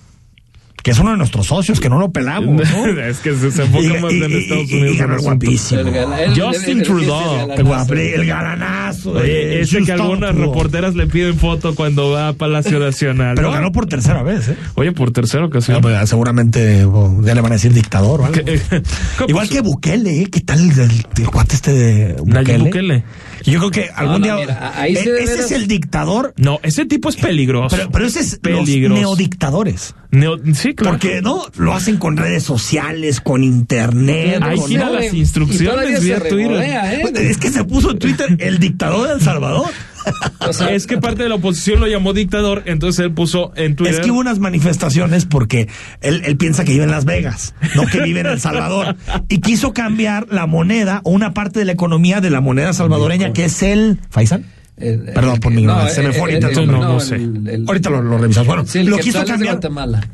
Que 0.83 0.91
es 0.91 0.99
uno 0.99 1.13
de 1.13 1.17
nuestros 1.17 1.47
socios, 1.47 1.79
que 1.81 1.89
no 1.89 1.99
lo 1.99 2.11
pelamos, 2.11 2.57
¿no? 2.69 2.87
es 3.03 3.19
que 3.19 3.35
se, 3.35 3.51
se 3.53 3.63
enfoca 3.63 3.85
Y- 3.85 4.03
más 4.03 4.13
y- 4.13 4.23
en 4.25 4.33
Estados 4.33 4.71
y- 4.71 4.77
Unidos. 4.81 4.97
y 4.97 5.01
el 5.01 5.19
guapísimo. 5.21 5.81
El 5.81 5.91
gala- 5.93 6.23
el- 6.25 6.41
Justin 6.43 6.79
el- 6.79 6.85
Trudeau. 6.85 7.51
el- 7.53 7.99
el- 7.99 8.27
galanazo. 8.27 9.13
Oye, 9.13 9.61
ese 9.61 9.83
que 9.83 9.93
algunas 9.93 10.31
Trudeau. 10.33 10.51
reporteras 10.53 10.95
le 10.97 11.07
piden 11.07 11.37
foto 11.37 11.75
cuando 11.75 12.11
va 12.11 12.29
a 12.29 12.33
Palacio 12.33 12.79
Nacional. 12.81 13.35
Pero 13.37 13.49
¿no? 13.49 13.55
ganó 13.55 13.71
por 13.73 13.87
tercera 13.87 14.23
vez, 14.23 14.49
¿eh? 14.49 14.57
Oye, 14.75 14.93
por 14.93 15.13
tercera 15.13 15.45
ocasión. 15.45 15.77
Ah, 15.77 15.81
pues, 15.81 16.09
seguramente 16.09 16.85
oh, 16.85 17.21
ya 17.25 17.35
le 17.35 17.41
van 17.41 17.53
a 17.53 17.55
decir 17.55 17.73
dictador 17.73 18.21
o 18.23 18.25
algo. 18.27 18.35
¿Qué- 18.45 18.61
qué 18.71 18.83
Igual 19.29 19.49
que 19.49 19.61
Bukele, 19.61 20.23
¿eh? 20.23 20.27
¿qué 20.31 20.41
tal 20.41 20.61
el, 20.69 20.79
el- 20.81 21.07
el 21.19 21.27
cuate 21.29 21.55
este 21.55 21.73
de 21.73 22.13
Bukele? 22.15 22.43
Nayib 22.43 22.59
Bukele. 22.65 23.05
Yo 23.45 23.59
creo 23.59 23.71
que 23.71 23.91
algún 23.95 24.21
no, 24.21 24.25
día. 24.27 24.37
mira, 24.37 24.73
ahí 24.81 24.97
sí 24.97 25.09
e- 25.09 25.13
de 25.13 25.23
ese 25.25 25.33
veras- 25.35 25.47
es 25.47 25.53
el 25.53 25.67
dictador, 25.67 26.35
No, 26.37 26.59
ese 26.63 26.85
tipo 26.87 27.09
es 27.09 27.17
peligroso. 27.17 27.77
pero, 27.77 27.91
pero 27.91 28.07
ese 28.07 28.21
es 28.21 28.39
Peligroso. 28.39 29.01
los 29.01 29.01
neodictadores. 29.01 29.95
Neo- 30.11 30.39
sí, 30.55 30.75
claro. 30.75 30.99
Porque 30.99 31.23
no 31.23 31.47
lo 31.57 31.73
hacen 31.73 31.97
con 31.97 32.17
redes 32.17 32.43
sociales, 32.43 33.21
con 33.21 33.43
internet. 33.43 34.41
Ahí 34.43 34.59
con- 34.59 34.69
gira 34.69 34.87
No, 34.87 34.93
las 34.95 35.13
instrucciones 35.15 36.03
vía 36.03 36.19
Twitter. 36.21 36.61
¿eh? 36.63 37.03
Es 37.31 37.39
que 37.39 37.51
se 37.51 37.65
puso 37.65 37.91
en 37.93 37.99
Twitter 37.99 38.37
el 38.39 38.59
dictador 38.59 39.09
de 39.09 39.15
El 39.15 39.21
Salvador. 39.21 39.67
O 40.49 40.53
sea, 40.53 40.71
es 40.73 40.87
que 40.87 40.99
parte 40.99 41.23
de 41.23 41.29
la 41.29 41.37
oposición 41.37 41.81
lo 41.81 41.87
llamó 41.87 42.13
dictador, 42.13 42.63
entonces 42.67 43.05
él 43.05 43.13
puso 43.13 43.53
en 43.57 43.77
Twitter. 43.77 43.95
Es 43.95 44.01
que 44.01 44.11
hubo 44.11 44.19
unas 44.21 44.39
manifestaciones 44.41 45.25
porque 45.25 45.69
él, 46.01 46.23
él 46.25 46.37
piensa 46.37 46.65
que 46.65 46.73
vive 46.73 46.85
en 46.85 46.91
Las 46.91 47.05
Vegas, 47.05 47.55
no 47.77 47.87
que 47.87 48.01
vive 48.03 48.21
en 48.21 48.27
El 48.27 48.41
Salvador. 48.41 48.97
Y 49.29 49.39
quiso 49.39 49.73
cambiar 49.73 50.27
la 50.31 50.47
moneda 50.47 51.01
o 51.05 51.11
una 51.11 51.33
parte 51.33 51.61
de 51.61 51.65
la 51.65 51.73
economía 51.73 52.21
de 52.21 52.31
la 52.31 52.41
moneda 52.41 52.73
salvadoreña, 52.73 53.33
que 53.33 53.45
es 53.45 53.63
el. 53.63 53.99
¿Faisan? 54.11 54.45
el- 54.79 55.01
Perdón 55.15 55.35
el- 55.35 55.41
por 55.41 55.53
mi 55.53 55.63
no, 55.63 55.71
ignorancia, 55.73 55.95
se 55.95 56.03
me 56.09 56.13
fue 56.13 56.31
el- 56.33 56.45
ahorita 56.45 56.47
el 56.49 56.59
el- 56.59 56.67
nombre. 56.73 56.89
no, 56.89 56.93
no 56.95 57.01
sé. 57.01 57.15
el- 57.17 57.49
el- 57.49 57.65
Ahorita 57.69 57.91
lo, 57.91 58.03
lo 58.03 58.19
revisamos. 58.19 58.47
Bueno, 58.49 58.65
Sí, 58.67 58.85
quiso 59.01 59.25
cambiar. 59.25 59.61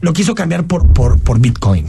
Lo 0.02 0.12
quiso 0.12 0.34
cambiar 0.34 0.64
por, 0.64 0.92
por, 0.92 1.18
por 1.20 1.40
Bitcoin. 1.40 1.86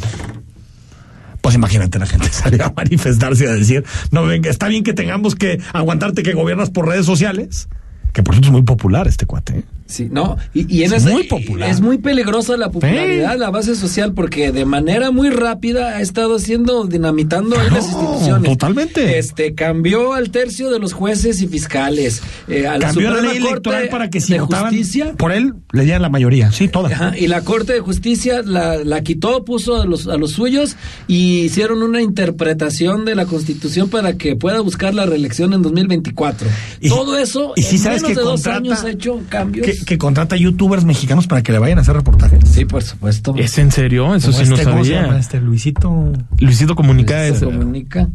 Pues 1.42 1.56
imagínate, 1.56 2.00
la 2.00 2.06
gente 2.06 2.28
salió 2.32 2.66
a 2.66 2.74
manifestarse 2.76 3.46
y 3.46 3.48
a 3.48 3.54
decir, 3.54 3.84
no 4.12 4.24
venga, 4.24 4.50
está 4.50 4.68
bien 4.68 4.84
que 4.84 4.94
tengamos 4.94 5.36
que 5.36 5.60
aguantarte 5.74 6.24
que 6.24 6.34
gobiernas 6.34 6.70
por 6.70 6.88
redes 6.88 7.06
sociales, 7.06 7.70
que 8.14 8.24
por 8.24 8.36
cierto 8.36 8.48
es 8.48 8.52
muy 8.52 8.64
popular 8.64 9.08
este 9.08 9.26
cuate. 9.26 9.60
¿eh? 9.60 9.64
Sí, 9.90 10.08
no, 10.12 10.38
y, 10.54 10.72
y 10.74 10.84
en 10.84 10.94
Es 10.94 11.04
ese- 11.04 11.12
muy 11.14 11.24
popular. 11.24 11.68
Es 11.68 11.82
muy 11.82 11.98
peligrosa 11.98 12.56
la 12.58 12.70
popularidad, 12.70 13.36
la 13.40 13.50
base 13.50 13.74
social, 13.76 14.14
porque 14.14 14.52
de 14.52 14.64
manera 14.64 15.10
muy 15.10 15.32
rápida 15.32 15.98
ha 15.98 16.02
estado 16.02 16.36
haciendo, 16.36 16.86
dinamitando 16.86 17.56
las 17.56 17.86
instituciones. 17.88 18.50
totalmente. 18.52 19.18
Este, 19.18 19.56
cambió 19.56 20.14
al 20.14 20.30
tercio 20.30 20.70
de 20.70 20.78
los 20.78 20.94
jueces 20.94 21.42
y 21.42 21.48
fiscales. 21.48 22.22
eh, 22.48 22.68
a 22.68 22.78
la 22.78 22.86
Cambió 22.88 23.10
la 23.10 23.16
Suprema 23.18 23.34
ley 23.34 23.42
Corte 23.42 23.50
electoral 23.52 23.90
para 23.90 24.10
que 24.12 24.22
si 24.22 24.38
votaban 24.38 24.68
Justicia. 24.76 25.14
por 25.18 25.32
él, 25.32 25.56
le 25.72 25.84
dieran 25.86 26.04
la 26.04 26.10
mayoría. 26.10 26.52
Sí, 26.52 26.68
toda. 26.68 26.90
Ajá, 26.90 27.18
y 27.18 27.26
la 27.26 27.42
Corte 27.42 27.74
de 27.74 27.80
Justicia 27.80 28.44
la, 28.46 28.78
la 28.84 29.02
quitó, 29.02 29.44
puso 29.44 29.82
a 29.82 29.88
los, 29.88 30.08
a 30.08 30.18
los 30.18 30.34
suyos 30.34 30.76
y 31.08 31.40
hicieron 31.40 31.82
una 31.82 32.00
interpretación 32.02 33.06
de 33.06 33.16
la 33.16 33.26
Constitución 33.26 33.90
para 33.90 34.18
que 34.18 34.36
pueda 34.36 34.60
buscar 34.62 34.94
la 34.94 35.06
reelección 35.08 35.54
en 35.54 35.64
2024. 35.64 36.48
Y- 36.80 36.90
Todo 36.90 37.18
eso 37.18 37.54
y 37.56 37.62
en 37.66 37.80
sabes 37.80 38.02
menos 38.04 38.10
que 38.10 38.16
de 38.16 38.22
dos 38.22 38.42
contrata- 38.44 38.58
años 38.58 38.84
ha 38.84 38.90
hecho 38.92 39.20
cambios. 39.30 39.66
Que, 39.66 39.79
que 39.86 39.98
contrata 39.98 40.36
youtubers 40.36 40.86
mexicanos 40.86 41.28
para 41.28 41.42
que 41.44 41.52
le 41.52 41.60
vayan 41.60 41.78
a 41.78 41.82
hacer 41.82 41.96
reportajes. 41.96 42.40
Sí, 42.50 42.66
por 42.66 42.84
supuesto. 42.84 43.34
¿Es 43.38 43.58
en 43.58 43.72
serio? 43.72 44.14
Eso 44.16 44.32
Como 44.32 44.44
sí 44.44 44.50
no 44.50 44.56
este, 44.56 44.70
¿cómo 44.70 44.84
se 44.86 44.92
llama 44.92 45.06
sabía. 45.08 45.20
Este 45.20 45.42
Luisito. 45.42 46.14
Luisito 46.38 46.76
Comunica 46.76 47.20
se 47.20 47.30
es. 47.30 47.44
comunica. 47.44 48.10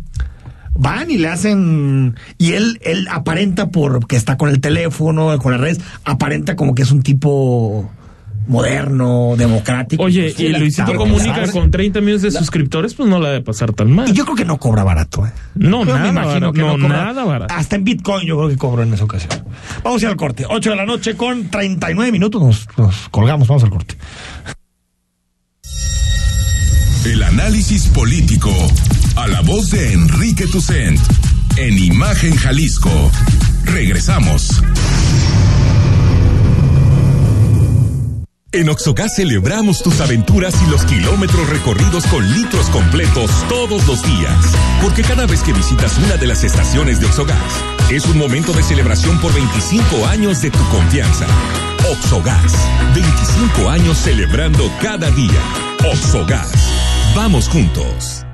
Van 0.76 1.10
y 1.10 1.18
le 1.18 1.28
hacen. 1.28 2.16
Y 2.38 2.52
él, 2.52 2.80
él 2.84 3.06
aparenta 3.10 3.70
por 3.70 4.06
que 4.06 4.16
está 4.16 4.36
con 4.36 4.48
el 4.50 4.60
teléfono, 4.60 5.38
con 5.38 5.52
las 5.52 5.60
redes, 5.60 5.80
aparenta 6.04 6.56
como 6.56 6.74
que 6.74 6.82
es 6.82 6.90
un 6.90 7.02
tipo 7.02 7.88
moderno, 8.46 9.34
democrático. 9.36 10.02
Oye, 10.02 10.32
Sí, 10.36 10.46
y 10.46 10.48
Luisito 10.50 10.94
Comunica 10.94 11.34
¿sabes? 11.36 11.50
con 11.52 11.70
30 11.70 12.00
millones 12.00 12.22
de 12.22 12.30
suscriptores, 12.30 12.94
pues 12.94 13.08
no 13.08 13.18
la 13.20 13.28
debe 13.30 13.42
pasar 13.44 13.72
tan 13.72 13.90
mal. 13.90 14.08
Y 14.08 14.12
yo 14.12 14.24
creo 14.24 14.36
que 14.36 14.44
no 14.44 14.58
cobra 14.58 14.84
barato, 14.84 15.26
¿eh? 15.26 15.32
No, 15.54 15.84
nada 15.84 16.08
imagino 16.08 16.26
barato, 16.26 16.52
que 16.52 16.60
no, 16.60 16.76
no, 16.76 16.86
cobra- 16.88 17.04
nada 17.04 17.24
barato. 17.24 17.54
Hasta 17.54 17.76
en 17.76 17.84
Bitcoin 17.84 18.26
yo 18.26 18.36
creo 18.36 18.48
que 18.48 18.56
cobró 18.56 18.82
en 18.82 18.92
esa 18.94 19.04
ocasión. 19.04 19.30
Vamos 19.82 20.02
a 20.02 20.04
ir 20.06 20.10
al 20.10 20.16
corte. 20.16 20.44
8 20.48 20.70
de 20.70 20.76
la 20.76 20.84
noche 20.86 21.16
con 21.16 21.48
39 21.50 22.12
minutos. 22.12 22.42
Nos, 22.42 22.66
nos 22.76 23.08
colgamos, 23.10 23.48
vamos 23.48 23.64
al 23.64 23.70
corte. 23.70 23.96
El 27.04 27.22
análisis 27.22 27.86
político. 27.88 28.50
A 29.16 29.28
la 29.28 29.42
voz 29.42 29.70
de 29.70 29.92
Enrique 29.92 30.46
Tucent. 30.46 30.98
en 31.56 31.78
Imagen 31.78 32.34
Jalisco. 32.34 32.90
Regresamos. 33.64 34.62
En 38.54 38.68
Oxogas 38.68 39.16
celebramos 39.16 39.82
tus 39.82 40.00
aventuras 40.00 40.54
y 40.64 40.70
los 40.70 40.84
kilómetros 40.84 41.50
recorridos 41.50 42.06
con 42.06 42.24
litros 42.34 42.70
completos 42.70 43.28
todos 43.48 43.84
los 43.88 44.00
días. 44.04 44.36
Porque 44.80 45.02
cada 45.02 45.26
vez 45.26 45.42
que 45.42 45.52
visitas 45.52 45.98
una 45.98 46.16
de 46.16 46.28
las 46.28 46.44
estaciones 46.44 47.00
de 47.00 47.06
Oxogas, 47.06 47.36
es 47.90 48.06
un 48.06 48.16
momento 48.16 48.52
de 48.52 48.62
celebración 48.62 49.20
por 49.20 49.34
25 49.34 50.06
años 50.06 50.40
de 50.40 50.52
tu 50.52 50.64
confianza. 50.68 51.26
Oxogas, 51.90 52.52
25 52.94 53.70
años 53.70 53.98
celebrando 53.98 54.70
cada 54.80 55.10
día. 55.10 55.42
Oxogas, 55.90 56.52
vamos 57.16 57.48
juntos. 57.48 58.24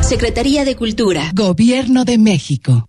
Secretaría 0.00 0.64
de 0.64 0.76
Cultura. 0.76 1.30
Gobierno 1.34 2.04
de 2.04 2.18
México. 2.18 2.88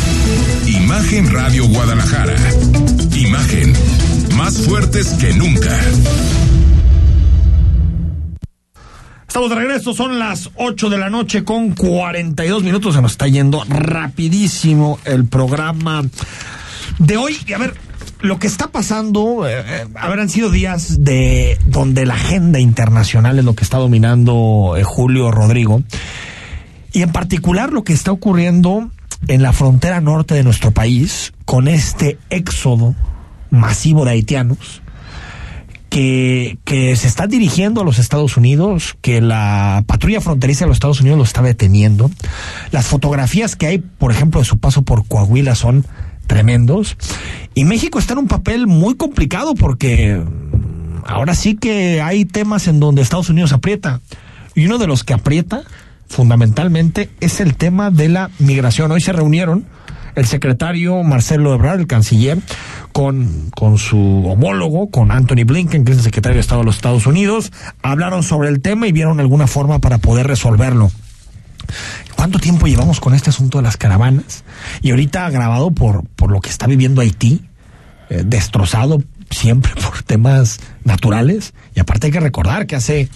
Imagen 0.91 1.31
Radio 1.31 1.67
Guadalajara. 1.69 2.35
Imagen. 3.15 3.73
Más 4.35 4.57
fuertes 4.57 5.07
que 5.13 5.33
nunca. 5.33 5.79
Estamos 9.25 9.49
de 9.49 9.55
regreso, 9.55 9.93
son 9.93 10.19
las 10.19 10.49
8 10.55 10.89
de 10.89 10.97
la 10.97 11.09
noche 11.09 11.45
con 11.45 11.75
42 11.75 12.63
minutos. 12.63 12.95
Se 12.95 13.01
nos 13.01 13.13
está 13.13 13.29
yendo 13.29 13.63
rapidísimo 13.69 14.99
el 15.05 15.25
programa 15.29 16.03
de 16.99 17.15
hoy. 17.15 17.37
Y 17.47 17.53
a 17.53 17.57
ver, 17.57 17.73
lo 18.19 18.37
que 18.37 18.47
está 18.47 18.67
pasando, 18.67 19.47
eh, 19.47 19.63
eh, 19.65 19.87
habrán 19.95 20.27
sido 20.27 20.49
días 20.49 21.05
de 21.05 21.57
donde 21.67 22.05
la 22.05 22.15
agenda 22.15 22.59
internacional 22.59 23.39
es 23.39 23.45
lo 23.45 23.55
que 23.55 23.63
está 23.63 23.77
dominando 23.77 24.75
eh, 24.75 24.83
Julio 24.83 25.31
Rodrigo. 25.31 25.83
Y 26.91 27.01
en 27.01 27.13
particular 27.13 27.71
lo 27.71 27.85
que 27.85 27.93
está 27.93 28.11
ocurriendo 28.11 28.91
en 29.27 29.41
la 29.41 29.53
frontera 29.53 30.01
norte 30.01 30.33
de 30.33 30.43
nuestro 30.43 30.71
país 30.71 31.33
con 31.45 31.67
este 31.67 32.17
éxodo 32.29 32.95
masivo 33.49 34.05
de 34.05 34.11
haitianos 34.11 34.81
que, 35.91 36.57
se 36.95 37.07
está 37.07 37.27
dirigiendo 37.27 37.81
a 37.81 37.83
los 37.83 37.99
Estados 37.99 38.37
Unidos, 38.37 38.95
que 39.01 39.19
la 39.19 39.83
patrulla 39.85 40.21
fronteriza 40.21 40.63
de 40.63 40.69
los 40.69 40.77
Estados 40.77 41.01
Unidos 41.01 41.17
lo 41.17 41.25
está 41.25 41.41
deteniendo. 41.41 42.09
Las 42.71 42.87
fotografías 42.87 43.57
que 43.57 43.67
hay, 43.67 43.77
por 43.79 44.11
ejemplo, 44.11 44.39
de 44.39 44.45
su 44.45 44.57
paso 44.57 44.83
por 44.83 45.05
Coahuila 45.05 45.53
son 45.53 45.85
tremendos. 46.27 46.95
Y 47.53 47.65
México 47.65 47.99
está 47.99 48.13
en 48.13 48.19
un 48.19 48.27
papel 48.27 48.67
muy 48.67 48.95
complicado 48.95 49.53
porque 49.53 50.23
ahora 51.05 51.35
sí 51.35 51.55
que 51.55 52.01
hay 52.01 52.23
temas 52.23 52.67
en 52.67 52.79
donde 52.79 53.01
Estados 53.01 53.29
Unidos 53.29 53.51
aprieta. 53.51 53.99
Y 54.55 54.65
uno 54.65 54.77
de 54.77 54.87
los 54.87 55.03
que 55.03 55.13
aprieta 55.13 55.63
fundamentalmente 56.11 57.09
es 57.19 57.39
el 57.39 57.55
tema 57.55 57.89
de 57.89 58.09
la 58.09 58.29
migración. 58.37 58.91
Hoy 58.91 59.01
se 59.01 59.13
reunieron 59.13 59.65
el 60.15 60.25
secretario 60.25 61.01
Marcelo 61.03 61.53
Ebrard, 61.53 61.79
el 61.79 61.87
canciller, 61.87 62.37
con, 62.91 63.49
con 63.55 63.77
su 63.77 63.97
homólogo, 64.27 64.91
con 64.91 65.11
Anthony 65.11 65.45
Blinken, 65.45 65.85
que 65.85 65.93
es 65.93 65.99
el 65.99 66.03
secretario 66.03 66.35
de 66.35 66.41
Estado 66.41 66.61
de 66.61 66.65
los 66.65 66.75
Estados 66.75 67.07
Unidos, 67.07 67.51
hablaron 67.81 68.21
sobre 68.23 68.49
el 68.49 68.61
tema 68.61 68.87
y 68.87 68.91
vieron 68.91 69.19
alguna 69.19 69.47
forma 69.47 69.79
para 69.79 69.97
poder 69.99 70.27
resolverlo. 70.27 70.91
¿Cuánto 72.15 72.39
tiempo 72.39 72.67
llevamos 72.67 72.99
con 72.99 73.13
este 73.13 73.29
asunto 73.29 73.59
de 73.59 73.63
las 73.63 73.77
caravanas? 73.77 74.43
Y 74.81 74.91
ahorita 74.91 75.25
agravado 75.25 75.71
por, 75.71 76.05
por 76.15 76.31
lo 76.31 76.41
que 76.41 76.49
está 76.49 76.67
viviendo 76.67 77.01
Haití, 77.01 77.41
eh, 78.09 78.23
destrozado 78.25 79.01
siempre 79.29 79.73
por 79.81 80.03
temas 80.03 80.59
naturales. 80.83 81.53
Y 81.73 81.79
aparte 81.79 82.07
hay 82.07 82.13
que 82.13 82.19
recordar 82.19 82.67
que 82.67 82.75
hace 82.75 83.09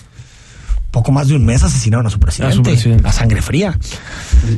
poco 0.96 1.12
más 1.12 1.28
de 1.28 1.36
un 1.36 1.44
mes 1.46 1.62
asesinaron 1.62 2.08
a 2.08 2.10
su 2.10 2.22
presidente, 2.22 2.54
A 2.54 2.56
su 2.56 2.64
presidente. 2.64 3.06
a 3.06 3.12
sangre 3.12 3.42
fría. 3.42 3.78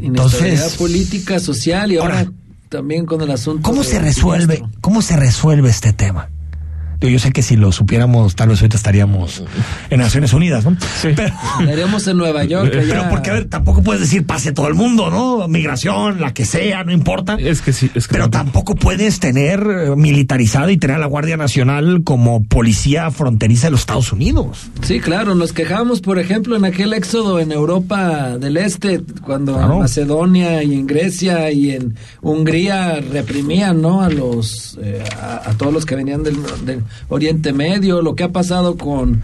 Entonces, 0.03 0.75
política, 0.77 1.39
social 1.39 1.91
y 1.91 1.97
ahora, 1.97 2.31
también 2.69 3.07
con 3.07 3.21
el 3.21 3.31
asunto. 3.31 3.63
¿cómo 3.63 3.83
se 3.83 3.97
resuelve? 3.97 4.63
¿Cómo 4.79 5.01
se 5.01 5.15
resuelve 5.17 5.71
este 5.71 5.93
tema? 5.93 6.29
Yo 7.01 7.19
sé 7.19 7.31
que 7.31 7.41
si 7.43 7.55
lo 7.55 7.71
supiéramos, 7.71 8.35
tal 8.35 8.49
vez 8.49 8.59
ahorita 8.61 8.77
estaríamos 8.77 9.43
en 9.89 9.99
Naciones 9.99 10.33
Unidas, 10.33 10.65
¿no? 10.65 10.75
Pero, 11.01 11.33
Estaríamos 11.59 12.07
en 12.07 12.17
Nueva 12.17 12.43
York. 12.43 12.71
allá. 12.73 12.83
pero 12.89 13.09
porque, 13.09 13.29
a 13.29 13.33
ver, 13.33 13.45
tampoco 13.45 13.83
puedes 13.83 14.01
decir 14.01 14.25
pase 14.25 14.51
todo 14.51 14.67
el 14.67 14.73
mundo, 14.73 15.09
¿no? 15.09 15.47
Migración, 15.47 16.19
la 16.21 16.33
que 16.33 16.45
sea, 16.45 16.83
no 16.83 16.91
importa. 16.91 17.35
Es 17.39 17.61
que 17.61 17.73
sí, 17.73 17.89
es 17.93 18.07
que 18.07 18.13
Pero 18.13 18.29
tampoco 18.29 18.75
puedes 18.75 19.19
tener 19.19 19.59
eh, 19.61 19.95
militarizada 19.95 20.71
y 20.71 20.77
tener 20.77 20.95
a 20.97 20.99
la 20.99 21.05
Guardia 21.07 21.37
Nacional 21.37 22.01
como 22.03 22.43
policía 22.43 23.11
fronteriza 23.11 23.67
de 23.67 23.71
los 23.71 23.81
Estados 23.81 24.11
Unidos. 24.11 24.67
Sí, 24.81 24.99
claro, 24.99 25.35
nos 25.35 25.53
quejamos, 25.53 26.01
por 26.01 26.19
ejemplo, 26.19 26.55
en 26.55 26.65
aquel 26.65 26.93
éxodo 26.93 27.39
en 27.39 27.51
Europa 27.51 28.37
del 28.39 28.57
Este, 28.57 29.01
cuando 29.21 29.53
Claro. 29.55 29.73
en 29.73 29.79
Macedonia 29.79 30.63
y 30.63 30.73
en 30.73 30.87
Grecia 30.87 31.51
y 31.51 31.71
en 31.71 31.95
Hungría 32.21 32.99
reprimían, 33.11 33.81
¿no? 33.81 34.01
A 34.01 34.09
los, 34.09 34.77
eh, 34.81 35.03
a, 35.21 35.49
a 35.49 35.53
todos 35.53 35.73
los 35.73 35.85
que 35.85 35.95
venían 35.95 36.23
del, 36.23 36.37
del 36.65 36.81
Oriente 37.09 37.53
Medio, 37.53 38.01
lo 38.01 38.15
que 38.15 38.23
ha 38.23 38.31
pasado 38.31 38.77
con 38.77 39.21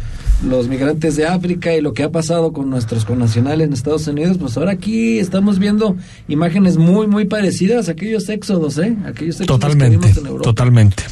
los 0.48 0.68
migrantes 0.68 1.16
de 1.16 1.26
África 1.26 1.74
y 1.76 1.82
lo 1.82 1.94
que 1.94 2.04
ha 2.04 2.12
pasado 2.12 2.52
con 2.52 2.70
nuestros 2.70 3.06
connacionales 3.06 3.68
en 3.68 3.74
Estados 3.74 4.08
Unidos, 4.08 4.38
pues 4.38 4.58
ahora 4.58 4.72
aquí 4.72 5.20
estamos 5.20 5.58
viendo 5.60 5.96
imágenes 6.28 6.78
muy, 6.78 7.08
muy 7.08 7.26
parecidas 7.26 7.88
a 7.88 7.94
aquellos 7.94 8.28
éxodos, 8.30 8.78
¿eh? 8.78 8.96
Aquellos 9.06 9.40
éxodos 9.40 9.60
que 9.60 9.68
Totalmente, 9.68 9.98
vimos 9.98 10.18
en 10.18 10.26
Europa. 10.26 10.44
totalmente. 10.44 11.04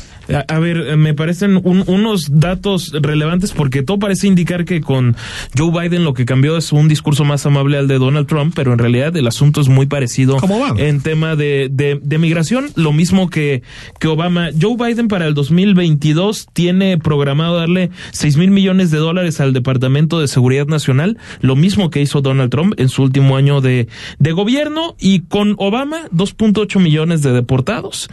A, 0.47 0.59
ver, 0.59 0.97
me 0.97 1.13
parecen 1.13 1.61
unos 1.63 2.39
datos 2.39 2.91
relevantes 3.01 3.51
porque 3.51 3.83
todo 3.83 3.99
parece 3.99 4.27
indicar 4.27 4.65
que 4.65 4.81
con 4.81 5.15
Joe 5.57 5.71
Biden 5.71 6.03
lo 6.03 6.13
que 6.13 6.25
cambió 6.25 6.57
es 6.57 6.71
un 6.71 6.87
discurso 6.87 7.23
más 7.23 7.45
amable 7.45 7.77
al 7.77 7.87
de 7.87 7.97
Donald 7.97 8.27
Trump, 8.27 8.53
pero 8.55 8.73
en 8.73 8.79
realidad 8.79 9.15
el 9.15 9.27
asunto 9.27 9.61
es 9.61 9.67
muy 9.67 9.85
parecido 9.85 10.37
en 10.77 11.01
tema 11.01 11.35
de, 11.35 11.69
de, 11.71 12.17
migración, 12.17 12.69
lo 12.75 12.93
mismo 12.93 13.29
que, 13.29 13.63
que 13.99 14.07
Obama. 14.07 14.49
Joe 14.59 14.75
Biden 14.77 15.07
para 15.07 15.27
el 15.27 15.33
2022 15.33 16.47
tiene 16.53 16.97
programado 16.97 17.57
darle 17.57 17.89
6 18.11 18.37
mil 18.37 18.51
millones 18.51 18.91
de 18.91 18.97
dólares 18.97 19.39
al 19.41 19.53
Departamento 19.53 20.19
de 20.19 20.27
Seguridad 20.27 20.67
Nacional, 20.67 21.17
lo 21.41 21.55
mismo 21.55 21.89
que 21.89 22.01
hizo 22.01 22.21
Donald 22.21 22.51
Trump 22.51 22.73
en 22.77 22.89
su 22.89 23.03
último 23.03 23.37
año 23.37 23.61
de, 23.61 23.87
de 24.19 24.31
gobierno, 24.31 24.95
y 24.99 25.21
con 25.21 25.55
Obama 25.57 26.07
2.8 26.13 26.79
millones 26.79 27.21
de 27.21 27.31
deportados. 27.31 28.09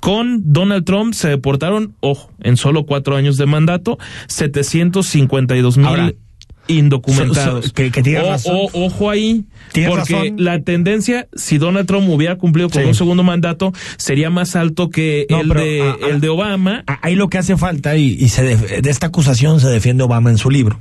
Con 0.00 0.52
Donald 0.52 0.84
Trump 0.84 1.14
se 1.14 1.28
ojo, 2.00 2.30
en 2.40 2.56
solo 2.56 2.84
cuatro 2.86 3.16
años 3.16 3.36
de 3.36 3.46
mandato, 3.46 3.98
752 4.28 5.78
mil 5.78 6.16
indocumentados. 6.68 7.72
que, 7.72 7.90
ojo 8.44 9.10
ahí, 9.10 9.44
porque 9.86 10.34
la 10.36 10.60
tendencia, 10.60 11.28
si 11.34 11.58
Donald 11.58 11.86
Trump 11.86 12.08
hubiera 12.10 12.36
cumplido 12.36 12.68
con 12.68 12.84
un 12.84 12.94
segundo 12.94 13.22
mandato, 13.22 13.72
sería 13.96 14.30
más 14.30 14.54
alto 14.54 14.90
que 14.90 15.26
el, 15.28 15.48
de, 15.48 15.94
el 16.10 16.20
de 16.20 16.28
Obama. 16.28 16.84
Ahí 16.86 17.14
lo 17.14 17.28
que 17.28 17.38
hace 17.38 17.56
falta, 17.56 17.96
y, 17.96 18.12
y 18.12 18.28
se 18.28 18.42
de 18.42 18.90
esta 18.90 19.06
acusación 19.06 19.60
se 19.60 19.68
defiende 19.68 20.04
Obama 20.04 20.30
en 20.30 20.38
su 20.38 20.50
libro 20.50 20.78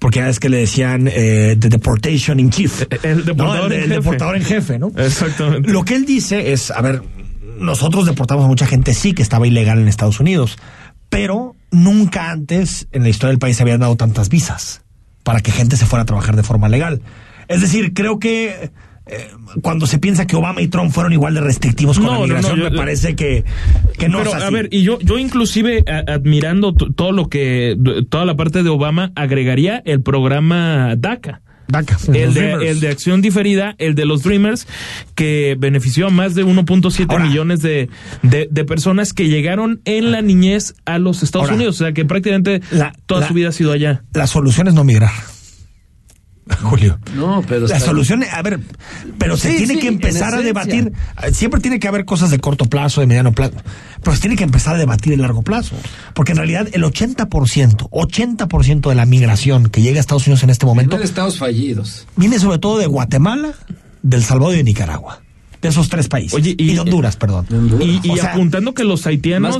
porque 0.00 0.26
es 0.26 0.40
que 0.40 0.48
le 0.48 0.56
decían 0.56 1.08
eh, 1.12 1.56
The 1.58 1.68
Deportation 1.68 2.40
in 2.40 2.50
Chief. 2.50 2.84
El 3.02 3.24
deportador, 3.24 3.72
en, 3.72 3.80
jefe. 3.82 3.94
deportador 3.94 4.36
en 4.36 4.44
jefe, 4.44 4.78
¿no? 4.78 4.92
Exactamente. 4.96 5.70
Lo 5.70 5.84
que 5.84 5.94
él 5.94 6.06
dice 6.06 6.52
es, 6.52 6.70
a 6.70 6.80
ver, 6.80 7.02
nosotros 7.60 8.06
deportamos 8.06 8.44
a 8.44 8.48
mucha 8.48 8.66
gente, 8.66 8.94
sí, 8.94 9.12
que 9.12 9.22
estaba 9.22 9.46
ilegal 9.46 9.78
en 9.78 9.88
Estados 9.88 10.18
Unidos, 10.18 10.58
pero 11.08 11.54
nunca 11.70 12.30
antes 12.30 12.88
en 12.92 13.02
la 13.02 13.08
historia 13.08 13.30
del 13.30 13.38
país 13.38 13.56
se 13.56 13.62
habían 13.62 13.80
dado 13.80 13.96
tantas 13.96 14.28
visas 14.28 14.82
para 15.22 15.40
que 15.40 15.52
gente 15.52 15.76
se 15.76 15.86
fuera 15.86 16.02
a 16.02 16.06
trabajar 16.06 16.36
de 16.36 16.42
forma 16.42 16.68
legal. 16.68 17.02
Es 17.48 17.60
decir, 17.60 17.92
creo 17.94 18.18
que 18.18 18.70
eh, 19.06 19.28
cuando 19.60 19.86
se 19.86 19.98
piensa 19.98 20.26
que 20.26 20.36
Obama 20.36 20.62
y 20.62 20.68
Trump 20.68 20.92
fueron 20.92 21.12
igual 21.12 21.34
de 21.34 21.40
restrictivos 21.40 21.98
con 21.98 22.06
la 22.08 22.18
migración, 22.20 22.60
me 22.60 22.70
parece 22.70 23.16
que, 23.16 23.44
que 23.98 24.08
no 24.08 24.18
pero, 24.18 24.30
es 24.30 24.36
así. 24.36 24.46
a 24.46 24.50
ver, 24.50 24.68
y 24.70 24.82
yo, 24.82 24.98
yo 25.00 25.18
inclusive 25.18 25.84
admirando 26.06 26.72
todo 26.72 27.12
lo 27.12 27.28
que, 27.28 27.76
toda 28.08 28.24
la 28.24 28.36
parte 28.36 28.62
de 28.62 28.70
Obama, 28.70 29.12
agregaría 29.16 29.82
el 29.84 30.02
programa 30.02 30.94
DACA. 30.96 31.42
DACA, 31.70 31.98
el, 32.12 32.34
de, 32.34 32.70
el 32.70 32.80
de 32.80 32.88
acción 32.88 33.22
diferida, 33.22 33.74
el 33.78 33.94
de 33.94 34.04
los 34.04 34.22
Dreamers, 34.22 34.66
que 35.14 35.56
benefició 35.58 36.08
a 36.08 36.10
más 36.10 36.34
de 36.34 36.44
1.7 36.44 37.22
millones 37.22 37.62
de, 37.62 37.88
de, 38.22 38.64
personas 38.64 39.12
que 39.12 39.28
llegaron 39.28 39.80
en 39.84 40.12
la 40.12 40.22
niñez 40.22 40.74
a 40.84 40.98
los 40.98 41.22
Estados 41.22 41.50
Unidos. 41.50 41.76
O 41.76 41.84
sea 41.84 41.92
que 41.92 42.04
prácticamente 42.04 42.60
toda 43.06 43.26
su 43.26 43.34
vida 43.34 43.48
ha 43.48 43.52
sido 43.52 43.72
allá. 43.72 44.02
La 44.12 44.26
solución 44.26 44.68
es 44.68 44.74
no 44.74 44.84
migrar. 44.84 45.10
Julio. 46.62 46.98
No, 47.14 47.42
pero. 47.46 47.66
La 47.66 47.80
solución, 47.80 48.24
a 48.30 48.42
ver, 48.42 48.60
pero 49.18 49.36
se 49.36 49.54
tiene 49.54 49.78
que 49.78 49.88
empezar 49.88 50.34
a 50.34 50.40
debatir. 50.40 50.92
Siempre 51.32 51.60
tiene 51.60 51.78
que 51.78 51.88
haber 51.88 52.04
cosas 52.04 52.30
de 52.30 52.38
corto 52.38 52.66
plazo, 52.66 53.00
de 53.00 53.06
mediano 53.06 53.32
plazo, 53.32 53.54
pero 54.02 54.14
se 54.14 54.22
tiene 54.22 54.36
que 54.36 54.44
empezar 54.44 54.74
a 54.74 54.78
debatir 54.78 55.12
en 55.12 55.22
largo 55.22 55.42
plazo. 55.42 55.76
Porque 56.14 56.32
en 56.32 56.38
realidad 56.38 56.68
el 56.72 56.82
80%, 56.82 57.88
80% 57.90 58.88
de 58.88 58.94
la 58.94 59.06
migración 59.06 59.68
que 59.68 59.82
llega 59.82 59.98
a 59.98 60.00
Estados 60.00 60.26
Unidos 60.26 60.42
en 60.42 60.50
este 60.50 60.66
momento. 60.66 60.98
de 60.98 61.04
estados 61.04 61.38
fallidos. 61.38 62.06
Viene 62.16 62.38
sobre 62.38 62.58
todo 62.58 62.78
de 62.78 62.86
Guatemala, 62.86 63.52
del 64.02 64.24
Salvador 64.24 64.54
y 64.54 64.58
de 64.58 64.64
Nicaragua 64.64 65.22
de 65.60 65.68
esos 65.68 65.90
tres 65.90 66.08
países. 66.08 66.32
Oye, 66.32 66.54
y, 66.56 66.72
de 66.72 66.80
Honduras, 66.80 67.16
perdón. 67.16 67.46
Y, 67.80 68.18
apuntando 68.20 68.72
que 68.72 68.82
los 68.82 69.06
haitianos 69.06 69.58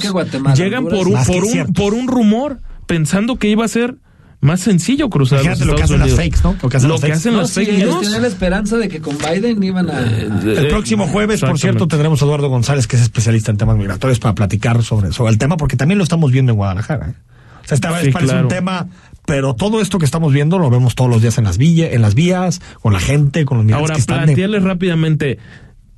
llegan 0.56 0.86
por 0.86 1.08
un, 1.08 1.24
por, 1.24 1.44
un, 1.44 1.72
por 1.74 1.92
un 1.92 2.08
rumor, 2.08 2.60
pensando 2.86 3.36
que 3.36 3.48
iba 3.48 3.66
a 3.66 3.68
ser 3.68 3.96
más 4.40 4.60
sencillo 4.60 5.10
cruzar 5.10 5.40
Fíjate 5.40 5.64
lo 5.64 5.76
que 5.76 5.82
hacen 5.82 6.00
las 6.00 6.14
fakes, 6.14 6.38
¿no? 6.42 6.56
Lo 6.62 6.68
que 6.68 6.76
hacen 6.78 6.90
las 6.90 7.00
fakes. 7.00 7.12
Hacen 7.12 7.36
las 7.36 7.52
fake 7.52 7.78
news. 7.78 8.10
la 8.10 8.26
esperanza 8.26 8.76
de 8.78 8.88
que 8.88 9.00
con 9.00 9.16
Biden 9.18 9.62
iban 9.62 9.90
a... 9.90 10.00
Eh, 10.00 10.30
el 10.44 10.68
próximo 10.68 11.06
jueves, 11.06 11.40
por 11.40 11.58
cierto, 11.58 11.86
tendremos 11.86 12.22
a 12.22 12.24
Eduardo 12.24 12.48
González, 12.48 12.86
que 12.86 12.96
es 12.96 13.02
especialista 13.02 13.50
en 13.50 13.58
temas 13.58 13.76
migratorios, 13.76 14.18
para 14.18 14.34
platicar 14.34 14.82
sobre, 14.82 15.12
sobre 15.12 15.32
el 15.32 15.38
tema, 15.38 15.56
porque 15.56 15.76
también 15.76 15.98
lo 15.98 16.04
estamos 16.04 16.32
viendo 16.32 16.52
en 16.52 16.56
Guadalajara. 16.56 17.10
¿eh? 17.10 17.14
O 17.62 17.68
sea, 17.68 17.74
esta 17.74 17.90
vez 17.90 18.12
parece 18.12 18.34
un 18.36 18.48
tema 18.48 18.88
pero 19.26 19.54
todo 19.54 19.80
esto 19.80 20.00
que 20.00 20.04
estamos 20.04 20.32
viendo 20.32 20.58
lo 20.58 20.70
vemos 20.70 20.96
todos 20.96 21.08
los 21.08 21.22
días 21.22 21.38
en 21.38 21.44
las 21.44 21.56
villas, 21.56 21.90
en 21.92 22.02
las 22.02 22.16
vías, 22.16 22.60
con 22.80 22.92
la 22.92 22.98
gente, 22.98 23.44
con 23.44 23.58
los 23.58 23.64
migrantes 23.64 23.82
Ahora, 23.82 23.94
que 23.94 24.00
están. 24.32 24.44
Ahora, 24.44 24.58
rápidamente 24.58 25.38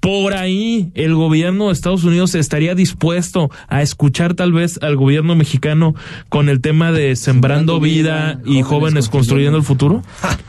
por 0.02 0.34
ahí 0.34 0.90
el 0.94 1.14
gobierno 1.14 1.68
de 1.68 1.74
Estados 1.74 2.02
Unidos 2.02 2.34
estaría 2.34 2.74
dispuesto 2.74 3.52
a 3.68 3.82
escuchar 3.82 4.34
tal 4.34 4.52
vez 4.52 4.80
al 4.82 4.96
gobierno 4.96 5.36
mexicano 5.36 5.94
con 6.28 6.48
el 6.48 6.60
tema 6.60 6.90
de 6.90 7.14
sembrando, 7.14 7.78
vida, 7.78 8.40
y 8.44 8.62
jóvenes, 8.62 9.08
construyendo 9.08 9.58
el 9.58 9.62
futuro? 9.62 10.02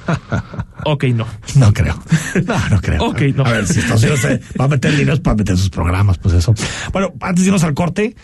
ok, 0.86 1.04
no. 1.14 1.28
No 1.54 1.72
creo. 1.72 2.02
No, 2.48 2.70
no 2.72 2.82
creo. 2.82 3.04
ok, 3.04 3.22
no. 3.36 3.46
A 3.46 3.52
ver, 3.52 3.68
si 3.68 3.82
Estados 3.82 4.02
Unidos 4.02 4.22
va 4.60 4.66
a 4.66 4.68
meter 4.68 4.98
dinero 4.98 5.22
para 5.22 5.36
meter 5.36 5.56
sus 5.56 5.70
programas, 5.70 6.18
pues 6.18 6.34
eso. 6.34 6.56
Bueno, 6.92 7.14
antes 7.22 7.44
de 7.44 7.50
irnos 7.50 7.64
al 7.64 7.76
corte, 7.76 8.16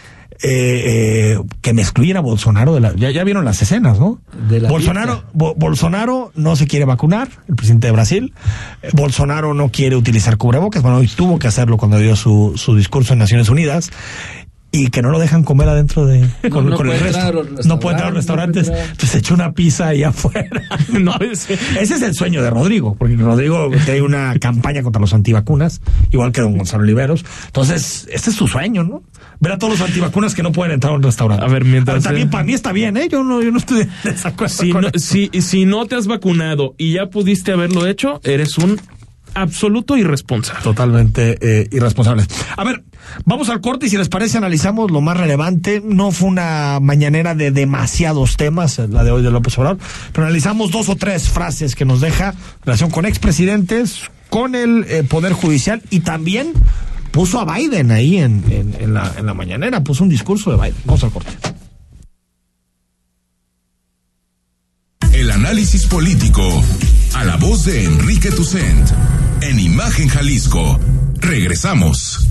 eh, 0.41 1.33
eh, 1.33 1.39
que 1.61 1.73
me 1.73 1.81
excluyera 1.81 2.21
Bolsonaro 2.21 2.73
de 2.73 2.79
la, 2.79 2.95
ya, 2.95 3.11
ya 3.11 3.25
vieron 3.25 3.43
las 3.43 3.61
escenas, 3.61 3.99
¿no? 3.99 4.21
Bolsonaro, 4.69 5.23
Bolsonaro 5.33 6.31
no 6.33 6.55
se 6.55 6.65
quiere 6.65 6.85
vacunar, 6.85 7.27
el 7.49 7.55
presidente 7.55 7.87
de 7.87 7.91
Brasil. 7.91 8.33
Eh, 8.81 8.89
Bolsonaro 8.93 9.53
no 9.53 9.69
quiere 9.69 9.97
utilizar 9.97 10.37
cubrebocas, 10.37 10.81
bueno, 10.81 10.99
hoy 10.99 11.07
tuvo 11.07 11.39
que 11.39 11.47
hacerlo 11.47 11.75
cuando 11.75 11.99
dio 11.99 12.15
su, 12.15 12.53
su 12.55 12.75
discurso 12.75 13.11
en 13.13 13.19
Naciones 13.19 13.49
Unidas 13.49 13.91
y 14.71 14.89
que 14.89 15.01
no 15.01 15.09
lo 15.09 15.19
dejan 15.19 15.43
comer 15.43 15.69
adentro 15.69 16.05
de 16.05 16.27
con, 16.49 16.71
el 16.71 16.99
resto. 16.99 17.43
No 17.65 17.79
puede 17.79 17.95
entrar 17.95 18.07
a 18.07 18.11
los 18.11 18.17
restaurantes. 18.17 18.67
Entonces 18.69 19.15
echó 19.15 19.33
una 19.33 19.53
pizza 19.53 19.87
ahí 19.87 20.03
afuera. 20.03 20.61
no, 20.99 21.15
ese, 21.19 21.53
ese, 21.79 21.95
es 21.95 22.01
el 22.01 22.13
sueño 22.13 22.43
de 22.43 22.49
Rodrigo, 22.49 22.95
porque 22.97 23.15
Rodrigo 23.15 23.69
tiene 23.85 24.01
una 24.01 24.37
campaña 24.39 24.83
contra 24.83 24.99
los 24.99 25.13
antivacunas, 25.13 25.81
igual 26.11 26.31
que 26.31 26.41
don 26.41 26.57
Gonzalo 26.57 26.83
Oliveros. 26.83 27.25
Entonces, 27.47 28.07
este 28.11 28.29
es 28.29 28.35
su 28.35 28.47
sueño, 28.47 28.83
¿no? 28.83 29.03
ver 29.39 29.53
a 29.53 29.57
todos 29.57 29.79
los 29.79 29.87
antivacunas 29.87 30.35
que 30.35 30.43
no 30.43 30.51
pueden 30.51 30.73
entrar 30.73 30.93
a 30.93 30.95
un 30.97 31.03
restaurante. 31.03 31.45
A 31.45 31.47
ver, 31.47 31.63
mientras. 31.63 32.03
también 32.03 32.29
para 32.29 32.43
mí 32.43 32.53
está 32.53 32.71
bien, 32.71 32.97
¿eh? 32.97 33.07
Yo 33.09 33.23
no, 33.23 33.41
yo 33.41 33.51
no 33.51 33.57
estoy 33.57 33.85
de 33.85 33.89
desacuerdo. 34.03 34.53
Si, 34.53 34.73
no, 34.73 34.89
si, 34.95 35.29
si 35.41 35.65
no 35.65 35.85
te 35.85 35.95
has 35.95 36.07
vacunado 36.07 36.75
y 36.77 36.93
ya 36.93 37.07
pudiste 37.09 37.51
haberlo 37.51 37.87
hecho, 37.87 38.19
eres 38.23 38.57
un 38.57 38.79
absoluto 39.33 39.97
irresponsable. 39.97 40.63
Totalmente 40.63 41.37
eh, 41.41 41.67
irresponsable. 41.71 42.25
A 42.55 42.63
ver, 42.63 42.83
vamos 43.25 43.49
al 43.49 43.61
corte 43.61 43.87
y 43.87 43.89
si 43.89 43.97
les 43.97 44.09
parece 44.09 44.37
analizamos 44.37 44.91
lo 44.91 45.01
más 45.01 45.17
relevante. 45.17 45.81
No 45.83 46.11
fue 46.11 46.29
una 46.29 46.79
mañanera 46.81 47.35
de 47.35 47.51
demasiados 47.51 48.37
temas, 48.37 48.79
la 48.79 49.03
de 49.03 49.11
hoy 49.11 49.21
de 49.21 49.31
López 49.31 49.57
Obrador, 49.57 49.79
pero 50.11 50.25
analizamos 50.25 50.71
dos 50.71 50.89
o 50.89 50.95
tres 50.95 51.29
frases 51.29 51.75
que 51.75 51.85
nos 51.85 52.01
deja 52.01 52.33
relación 52.65 52.89
con 52.91 53.05
expresidentes, 53.05 54.03
con 54.29 54.55
el 54.55 54.85
eh, 54.89 55.03
Poder 55.03 55.33
Judicial 55.33 55.81
y 55.89 56.01
también 56.01 56.53
puso 57.11 57.39
a 57.39 57.55
Biden 57.55 57.91
ahí 57.91 58.17
en, 58.17 58.43
en, 58.79 58.93
la, 58.93 59.11
en 59.17 59.25
la 59.25 59.33
mañanera, 59.33 59.83
puso 59.83 60.03
un 60.03 60.09
discurso 60.09 60.51
de 60.51 60.57
Biden. 60.57 60.75
Vamos 60.85 61.03
al 61.03 61.11
corte. 61.11 61.31
El 65.11 65.31
análisis 65.31 65.85
político 65.87 66.63
a 67.15 67.23
la 67.23 67.37
voz 67.37 67.65
de 67.65 67.83
Enrique 67.83 68.31
Tucent 68.31 68.89
en 69.41 69.59
Imagen 69.59 70.07
Jalisco. 70.07 70.79
Regresamos. 71.15 72.27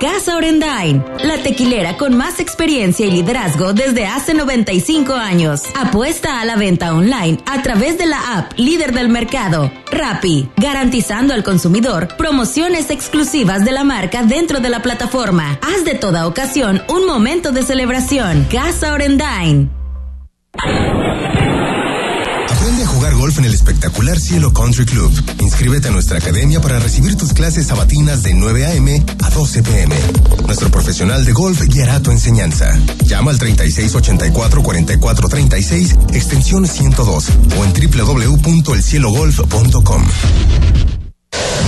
Casa 0.00 0.36
Orendain, 0.36 1.04
la 1.24 1.42
tequilera 1.42 1.96
con 1.96 2.16
más 2.16 2.38
experiencia 2.38 3.04
y 3.04 3.10
liderazgo 3.10 3.72
desde 3.72 4.06
hace 4.06 4.32
95 4.32 5.12
años. 5.14 5.62
Apuesta 5.74 6.40
a 6.40 6.44
la 6.44 6.54
venta 6.54 6.94
online 6.94 7.38
a 7.46 7.62
través 7.62 7.98
de 7.98 8.06
la 8.06 8.38
app 8.38 8.52
líder 8.56 8.92
del 8.92 9.08
mercado, 9.08 9.72
Rappi, 9.90 10.48
garantizando 10.56 11.34
al 11.34 11.42
consumidor 11.42 12.08
promociones 12.16 12.90
exclusivas 12.90 13.64
de 13.64 13.72
la 13.72 13.82
marca 13.82 14.22
dentro 14.22 14.60
de 14.60 14.68
la 14.68 14.82
plataforma. 14.82 15.58
Haz 15.62 15.84
de 15.84 15.94
toda 15.94 16.28
ocasión 16.28 16.82
un 16.88 17.06
momento 17.06 17.50
de 17.50 17.64
celebración. 17.64 18.46
Casa 18.50 18.92
Orendain 18.92 19.70
golf 23.18 23.38
en 23.38 23.44
el 23.46 23.52
espectacular 23.52 24.20
Cielo 24.20 24.52
Country 24.52 24.86
Club. 24.86 25.12
Inscríbete 25.40 25.88
a 25.88 25.90
nuestra 25.90 26.18
academia 26.18 26.60
para 26.60 26.78
recibir 26.78 27.16
tus 27.16 27.32
clases 27.32 27.66
sabatinas 27.66 28.22
de 28.22 28.32
9 28.32 28.64
a.m. 28.64 29.04
a 29.24 29.30
12 29.30 29.64
p.m. 29.64 29.92
Nuestro 30.46 30.70
profesional 30.70 31.24
de 31.24 31.32
golf 31.32 31.60
guiará 31.62 32.00
tu 32.00 32.12
enseñanza. 32.12 32.78
Llama 33.04 33.32
al 33.32 33.40
3684-4436, 33.40 36.14
extensión 36.14 36.64
102 36.66 37.28
o 37.58 37.64
en 37.64 37.72
www.elcielogolf.com. 37.72 40.04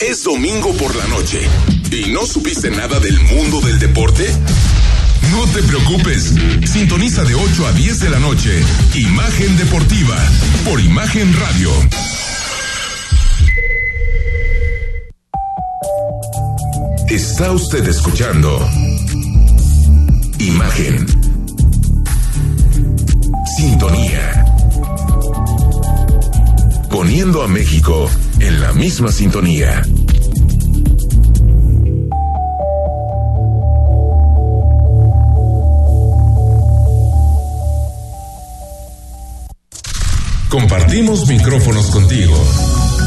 ¿Es 0.00 0.24
domingo 0.24 0.72
por 0.78 0.96
la 0.96 1.06
noche 1.08 1.38
y 1.90 2.10
no 2.10 2.24
supiste 2.24 2.70
nada 2.70 2.98
del 3.00 3.20
mundo 3.20 3.60
del 3.60 3.78
deporte? 3.78 4.34
No 5.30 5.46
te 5.48 5.62
preocupes, 5.62 6.32
sintoniza 6.64 7.22
de 7.24 7.34
8 7.34 7.66
a 7.66 7.72
10 7.72 8.00
de 8.00 8.08
la 8.08 8.18
noche 8.18 8.62
Imagen 8.94 9.58
Deportiva 9.58 10.16
por 10.64 10.80
Imagen 10.80 11.30
Radio. 11.38 11.70
Está 17.10 17.52
usted 17.52 17.86
escuchando 17.86 18.58
Imagen. 20.38 21.06
Sintonía. 23.58 24.46
Poniendo 26.88 27.42
a 27.42 27.48
México 27.48 28.08
en 28.40 28.60
la 28.60 28.72
misma 28.72 29.12
sintonía. 29.12 29.82
Compartimos 40.48 41.28
micrófonos 41.28 41.86
contigo. 41.86 42.36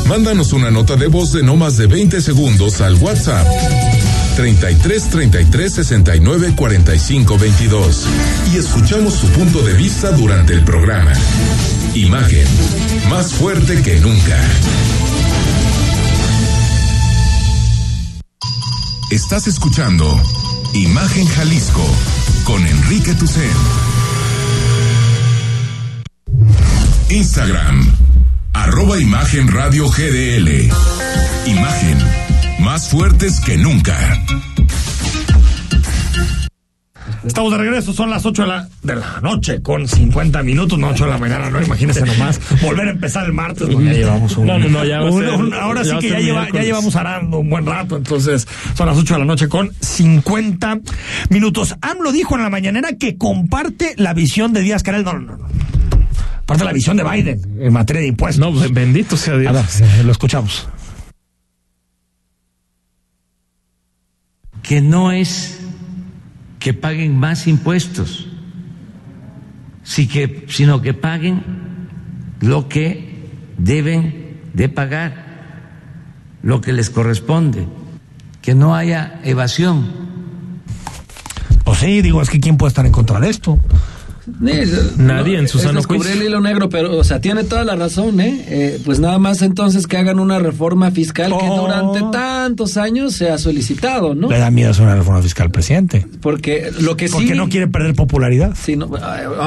Mándanos 0.07 0.53
una 0.53 0.71
nota 0.71 0.95
de 0.95 1.07
voz 1.07 1.33
de 1.33 1.43
no 1.43 1.57
más 1.57 1.77
de 1.77 1.87
20 1.87 2.21
segundos 2.21 2.79
al 2.81 2.95
WhatsApp 2.95 3.45
33 4.35 5.09
33 5.09 5.73
69 5.73 6.53
45 6.55 7.37
22 7.37 8.07
y 8.53 8.57
escuchamos 8.57 9.13
su 9.13 9.27
punto 9.27 9.61
de 9.61 9.73
vista 9.73 10.11
durante 10.11 10.53
el 10.53 10.63
programa. 10.63 11.13
Imagen, 11.93 12.47
más 13.09 13.33
fuerte 13.33 13.81
que 13.81 13.99
nunca. 13.99 14.39
Estás 19.13 19.45
escuchando 19.45 20.19
Imagen 20.73 21.27
Jalisco 21.27 21.85
con 22.45 22.65
Enrique 22.65 23.13
Tucen. 23.13 23.43
Instagram, 27.09 27.95
arroba 28.53 28.99
Imagen 28.99 29.49
Radio 29.49 29.87
GDL. 29.87 30.67
Imagen, 31.45 31.99
más 32.61 32.89
fuertes 32.89 33.39
que 33.41 33.55
nunca. 33.55 34.19
Estamos 37.25 37.51
de 37.53 37.57
regreso, 37.57 37.93
son 37.93 38.09
las 38.09 38.25
8 38.25 38.41
de 38.41 38.47
la, 38.49 38.67
de 38.83 38.95
la 38.97 39.19
noche 39.21 39.61
con 39.61 39.87
50 39.87 40.43
minutos, 40.43 40.77
no 40.77 40.89
8 40.89 41.05
de 41.05 41.09
la 41.11 41.17
mañana, 41.17 41.49
no, 41.49 41.61
imagínense 41.61 42.01
nomás. 42.05 42.39
Volver 42.61 42.87
a 42.87 42.91
empezar 42.91 43.25
el 43.25 43.31
martes, 43.33 43.67
ya 43.69 43.75
llevamos 43.93 44.35
un. 44.37 44.45
No, 44.47 44.59
no, 44.59 44.67
no, 44.67 44.83
ya 44.83 44.99
va 44.99 45.07
a 45.07 45.11
un- 45.11 45.23
ser- 45.23 45.33
un- 45.33 45.53
ahora 45.53 45.83
ya 45.83 45.91
sí 45.91 45.95
a 45.95 45.99
que 45.99 46.09
ya, 46.09 46.19
lleva, 46.19 46.47
ya 46.53 46.63
llevamos 46.63 46.95
arando 46.97 47.39
un 47.39 47.49
buen 47.49 47.65
rato, 47.65 47.95
entonces 47.95 48.45
son 48.75 48.87
las 48.87 48.97
8 48.97 49.13
de 49.13 49.19
la 49.21 49.25
noche 49.25 49.47
con 49.47 49.71
50 49.79 50.79
minutos. 51.29 51.75
AMLO 51.81 52.11
dijo 52.11 52.35
en 52.35 52.41
la 52.43 52.49
mañanera 52.49 52.89
que 52.99 53.17
comparte 53.17 53.93
la 53.97 54.13
visión 54.13 54.51
de 54.51 54.59
Díaz 54.61 54.83
Canel. 54.83 55.05
No, 55.05 55.13
no, 55.13 55.37
no. 55.37 55.47
Parte 56.45 56.65
la 56.65 56.73
visión 56.73 56.97
de 56.97 57.03
Biden 57.05 57.41
en 57.61 57.71
materia 57.71 58.01
de 58.01 58.07
impuestos. 58.09 58.39
No, 58.39 58.51
bendito 58.73 59.15
sea 59.15 59.37
Dios. 59.37 59.49
A 59.49 59.53
ver, 59.85 59.99
eh, 59.99 60.03
lo 60.03 60.11
escuchamos. 60.11 60.67
que 64.61 64.79
no 64.81 65.11
es 65.11 65.59
que 66.63 66.73
paguen 66.73 67.19
más 67.19 67.45
impuestos, 67.45 68.25
sino 69.83 70.81
que 70.81 70.93
paguen 70.93 71.43
lo 72.39 72.69
que 72.69 73.27
deben 73.57 74.39
de 74.53 74.69
pagar, 74.69 75.25
lo 76.41 76.61
que 76.61 76.71
les 76.71 76.89
corresponde, 76.89 77.67
que 78.41 78.55
no 78.55 78.77
haya 78.77 79.19
evasión. 79.25 79.91
Pues 81.65 81.79
sí, 81.79 82.01
digo, 82.01 82.21
es 82.21 82.29
que 82.29 82.39
¿quién 82.39 82.55
puede 82.55 82.69
estar 82.69 82.85
en 82.85 82.93
contra 82.93 83.19
de 83.19 83.29
esto? 83.29 83.59
Nadie 84.97 85.37
en 85.37 85.47
su 85.47 85.59
sano 85.59 85.79
descubrir 85.79 86.03
juicio. 86.03 86.21
el 86.21 86.27
hilo 86.27 86.39
negro, 86.41 86.69
pero, 86.69 86.97
o 86.97 87.03
sea, 87.03 87.19
tiene 87.19 87.43
toda 87.43 87.63
la 87.63 87.75
razón, 87.75 88.19
¿eh? 88.19 88.45
Eh, 88.47 88.79
Pues 88.85 88.99
nada 88.99 89.19
más 89.19 89.41
entonces 89.41 89.87
que 89.87 89.97
hagan 89.97 90.19
una 90.19 90.39
reforma 90.39 90.91
fiscal 90.91 91.33
que 91.37 91.45
durante 91.47 92.01
tantos 92.11 92.77
años 92.77 93.13
se 93.13 93.29
ha 93.29 93.37
solicitado, 93.37 94.15
¿no? 94.15 94.29
Le 94.29 94.39
da 94.39 94.51
miedo 94.51 94.71
hacer 94.71 94.83
una 94.85 94.95
reforma 94.95 95.21
fiscal 95.21 95.47
al 95.47 95.51
presidente. 95.51 96.07
Porque 96.21 96.71
lo 96.79 96.95
que 96.95 97.07
sí. 97.07 97.13
Porque 97.13 97.35
no 97.35 97.49
quiere 97.49 97.67
perder 97.67 97.95
popularidad. 97.95 98.55
Sí, 98.59 98.75
no, 98.75 98.89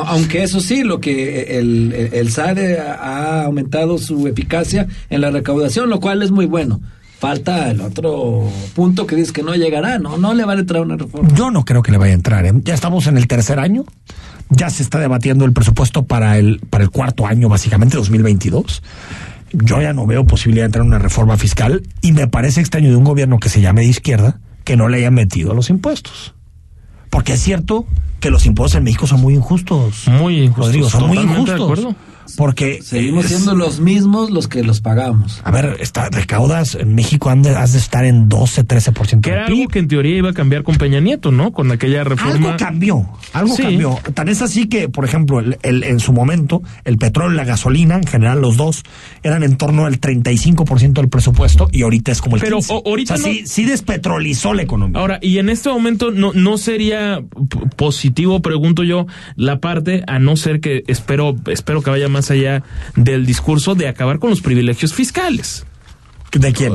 aunque 0.07 0.43
eso 0.43 0.61
sí, 0.61 0.83
lo 0.83 1.01
que 1.01 1.59
el, 1.59 1.93
el, 1.93 2.15
el 2.15 2.31
SADE 2.31 2.79
ha 2.81 3.43
aumentado 3.45 3.99
su 3.99 4.27
eficacia 4.29 4.87
en 5.11 5.21
la 5.21 5.31
recaudación, 5.31 5.89
lo 5.89 6.01
cual 6.01 6.23
es 6.23 6.31
muy 6.31 6.47
bueno. 6.47 6.81
Falta 7.19 7.71
el 7.71 7.81
otro 7.81 8.47
punto 8.75 9.07
que 9.07 9.17
dice 9.17 9.33
que 9.33 9.43
no 9.43 9.55
llegará, 9.55 9.99
no, 9.99 10.19
no 10.19 10.35
le 10.35 10.45
va 10.45 10.53
a 10.53 10.57
entrar 10.57 10.83
una 10.83 10.97
reforma. 10.97 11.31
Yo 11.35 11.51
no 11.51 11.65
creo 11.65 11.83
que 11.83 11.91
le 11.91 11.97
vaya 11.97 12.13
a 12.13 12.15
entrar. 12.15 12.45
¿eh? 12.45 12.53
Ya 12.63 12.75
estamos 12.75 13.07
en 13.07 13.17
el 13.17 13.27
tercer 13.27 13.59
año. 13.59 13.87
Ya 14.51 14.71
se 14.71 14.83
está 14.83 14.99
debatiendo 14.99 15.45
el 15.45 15.53
presupuesto 15.53 16.05
para 16.05 16.39
el, 16.39 16.61
para 16.71 16.85
el 16.85 16.91
cuarto 16.91 17.27
año, 17.27 17.49
básicamente 17.49 17.97
2022. 17.97 18.83
Yo 19.53 19.81
ya 19.81 19.93
no 19.93 20.07
veo 20.07 20.27
posibilidad 20.27 20.65
de 20.65 20.67
entrar 20.67 20.83
en 20.83 20.89
una 20.89 20.99
reforma 20.99 21.37
fiscal 21.37 21.83
y 22.01 22.13
me 22.13 22.27
parece 22.27 22.61
extraño 22.61 22.91
de 22.91 22.97
un 22.97 23.05
gobierno 23.05 23.39
que 23.39 23.49
se 23.49 23.61
llame 23.61 23.83
de 23.83 23.89
izquierda 23.89 24.39
que 24.65 24.77
no 24.77 24.89
le 24.89 24.99
haya 24.99 25.11
metido 25.11 25.55
los 25.55 25.71
impuestos. 25.71 26.35
Porque 27.11 27.35
es 27.35 27.41
cierto 27.41 27.87
que 28.27 28.31
los 28.33 28.45
impuestos 28.47 28.77
en 28.79 28.85
México 28.85 29.07
son 29.07 29.21
muy 29.21 29.35
injustos. 29.35 30.05
Muy 30.09 30.41
injustos. 30.41 30.67
Rodrigo, 30.67 30.91
son 30.91 31.07
muy 31.09 31.17
totalmente 31.19 31.51
de 31.53 31.57
injustos. 31.59 31.85
acuerdo. 31.85 31.97
Porque 32.37 32.81
Seguimos 32.83 33.27
es- 33.27 33.31
siendo 33.31 33.55
los 33.55 33.79
mismos 33.79 34.33
los 34.33 34.49
que 34.49 34.65
los 34.65 34.81
pagamos. 34.81 35.41
A 35.45 35.53
ver, 35.53 35.77
está, 35.79 36.11
recaudas 36.11 36.75
en 36.75 36.93
México 36.97 37.31
han 37.31 37.43
de- 37.43 37.51
has 37.55 37.73
de 37.73 37.79
estar 37.79 38.05
en 38.05 38.29
12, 38.29 38.65
13% 38.65 39.21
Que 39.23 39.31
era 39.31 39.47
algo 39.47 39.69
que 39.69 39.79
en 39.79 39.87
teoría 39.87 40.17
iba 40.19 40.31
a 40.31 40.33
cambiar 40.33 40.65
con 40.65 40.75
Peña 40.75 40.99
Nieto, 40.99 41.31
¿no? 41.31 41.53
Con 41.53 41.71
aquella 41.71 42.03
reforma. 42.03 42.35
Algo 42.49 42.57
cambió, 42.59 43.09
algo 43.33 43.55
Sí. 43.55 43.63
cambió. 43.63 44.01
Tan 44.13 44.29
es 44.29 44.43
así 44.43 44.67
que, 44.69 44.89
por 44.89 45.05
ejemplo, 45.05 45.39
el, 45.39 45.57
el- 45.63 45.85
en 45.85 46.01
su 46.01 46.13
momento, 46.13 46.63
el 46.85 46.99
petróleo 46.99 47.33
y 47.33 47.37
la 47.37 47.45
gasolina, 47.45 47.95
en 47.95 48.05
general 48.09 48.41
los 48.41 48.57
dos, 48.57 48.83
eran 49.23 49.45
en 49.45 49.57
torno 49.57 49.87
al 49.87 50.01
35% 50.01 51.01
del 51.01 51.09
presupuesto 51.09 51.69
y 51.71 51.83
ahorita 51.83 52.11
es 52.11 52.21
como 52.21 52.35
el 52.37 52.43
Pero 52.43 52.57
15. 52.57 52.73
o- 52.75 52.83
ahorita 52.87 53.15
o 53.15 53.17
sea, 53.19 53.29
no- 53.29 53.33
sí, 53.35 53.47
sí 53.47 53.65
despetrolizó 53.67 54.53
la 54.53 54.63
economía. 54.63 55.01
Ahora, 55.01 55.21
y 55.23 55.39
en 55.39 55.49
este 55.49 55.69
momento 55.69 56.11
no, 56.11 56.33
no 56.35 56.59
sería 56.59 57.21
p- 57.49 57.59
positivo, 58.17 58.41
pregunto 58.41 58.83
yo, 58.83 59.07
la 59.37 59.61
parte, 59.61 60.03
a 60.07 60.19
no 60.19 60.37
ser 60.37 60.61
que 60.61 60.85
espero, 60.87 61.37
espero 61.49 61.83
que 61.83 61.91
vaya 61.91 62.09
más 62.09 62.31
allá 62.31 62.63
del 62.97 63.27
discurso 63.27 63.75
de 63.75 63.89
acabar 63.89 64.19
con 64.19 64.31
los 64.31 64.41
privilegios 64.41 64.95
fiscales. 64.95 65.67
¿De 66.33 66.53
quién? 66.53 66.73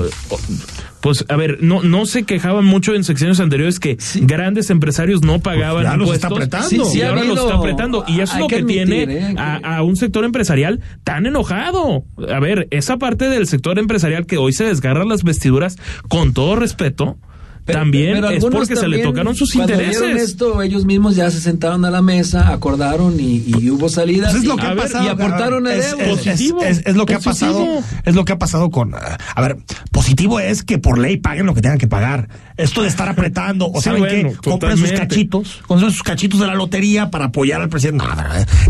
Pues, 1.01 1.25
a 1.29 1.35
ver, 1.35 1.57
no, 1.61 1.81
no 1.81 2.05
se 2.05 2.23
quejaban 2.23 2.63
mucho 2.65 2.93
en 2.93 3.03
secciones 3.03 3.39
anteriores 3.39 3.79
que 3.79 3.97
grandes 4.21 4.69
empresarios 4.69 5.23
no 5.23 5.39
pagaban 5.39 5.83
Pues 5.83 5.91
ya 5.91 5.97
los 5.97 6.07
impuestos. 6.09 6.43
está 6.43 6.57
apretando. 6.57 6.85
Sí, 6.85 7.01
ha 7.01 7.09
ahora 7.09 7.23
los 7.23 7.39
está 7.39 7.55
apretando. 7.55 8.05
Y 8.07 8.21
eso 8.21 8.23
es 8.23 8.33
hay 8.33 8.39
lo 8.41 8.47
que 8.47 8.55
que, 8.55 8.61
admitir, 8.61 8.85
tiene 8.85 9.31
¿eh? 9.31 9.35
a, 9.37 9.77
a 9.77 9.81
un 9.83 9.95
sector 9.97 10.25
empresarial 10.25 10.79
tan 11.03 11.25
enojado. 11.25 12.03
A 12.29 12.39
ver, 12.39 12.67
esa 12.69 12.97
parte 12.97 13.29
del 13.29 13.47
sector 13.47 13.79
empresarial 13.79 14.27
que 14.27 14.37
hoy 14.37 14.53
se 14.53 14.63
desgarra 14.63 15.05
las 15.05 15.23
vestiduras, 15.23 15.77
con 16.07 16.33
todo 16.33 16.55
respeto, 16.55 17.17
también 17.65 18.15
Pero 18.15 18.29
es 18.31 18.43
porque 18.45 18.75
se 18.75 18.87
le 18.87 18.99
tocaron 19.03 19.35
sus 19.35 19.53
cuando 19.53 19.73
intereses. 19.73 20.21
esto, 20.29 20.61
ellos 20.61 20.85
mismos 20.85 21.15
ya 21.15 21.29
se 21.31 21.39
sentaron 21.39 21.85
a 21.85 21.91
la 21.91 22.01
mesa, 22.01 22.49
acordaron 22.51 23.19
y, 23.19 23.43
y 23.45 23.69
hubo 23.69 23.87
salidas. 23.89 24.31
Pues 24.31 24.43
es 24.43 24.47
lo 24.49 24.55
y, 24.55 24.57
que 24.57 24.65
a 24.65 24.69
ha 24.69 24.73
ver, 24.73 24.83
pasado. 24.83 25.05
y 25.05 25.07
aportaron 25.09 25.67
es, 25.67 25.73
el 25.73 25.79
es- 25.79 25.91
euro. 25.91 26.61
es- 26.63 26.77
es- 26.79 26.85
es 26.87 26.95
lo 26.95 27.05
que 27.05 27.13
ha 27.15 27.19
pasado. 27.19 27.65
Es 28.05 28.15
lo 28.15 28.25
que 28.25 28.33
ha 28.33 28.39
pasado 28.39 28.69
con. 28.71 28.95
ah, 28.95 29.17
A 29.35 29.41
ver, 29.41 29.57
positivo 29.91 30.39
es 30.39 30.63
que 30.63 30.77
por 30.79 30.97
ley 30.97 31.17
paguen 31.17 31.45
lo 31.45 31.53
que 31.53 31.61
tengan 31.61 31.77
que 31.77 31.87
pagar. 31.87 32.29
Esto 32.57 32.81
de 32.81 32.87
estar 32.87 33.07
apretando, 33.09 33.67
o 33.67 33.77
Sí, 33.77 33.85
saben 33.85 33.99
bueno, 34.01 34.29
qué, 34.41 34.49
compren 34.49 34.77
sus 34.77 34.91
cachitos, 34.91 35.61
compren 35.67 35.91
sus 35.91 36.03
cachitos 36.03 36.39
de 36.39 36.47
la 36.47 36.55
lotería 36.55 37.09
para 37.11 37.25
apoyar 37.25 37.61
al 37.61 37.69
presidente. 37.69 38.03
No, 38.05 38.15
no, 38.15 38.23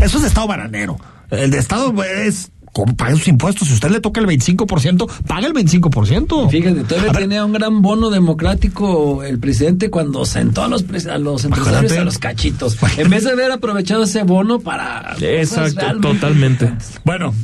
eso 0.04 0.16
es 0.16 0.22
de 0.22 0.28
Estado 0.28 0.46
baranero. 0.46 0.98
El 1.30 1.50
de 1.50 1.58
Estado 1.58 1.92
es. 2.04 2.50
¿Cómo 2.72 2.96
pague 2.96 3.16
sus 3.16 3.28
impuestos? 3.28 3.68
Si 3.68 3.74
usted 3.74 3.90
le 3.90 4.00
toca 4.00 4.20
el 4.20 4.26
25%, 4.26 5.08
paga 5.26 5.46
el 5.46 5.52
25%. 5.52 6.50
Fíjate, 6.50 6.84
todavía 6.84 7.12
tenía 7.12 7.44
un 7.44 7.52
gran 7.52 7.82
bono 7.82 8.08
democrático 8.08 9.22
el 9.22 9.38
presidente 9.38 9.90
cuando 9.90 10.24
sentó 10.24 10.62
a 10.62 10.68
los, 10.68 10.84
a 11.06 11.18
los 11.18 11.44
empresarios 11.44 11.92
a 11.92 12.04
los 12.04 12.18
cachitos. 12.18 12.78
En 12.96 13.10
vez 13.10 13.24
de 13.24 13.32
haber 13.32 13.52
aprovechado 13.52 14.04
ese 14.04 14.22
bono 14.22 14.60
para. 14.60 15.16
Exacto, 15.20 15.80
realmente 15.80 16.08
totalmente. 16.08 16.72
Bueno, 17.04 17.34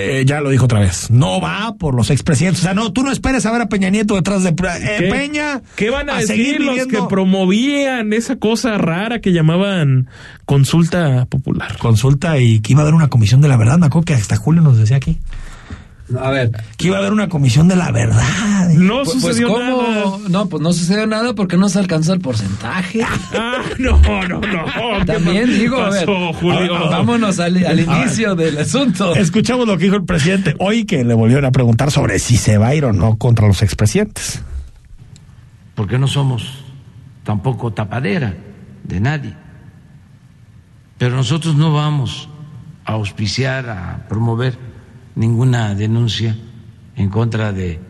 eh, 0.00 0.24
ya 0.24 0.40
lo 0.40 0.50
dijo 0.50 0.64
otra 0.64 0.80
vez, 0.80 1.10
no 1.10 1.40
va 1.40 1.74
por 1.78 1.94
los 1.94 2.10
expresidentes. 2.10 2.60
O 2.62 2.64
sea, 2.64 2.74
no, 2.74 2.92
tú 2.92 3.02
no 3.02 3.10
esperes 3.10 3.46
a 3.46 3.52
ver 3.52 3.62
a 3.62 3.68
Peña 3.68 3.90
Nieto 3.90 4.14
detrás 4.14 4.42
de 4.42 4.50
eh, 4.50 4.54
¿Qué- 4.98 5.08
Peña. 5.10 5.62
¿Qué 5.76 5.90
van 5.90 6.08
a, 6.10 6.14
decir 6.18 6.28
seguir 6.36 6.60
los 6.60 6.74
viviendo- 6.76 7.02
que 7.08 7.08
promovían 7.14 8.12
esa 8.12 8.36
cosa 8.36 8.78
rara 8.78 9.20
que 9.20 9.32
llamaban 9.32 10.08
consulta 10.44 11.26
popular? 11.26 11.76
Consulta 11.78 12.38
y 12.38 12.60
que 12.60 12.72
iba 12.72 12.80
a 12.80 12.82
haber 12.82 12.94
una 12.94 13.08
comisión 13.08 13.40
de 13.40 13.48
la 13.48 13.56
verdad. 13.56 13.78
Me 13.78 13.86
acuerdo 13.86 14.04
que 14.06 14.14
hasta 14.14 14.36
Julio 14.36 14.62
nos 14.62 14.78
decía 14.78 14.96
aquí. 14.96 15.18
A 16.18 16.30
ver. 16.30 16.50
Que 16.76 16.88
iba 16.88 16.96
a 16.96 17.00
haber 17.00 17.12
una 17.12 17.28
comisión 17.28 17.68
de 17.68 17.76
la 17.76 17.90
verdad. 17.92 18.68
No 18.74 19.02
Pues, 19.04 19.18
pues, 19.20 19.40
¿cómo? 19.40 20.20
No, 20.28 20.48
pues 20.48 20.62
no 20.62 20.72
sucedió 20.72 21.06
nada 21.06 21.34
porque 21.34 21.56
no 21.56 21.68
se 21.68 21.78
alcanzó 21.78 22.12
el 22.12 22.20
porcentaje. 22.20 23.02
Ah, 23.02 23.62
no, 23.78 23.98
no, 24.28 24.40
no. 24.40 24.40
También 25.06 25.46
¿Qué 25.46 25.52
digo, 25.54 25.80
a 25.80 25.90
ver, 25.90 26.06
Julio? 26.06 26.76
a 26.76 26.80
ver, 26.80 26.90
vámonos 26.90 27.38
al, 27.38 27.64
al 27.64 27.78
inicio 27.80 28.34
del 28.34 28.58
asunto. 28.58 29.14
Escuchamos 29.14 29.66
lo 29.66 29.76
que 29.78 29.84
dijo 29.84 29.96
el 29.96 30.04
presidente 30.04 30.54
hoy 30.58 30.84
que 30.84 31.04
le 31.04 31.14
volvieron 31.14 31.44
a 31.44 31.52
preguntar 31.52 31.90
sobre 31.90 32.18
si 32.18 32.36
se 32.36 32.58
va 32.58 32.68
a 32.68 32.74
ir 32.74 32.84
o 32.84 32.92
no 32.92 33.16
contra 33.16 33.46
los 33.46 33.62
expresidentes. 33.62 34.42
porque 35.74 35.98
no 35.98 36.08
somos 36.08 36.58
tampoco 37.24 37.72
tapadera 37.72 38.34
de 38.84 39.00
nadie. 39.00 39.34
Pero 40.98 41.16
nosotros 41.16 41.54
no 41.54 41.72
vamos 41.72 42.28
a 42.84 42.92
auspiciar, 42.92 43.68
a 43.70 44.06
promover 44.08 44.58
ninguna 45.14 45.74
denuncia 45.74 46.36
en 46.96 47.08
contra 47.08 47.52
de 47.52 47.80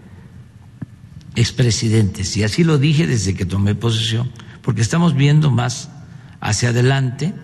expresidentes. 1.37 2.37
Y 2.37 2.45
así 2.45 2.65
lo 2.65 2.79
dije 2.79 3.07
desde 3.07 3.35
que 3.35 3.45
tomé 3.45 3.75
posesión, 3.75 4.31
porque 4.63 4.83
estamos 4.83 5.15
viendo 5.15 5.51
más 5.51 5.91
hacia 6.41 6.71
adelante 6.71 7.35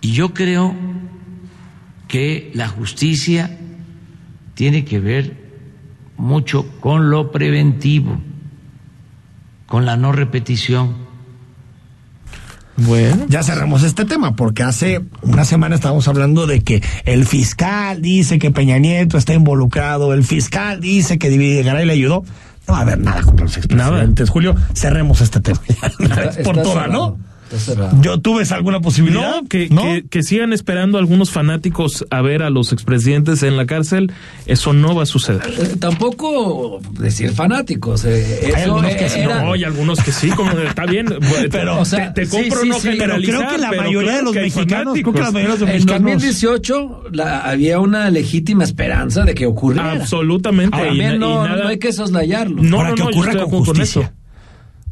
y 0.00 0.12
yo 0.12 0.32
creo 0.32 0.74
que 2.06 2.50
la 2.54 2.68
justicia 2.68 3.58
tiene 4.54 4.84
que 4.84 5.00
ver 5.00 5.48
mucho 6.16 6.68
con 6.80 7.10
lo 7.10 7.30
preventivo, 7.30 8.18
con 9.66 9.84
la 9.86 9.96
no 9.96 10.12
repetición. 10.12 11.07
Bueno. 12.78 13.26
Ya 13.28 13.42
cerramos 13.42 13.82
este 13.82 14.04
tema, 14.04 14.36
porque 14.36 14.62
hace 14.62 15.02
una 15.22 15.44
semana 15.44 15.74
estábamos 15.74 16.06
hablando 16.08 16.46
de 16.46 16.62
que 16.62 16.82
el 17.04 17.26
fiscal 17.26 18.00
dice 18.00 18.38
que 18.38 18.50
Peña 18.50 18.78
Nieto 18.78 19.18
está 19.18 19.34
involucrado, 19.34 20.14
el 20.14 20.24
fiscal 20.24 20.80
dice 20.80 21.18
que 21.18 21.62
Garay 21.62 21.86
le 21.86 21.92
ayudó. 21.92 22.24
No 22.66 22.74
va 22.74 22.80
a 22.80 22.82
haber 22.82 22.98
nada 22.98 23.22
contra 23.22 23.46
los 23.46 23.56
expresidentes. 23.56 24.30
Julio, 24.30 24.54
cerremos 24.74 25.20
este 25.20 25.40
tema. 25.40 25.60
Una 25.98 26.16
vez 26.16 26.36
por 26.38 26.56
cerrado, 26.62 26.86
¿no? 26.86 27.18
Yo 28.00 28.18
tuve 28.20 28.44
alguna 28.50 28.80
posibilidad. 28.80 29.36
No, 29.42 29.48
que, 29.48 29.68
Que, 29.68 30.04
que 30.08 30.22
sigan 30.22 30.52
esperando 30.52 30.98
algunos 30.98 31.30
fanáticos 31.30 32.04
a 32.10 32.20
ver 32.22 32.42
a 32.42 32.50
los 32.50 32.72
expresidentes 32.72 33.42
en 33.42 33.56
la 33.56 33.66
cárcel, 33.66 34.12
eso 34.46 34.72
no 34.72 34.94
va 34.94 35.04
a 35.04 35.06
suceder. 35.06 35.42
Eh, 35.58 35.76
tampoco 35.78 36.80
decir 36.98 37.30
fanáticos. 37.32 38.04
eh, 38.04 38.40
Hay 38.44 38.48
eso 38.62 38.74
algunos 38.74 38.94
que 38.94 39.08
sí, 39.08 39.20
era- 39.20 39.42
no, 39.42 39.52
hay 39.52 39.64
algunos 39.64 40.00
que 40.02 40.12
sí, 40.12 40.30
como 40.30 40.50
está 40.52 40.86
bien, 40.86 41.06
Pero, 41.50 41.78
o 41.78 41.80
o 41.80 41.84
sea, 41.84 42.12
te, 42.14 42.28
compro 42.28 42.60
sí, 42.62 42.68
no 42.68 42.78
sí, 42.78 42.90
pero 42.98 43.16
creo 43.16 43.48
que 43.48 43.58
la 43.58 43.70
pero 43.70 43.82
mayoría 43.82 44.16
de 44.16 44.22
los 44.22 44.34
mexicanos, 44.34 44.94
creo 45.00 45.12
que 45.12 45.20
la 45.20 45.30
mayoría 45.30 45.54
de 45.54 45.60
los 45.60 45.68
En 45.68 45.74
mexicanos- 45.76 46.12
2018 46.12 47.02
la- 47.12 47.40
había 47.40 47.80
una 47.80 48.10
legítima 48.10 48.64
esperanza 48.64 49.24
de 49.24 49.34
que 49.34 49.46
ocurriera. 49.46 49.92
Absolutamente. 49.92 50.76
Ahora 50.76 50.92
y 50.92 51.18
no, 51.18 51.44
y 51.44 51.48
nada- 51.48 51.62
no 51.64 51.68
hay 51.68 51.78
que 51.78 51.92
soslayarlo. 51.92 52.62
No, 52.62 52.76
Para 52.78 52.90
no, 52.90 52.94
que 52.96 53.02
no, 53.02 53.08
ocurra 53.08 53.32
con 53.36 53.50
justicia. 53.64 53.82
eso. 54.02 54.12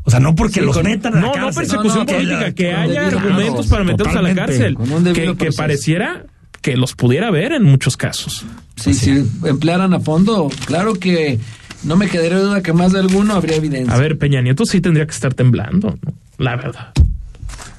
O 0.06 0.10
sea, 0.10 0.20
no 0.20 0.34
porque 0.34 0.60
Sí, 0.60 0.66
los 0.66 0.76
con- 0.76 0.86
metan 0.86 1.14
a 1.14 1.16
la 1.16 1.22
no, 1.22 1.32
cárcel. 1.32 1.48
no 1.50 1.52
persecución 1.60 2.06
No, 2.06 2.12
política, 2.12 2.52
que 2.52 2.72
haya 2.72 3.00
debido 3.02 3.18
argumentos 3.18 3.66
para 3.66 3.84
meterlos 3.84 4.16
a 4.16 4.22
la 4.22 4.34
cárcel. 4.34 4.76
Que, 5.12 5.36
que 5.36 5.50
pareciera 5.52 6.24
que 6.62 6.76
los 6.76 6.94
pudiera 6.94 7.30
ver 7.30 7.52
en 7.52 7.64
muchos 7.64 7.96
casos. 7.96 8.44
Sí, 8.76 8.94
si 8.94 9.24
emplearan 9.44 9.92
a 9.94 10.00
fondo, 10.00 10.48
claro 10.64 10.94
que 10.94 11.38
no 11.84 11.96
me 11.96 12.08
quedaría 12.08 12.38
duda 12.38 12.62
que 12.62 12.72
más 12.72 12.92
de 12.92 13.00
alguno 13.00 13.34
habría 13.34 13.56
evidencia. 13.56 13.92
A 13.94 13.98
ver, 13.98 14.16
Peña 14.16 14.40
Nieto 14.42 14.64
sí 14.64 14.80
tendría 14.80 15.06
que 15.06 15.12
estar 15.12 15.34
temblando, 15.34 15.90
¿no? 16.02 16.12
la 16.38 16.56
verdad. 16.56 16.88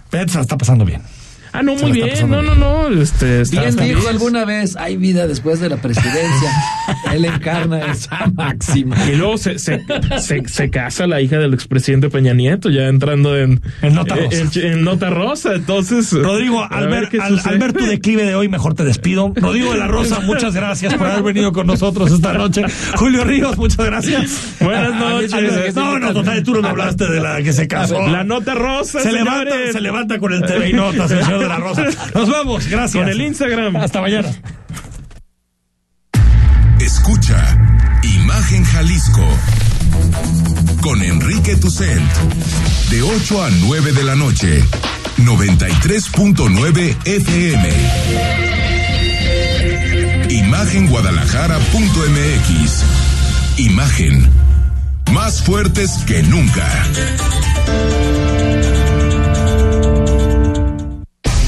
Pero 0.10 0.28
se 0.30 0.36
la 0.36 0.42
está 0.42 0.58
pasando 0.58 0.84
bien. 0.86 1.02
Ah, 1.60 1.64
no, 1.64 1.76
muy 1.76 1.92
bien. 1.92 2.30
No, 2.30 2.42
no, 2.42 2.56
no. 2.56 2.88
Este, 3.02 3.42
está, 3.42 3.58
Bien 3.62 3.70
está 3.70 3.84
dijo 3.84 4.00
bien. 4.02 4.12
alguna 4.12 4.46
vez, 4.46 4.76
hay 4.76 4.96
vida 4.98 5.26
después 5.28 5.60
de 5.60 5.70
la 5.70 5.78
presidencia. 5.78 6.52
Él 7.14 7.26
encarna 7.26 7.80
esa 7.92 8.28
máxima. 8.36 8.96
Y 9.12 9.16
luego 9.16 9.38
se, 9.38 9.58
se, 9.60 9.82
se, 10.20 10.48
se 10.48 10.70
casa 10.70 11.08
la 11.08 11.20
hija 11.22 11.38
del 11.40 11.54
expresidente 11.54 12.10
Peña 12.10 12.34
Nieto, 12.34 12.70
ya 12.70 12.84
entrando 12.88 13.36
en, 13.38 13.62
En 13.82 13.96
Nota 13.96 14.16
eh, 14.16 14.28
Rosa. 14.32 14.60
en- 14.60 14.72
en 14.74 14.84
Nota 14.84 15.10
Rosa. 15.10 15.54
Entonces, 15.56 16.12
Rodrigo, 16.14 16.64
al 16.70 16.88
ver 16.90 17.10
al, 17.22 17.58
ver 17.60 17.74
tu 17.74 17.86
declive 17.86 18.24
de 18.24 18.36
hoy, 18.36 18.50
mejor 18.50 18.74
te 18.76 18.84
despido. 18.84 19.34
Rodrigo 19.36 19.74
de 19.74 19.80
la 19.80 19.88
Rosa, 19.88 20.20
muchas 20.24 20.54
gracias 20.54 20.94
por 20.94 21.08
haber 21.08 21.24
venido 21.24 21.52
con 21.54 21.66
nosotros 21.68 22.12
esta 22.12 22.34
noche. 22.34 22.64
Julio 22.96 23.24
Ríos, 23.24 23.58
muchas 23.58 23.86
gracias. 23.86 24.56
Buenas 24.60 24.94
A- 24.94 24.96
a- 24.96 25.10
noches. 25.12 25.34
a- 25.34 25.80
No, 25.80 25.98
no, 26.00 26.14
total, 26.14 26.44
tú 26.44 26.54
no 26.54 26.62
me 26.62 26.70
hablaste 26.70 27.08
de 27.10 27.20
la 27.20 27.42
que 27.42 27.52
se 27.54 27.68
casó. 27.68 28.08
La 28.08 28.24
Nota 28.24 28.54
Rosa, 28.54 29.00
se 29.02 29.12
levanta, 29.12 29.56
se 29.72 29.82
levanta 29.82 30.20
con 30.20 30.34
el 30.34 30.42
TV 30.44 30.70
y 30.70 30.74
Notas, 30.74 31.10
el 31.12 31.24
señor 31.24 31.47
de 31.48 31.54
la 31.54 31.60
Rosa. 31.60 31.86
Nos 32.14 32.30
vamos, 32.30 32.68
gracias. 32.68 33.02
Con 33.02 33.10
el 33.10 33.22
Instagram. 33.22 33.76
Hasta 33.78 34.02
mañana. 34.02 34.30
Escucha 36.80 37.58
Imagen 38.04 38.64
Jalisco 38.64 39.26
con 40.82 41.02
Enrique 41.02 41.56
Tucent 41.56 42.12
de 42.90 43.02
8 43.02 43.44
a 43.44 43.50
9 43.50 43.94
de 43.94 44.04
la 44.04 44.16
noche 44.16 44.64
93.9 45.18 46.96
FM 47.06 47.70
Imagenguadalajara.mx 50.30 52.84
Imagen 53.58 54.30
más 55.12 55.42
fuertes 55.42 55.98
que 56.06 56.22
nunca 56.24 56.68